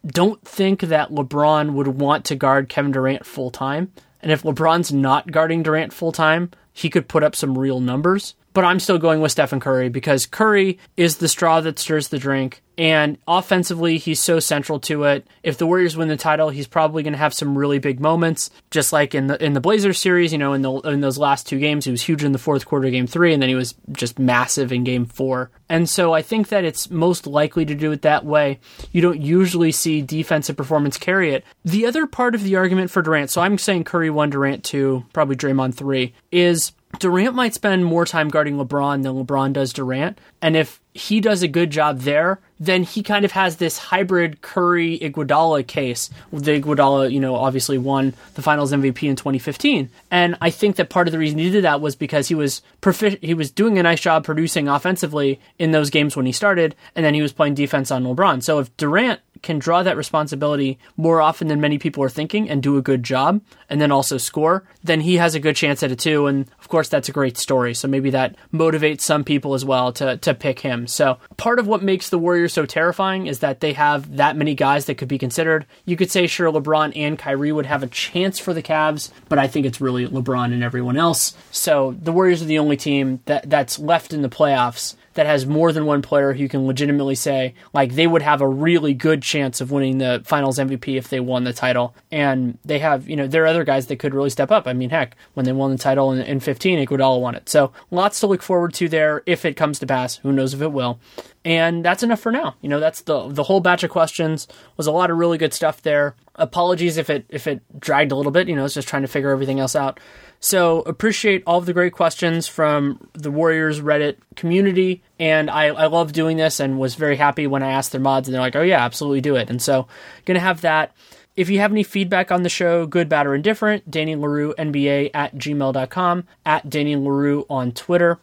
don't 0.06 0.46
think 0.46 0.82
that 0.82 1.12
LeBron 1.12 1.72
would 1.72 1.88
want 1.88 2.26
to 2.26 2.36
guard 2.36 2.68
Kevin 2.68 2.92
Durant 2.92 3.26
full 3.26 3.52
time. 3.52 3.94
And 4.22 4.32
if 4.32 4.44
LeBron's 4.44 4.94
not 4.94 5.32
guarding 5.32 5.64
Durant 5.64 5.94
full 5.94 6.12
time, 6.12 6.52
he 6.74 6.90
could 6.90 7.08
put 7.08 7.24
up 7.24 7.36
some 7.36 7.58
real 7.58 7.80
numbers 7.80 8.36
but 8.54 8.66
I'm 8.66 8.80
still 8.80 8.98
going 8.98 9.22
with 9.22 9.32
Stephen 9.32 9.60
Curry 9.60 9.90
because 9.90 10.26
Curry 10.26 10.80
is 10.98 11.18
the 11.18 11.28
straw 11.28 11.62
that 11.62 11.80
stirs 11.80 12.10
the 12.10 12.18
drink. 12.18 12.62
And 12.78 13.18
offensively, 13.28 13.98
he's 13.98 14.20
so 14.20 14.40
central 14.40 14.80
to 14.82 15.04
it. 15.04 15.28
If 15.44 15.58
the 15.58 15.68
Warriors 15.68 15.96
win 15.96 16.08
the 16.08 16.18
title, 16.18 16.50
he's 16.50 16.68
probably 16.68 17.04
going 17.04 17.14
to 17.14 17.20
have 17.20 17.34
some 17.34 17.56
really 17.56 17.78
big 17.78 18.00
moments, 18.00 18.50
just 18.72 18.92
like 18.92 19.14
in 19.14 19.28
the 19.28 19.44
in 19.44 19.54
the 19.54 19.62
Blazers 19.62 20.00
series. 20.00 20.32
You 20.32 20.40
know, 20.40 20.54
in 20.54 20.64
the 20.64 20.72
in 20.80 21.02
those 21.02 21.18
last 21.18 21.48
two 21.48 21.60
games, 21.60 21.86
he 21.86 21.92
was 21.92 22.02
huge 22.02 22.24
in 22.24 22.32
the 22.32 22.40
fourth 22.40 22.66
quarter, 22.66 22.90
game 22.90 23.06
three, 23.06 23.34
and 23.34 23.42
then 23.42 23.50
he 23.50 23.56
was 23.56 23.76
just 23.92 24.18
massive 24.18 24.72
in 24.72 24.84
game 24.84 25.06
four. 25.06 25.52
And 25.70 25.88
so 25.88 26.14
I 26.14 26.24
think 26.24 26.48
that 26.48 26.64
it's 26.64 26.90
most 26.90 27.28
likely 27.28 27.66
to 27.66 27.76
do 27.76 27.92
it 27.92 28.02
that 28.02 28.26
way. 28.26 28.60
You 28.92 29.02
don't 29.02 29.22
usually 29.22 29.72
see 29.72 30.02
defensive 30.02 30.58
performance 30.58 30.98
carry 30.98 31.36
it. 31.36 31.44
The 31.64 31.86
other 31.86 32.08
part 32.08 32.34
of 32.34 32.44
the 32.44 32.56
argument 32.56 32.90
for 32.90 33.04
Durant, 33.04 33.30
so 33.30 33.42
I'm 33.42 33.60
saying 33.60 33.84
Curry 33.84 34.10
one, 34.10 34.32
Durant 34.32 34.64
two, 34.64 35.06
probably 35.14 35.36
Draymond 35.36 35.76
three, 35.76 36.16
is 36.32 36.72
Durant 37.00 37.36
might 37.36 37.54
spend 37.54 37.86
more 37.86 38.06
time 38.06 38.30
guarding 38.30 38.58
LeBron 38.58 39.04
than 39.04 39.14
LeBron 39.26 39.54
does 39.54 39.74
Durant. 39.74 40.20
And 40.42 40.56
if 40.56 40.80
he 40.94 41.22
does 41.22 41.42
a 41.42 41.48
good 41.48 41.70
job 41.70 42.00
there, 42.00 42.40
then 42.60 42.84
he 42.84 43.02
kind 43.02 43.26
of 43.26 43.32
has 43.32 43.58
this 43.58 43.78
hybrid 43.78 44.42
Curry 44.42 45.00
Iguodala 45.00 45.66
case. 45.66 46.10
The 46.32 46.62
Iguodala, 46.62 47.12
you 47.12 47.20
know, 47.20 47.36
obviously 47.36 47.78
won 47.78 48.14
the 48.36 48.42
Finals 48.42 48.72
MVP 48.72 49.08
in 49.10 49.16
2015, 49.16 49.90
and 50.12 50.36
I 50.42 50.50
think 50.50 50.76
that 50.76 50.90
part 50.90 51.08
of 51.08 51.12
the 51.12 51.18
reason 51.18 51.40
he 51.40 51.50
did 51.50 51.64
that 51.64 51.82
was 51.82 51.96
because 51.96 52.28
he 52.28 52.36
was 52.36 52.62
profi- 52.82 53.24
he 53.24 53.34
was 53.34 53.52
doing 53.52 53.80
a 53.80 53.84
nice 53.84 54.02
job 54.02 54.24
producing 54.26 54.68
offensively 54.68 55.40
in 55.58 55.72
those 55.72 55.90
games 55.90 56.16
when 56.16 56.26
he 56.26 56.32
started, 56.32 56.76
and 56.96 57.06
then 57.06 57.14
he 57.14 57.22
was 57.22 57.34
playing 57.34 57.56
defense 57.56 57.90
on 57.90 58.04
LeBron. 58.04 58.44
So 58.44 58.60
if 58.60 58.76
Durant 58.78 59.22
can 59.42 59.60
draw 59.60 59.84
that 59.84 59.98
responsibility 59.98 60.78
more 60.98 61.22
often 61.22 61.48
than 61.48 61.62
many 61.62 61.78
people 61.78 62.04
are 62.04 62.10
thinking 62.10 62.50
and 62.50 62.62
do 62.62 62.78
a 62.78 62.82
good 62.82 63.04
job 63.04 63.42
and 63.70 63.82
then 63.82 63.92
also 63.92 64.18
score, 64.18 64.64
then 64.84 65.02
he 65.02 65.16
has 65.18 65.36
a 65.36 65.40
good 65.40 65.56
chance 65.56 65.84
at 65.84 65.92
it 65.92 66.00
too. 66.00 66.28
And 66.28 66.48
of 66.60 66.70
course, 66.70 66.90
that's 66.90 67.10
a 67.10 67.14
great 67.14 67.38
story. 67.38 67.74
So 67.74 67.88
maybe 67.88 68.10
that 68.12 68.36
motivates 68.54 69.02
some 69.02 69.24
people 69.24 69.54
as 69.54 69.66
well 69.66 69.92
to, 69.94 70.18
to 70.18 70.34
pick 70.34 70.60
him. 70.60 70.88
So 70.88 71.18
part 71.38 71.60
of 71.60 71.68
what 71.68 71.84
makes 71.84 72.10
the 72.10 72.20
Warriors 72.20 72.54
so 72.54 72.66
terrifying 72.66 73.28
is 73.28 73.40
that 73.40 73.60
they 73.60 73.74
have 73.74 74.18
that 74.18 74.36
many 74.36 74.56
guys 74.56 74.86
that 74.86 74.96
could 74.96 75.08
be 75.08 75.18
considered. 75.18 75.66
You 75.86 75.98
could 75.98 76.12
say, 76.12 76.28
sure, 76.28 76.52
LeBron 76.52 76.94
and 76.96 77.18
Kyrie 77.18 77.52
would 77.52 77.66
have 77.66 77.84
a 77.84 77.88
chance 77.88 78.40
for 78.40 78.54
the 78.54 78.64
Cavs, 78.64 79.12
but 79.30 79.40
I 79.40 79.48
think 79.48 79.66
it's 79.66 79.82
really 79.82 80.08
LeBron 80.08 80.54
and 80.54 80.64
everyone 80.64 80.98
else. 80.98 81.36
So 81.52 81.96
the 82.02 82.12
Warriors 82.12 82.42
are 82.42 82.46
the 82.46 82.60
only 82.60 82.78
team 82.78 83.22
that, 83.26 83.50
that's 83.50 83.80
left 83.80 84.14
in 84.14 84.22
the 84.22 84.30
playoffs 84.30 84.96
that 85.14 85.26
has 85.26 85.46
more 85.46 85.72
than 85.72 85.86
one 85.86 86.02
player 86.02 86.34
who 86.34 86.48
can 86.48 86.66
legitimately 86.66 87.16
say 87.16 87.54
like 87.74 87.94
they 87.94 88.08
would 88.08 88.22
have 88.22 88.42
a 88.42 88.48
really 88.48 88.94
good 88.94 89.22
chance 89.22 89.62
of 89.62 89.72
winning 89.72 89.98
the 89.98 90.22
finals 90.26 90.58
MVP 90.58 90.98
if 90.98 91.10
they 91.10 91.20
won 91.20 91.44
the 91.44 91.54
title. 91.54 91.96
And 92.12 92.58
they 92.64 92.80
have, 92.80 93.10
you 93.10 93.16
know, 93.16 93.28
there 93.28 93.44
are 93.44 93.48
other 93.48 93.64
guys 93.64 93.88
that 93.88 94.00
could 94.00 94.14
really 94.14 94.30
step 94.30 94.52
up. 94.52 94.68
I 94.68 94.74
mean, 94.74 94.90
heck, 94.90 95.16
when 95.34 95.46
they 95.46 95.52
won 95.52 95.72
the 95.72 95.78
title 95.78 96.12
in, 96.12 96.22
in 96.22 96.40
15, 96.40 96.86
Iguodala 96.86 97.20
won 97.20 97.36
it. 97.36 97.50
So 97.50 97.72
lots 97.90 98.20
to 98.22 98.28
look 98.28 98.42
forward 98.42 98.74
to 98.76 98.88
there 98.90 99.24
if 99.26 99.46
it 99.46 99.56
comes 99.56 99.80
to 99.80 99.88
pass. 99.88 100.18
Who 100.18 100.32
knows 100.32 100.54
if 100.54 100.62
it 100.62 100.72
will. 100.72 101.00
And 101.44 101.84
that's 101.84 102.04
enough 102.04 102.20
for 102.20 102.32
now. 102.32 102.56
You 102.62 102.70
know, 102.70 102.80
that's 102.80 103.02
the 103.02 103.28
the 103.28 103.44
whole 103.44 103.62
batch 103.62 103.84
of 103.84 103.90
questions 103.90 104.48
was 104.78 104.86
a 104.86 104.92
lot 104.92 105.10
of 105.10 105.18
really 105.18 105.40
good 105.40 105.54
stuff 105.54 105.82
there. 105.82 106.16
Apologies 106.36 106.98
if 106.98 107.10
it 107.10 107.26
if 107.30 107.48
it 107.48 107.62
dragged 107.80 108.12
a 108.12 108.16
little 108.16 108.32
bit. 108.32 108.48
You 108.48 108.56
know, 108.56 108.66
it's 108.66 108.76
just 108.76 108.88
trying 108.88 109.02
to 109.02 109.08
figure 109.08 109.32
everything 109.32 109.60
else 109.60 109.76
out. 109.76 110.00
So 110.40 110.82
appreciate 110.82 111.44
all 111.46 111.60
of 111.60 111.68
the 111.68 111.74
great 111.74 111.94
questions 111.94 112.48
from 112.48 113.10
the 113.14 113.30
Warriors 113.30 113.80
Reddit 113.80 114.18
community, 114.36 115.04
and 115.20 115.52
I, 115.52 115.68
I 115.68 115.86
love 115.86 116.14
doing 116.14 116.38
this 116.38 116.60
and 116.60 116.80
was 116.80 116.96
very 116.96 117.16
happy 117.16 117.46
when 117.46 117.62
I 117.62 117.72
asked 117.72 117.92
their 117.92 118.02
mods, 118.02 118.28
and 118.28 118.34
they're 118.34 118.42
like, 118.42 118.56
"Oh 118.56 118.64
yeah, 118.64 118.84
absolutely 118.84 119.22
do 119.22 119.36
it." 119.36 119.50
And 119.50 119.62
so 119.62 119.88
gonna 120.26 120.40
have 120.40 120.62
that. 120.62 120.94
If 121.36 121.50
you 121.50 121.60
have 121.60 121.72
any 121.72 121.84
feedback 121.84 122.32
on 122.32 122.44
the 122.44 122.50
show, 122.50 122.86
good, 122.86 123.08
bad, 123.08 123.26
or 123.26 123.34
indifferent, 123.34 123.90
Danny 123.90 124.16
Leroux, 124.16 124.54
NBA 124.58 125.12
at 125.14 125.36
gmail.com, 125.36 126.24
at 126.46 126.70
Danny 126.70 126.96
Leroux 126.96 127.46
on 127.50 127.72
Twitter. 127.72 128.20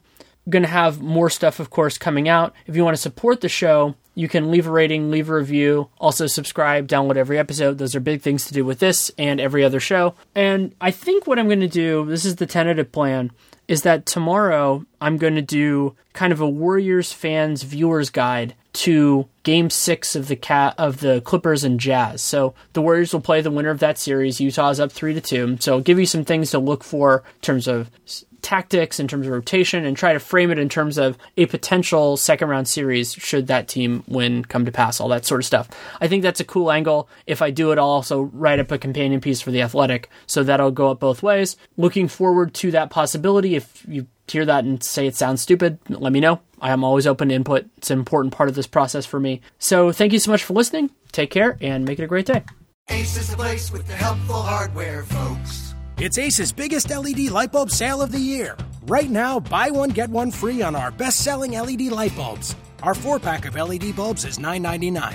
Going 0.49 0.63
to 0.63 0.69
have 0.69 1.01
more 1.01 1.31
stuff, 1.31 1.61
of 1.61 1.71
course, 1.71 1.99
coming 1.99 2.29
out. 2.29 2.55
If 2.67 2.77
you 2.77 2.85
want 2.85 2.97
to 2.97 3.03
support 3.03 3.41
the 3.41 3.49
show, 3.49 3.95
you 4.15 4.29
can 4.29 4.51
leave 4.51 4.67
a 4.67 4.71
rating, 4.71 5.11
leave 5.11 5.31
a 5.31 5.35
review, 5.35 5.91
also 5.99 6.27
subscribe, 6.27 6.89
download 6.89 7.17
every 7.17 7.39
episode. 7.39 7.79
Those 7.79 7.95
are 7.95 8.01
big 8.01 8.23
things 8.23 8.47
to 8.47 8.55
do 8.55 8.65
with 8.65 8.79
this 8.81 9.11
and 9.17 9.41
every 9.41 9.63
other 9.63 9.79
show. 9.79 10.15
And 10.35 10.75
I 10.81 10.91
think 10.91 11.27
what 11.27 11.39
I'm 11.39 11.47
going 11.47 11.61
to 11.61 11.69
do, 11.69 12.05
this 12.07 12.25
is 12.25 12.37
the 12.37 12.47
tentative 12.47 12.91
plan, 12.91 13.31
is 13.69 13.83
that 13.83 14.07
tomorrow 14.07 14.85
I'm 15.01 15.19
going 15.19 15.37
to 15.37 15.43
do 15.43 15.95
kind 16.15 16.33
of 16.33 16.41
a 16.41 16.49
Warriors 16.49 17.13
fans 17.13 17.63
viewers 17.63 18.11
guide 18.11 18.55
to 18.79 19.29
game 19.43 19.71
6 19.71 20.15
of 20.15 20.29
the 20.29 20.37
cat 20.37 20.75
of 20.79 21.01
the 21.01 21.21
Clippers 21.23 21.65
and 21.65 21.81
Jazz. 21.81 22.23
So 22.23 22.55
the 22.75 22.83
Warriors 22.83 23.13
will 23.13 23.21
play 23.21 23.41
the 23.41 23.51
winner 23.51 23.71
of 23.71 23.81
that 23.81 23.99
series. 23.99 24.41
Utah's 24.41 24.79
up 24.79 24.93
3 24.93 25.15
to 25.15 25.21
2. 25.21 25.57
So 25.61 25.75
I'll 25.75 25.81
give 25.81 25.99
you 25.99 26.07
some 26.07 26.25
things 26.25 26.53
to 26.53 26.61
look 26.61 26.85
for 26.85 27.25
in 27.27 27.41
terms 27.41 27.67
of 27.67 27.91
tactics, 28.41 29.01
in 29.01 29.09
terms 29.09 29.27
of 29.27 29.33
rotation, 29.33 29.85
and 29.85 29.97
try 29.97 30.13
to 30.13 30.21
frame 30.21 30.53
it 30.53 30.61
in 30.61 30.69
terms 30.69 30.97
of 30.97 31.19
a 31.37 31.47
potential 31.47 32.17
second 32.17 32.49
round 32.49 32.69
series 32.69 33.13
should 33.15 33.49
that 33.49 33.67
team 33.67 34.05
win 34.07 34.45
come 34.45 34.65
to 34.65 34.71
pass, 34.71 35.01
all 35.01 35.09
that 35.09 35.27
sort 35.27 35.41
of 35.41 35.45
stuff. 35.45 35.69
I 36.01 36.07
think 36.07 36.23
that's 36.23 36.39
a 36.39 36.45
cool 36.45 36.71
angle. 36.71 37.09
If 37.27 37.43
I 37.43 37.51
do 37.51 37.73
it, 37.73 37.79
I'll 37.79 37.85
also 37.87 38.23
write 38.33 38.61
up 38.61 38.71
a 38.71 38.79
companion 38.79 39.21
piece 39.21 39.41
for 39.41 39.51
The 39.51 39.63
Athletic, 39.63 40.09
so 40.29 40.45
that'll 40.45 40.71
go 40.71 40.93
up 40.93 41.01
both 41.01 41.21
ways. 41.21 41.57
Looking 41.77 42.07
forward 42.07 42.55
to 42.55 42.71
that 42.71 42.91
possibility. 42.91 43.57
If 43.57 43.85
you 43.89 44.07
hear 44.29 44.45
that 44.45 44.63
and 44.63 44.85
say 44.85 45.09
it 45.09 45.17
sounds 45.17 45.43
stupid, 45.43 45.81
let 45.89 46.13
me 46.13 46.21
know. 46.21 46.41
I 46.61 46.71
am 46.73 46.85
always 46.85 47.07
open 47.07 47.29
to 47.29 47.35
input. 47.35 47.67
It's 47.77 47.91
an 47.91 47.99
important 47.99 48.35
part 48.35 48.49
of 48.49 48.55
this 48.55 48.67
process 48.67 49.07
for 49.07 49.21
me. 49.21 49.41
So 49.59 49.93
thank 49.93 50.13
you 50.13 50.19
so 50.19 50.31
much 50.31 50.45
for 50.45 50.55
listening. 50.55 50.91
Take 51.13 51.31
care 51.31 51.57
and 51.61 51.85
make 51.85 51.99
it 51.99 52.05
a 52.05 52.09
great 52.09 52.27
day. 52.27 52.45
Ace 52.91 53.17
is 53.17 53.31
the 53.31 53.37
place 53.37 53.71
with 53.71 53.87
the 53.87 53.95
helpful 53.95 54.41
hardware, 54.41 55.05
folks. 55.05 55.75
It's 55.99 56.17
Ace's 56.17 56.53
biggest 56.53 56.91
LED 56.91 57.31
light 57.31 57.53
bulb 57.53 57.71
sale 57.71 58.01
of 58.01 58.13
the 58.13 58.21
year. 58.21 58.57
Right 58.87 59.11
now, 59.11 59.41
buy 59.41 59.71
one, 59.71 59.91
get 59.91 60.09
one 60.09 60.31
free 60.31 60.63
on 60.63 60.75
our 60.75 60.91
best 60.91 61.25
selling 61.25 61.53
LED 61.53 61.83
light 61.93 62.15
bulbs. 62.17 62.55
Our 62.83 62.95
four 62.95 63.19
pack 63.19 63.45
of 63.45 63.57
LED 63.57 63.97
bulbs 63.97 64.25
is 64.25 64.39
$9.99, 64.39 65.15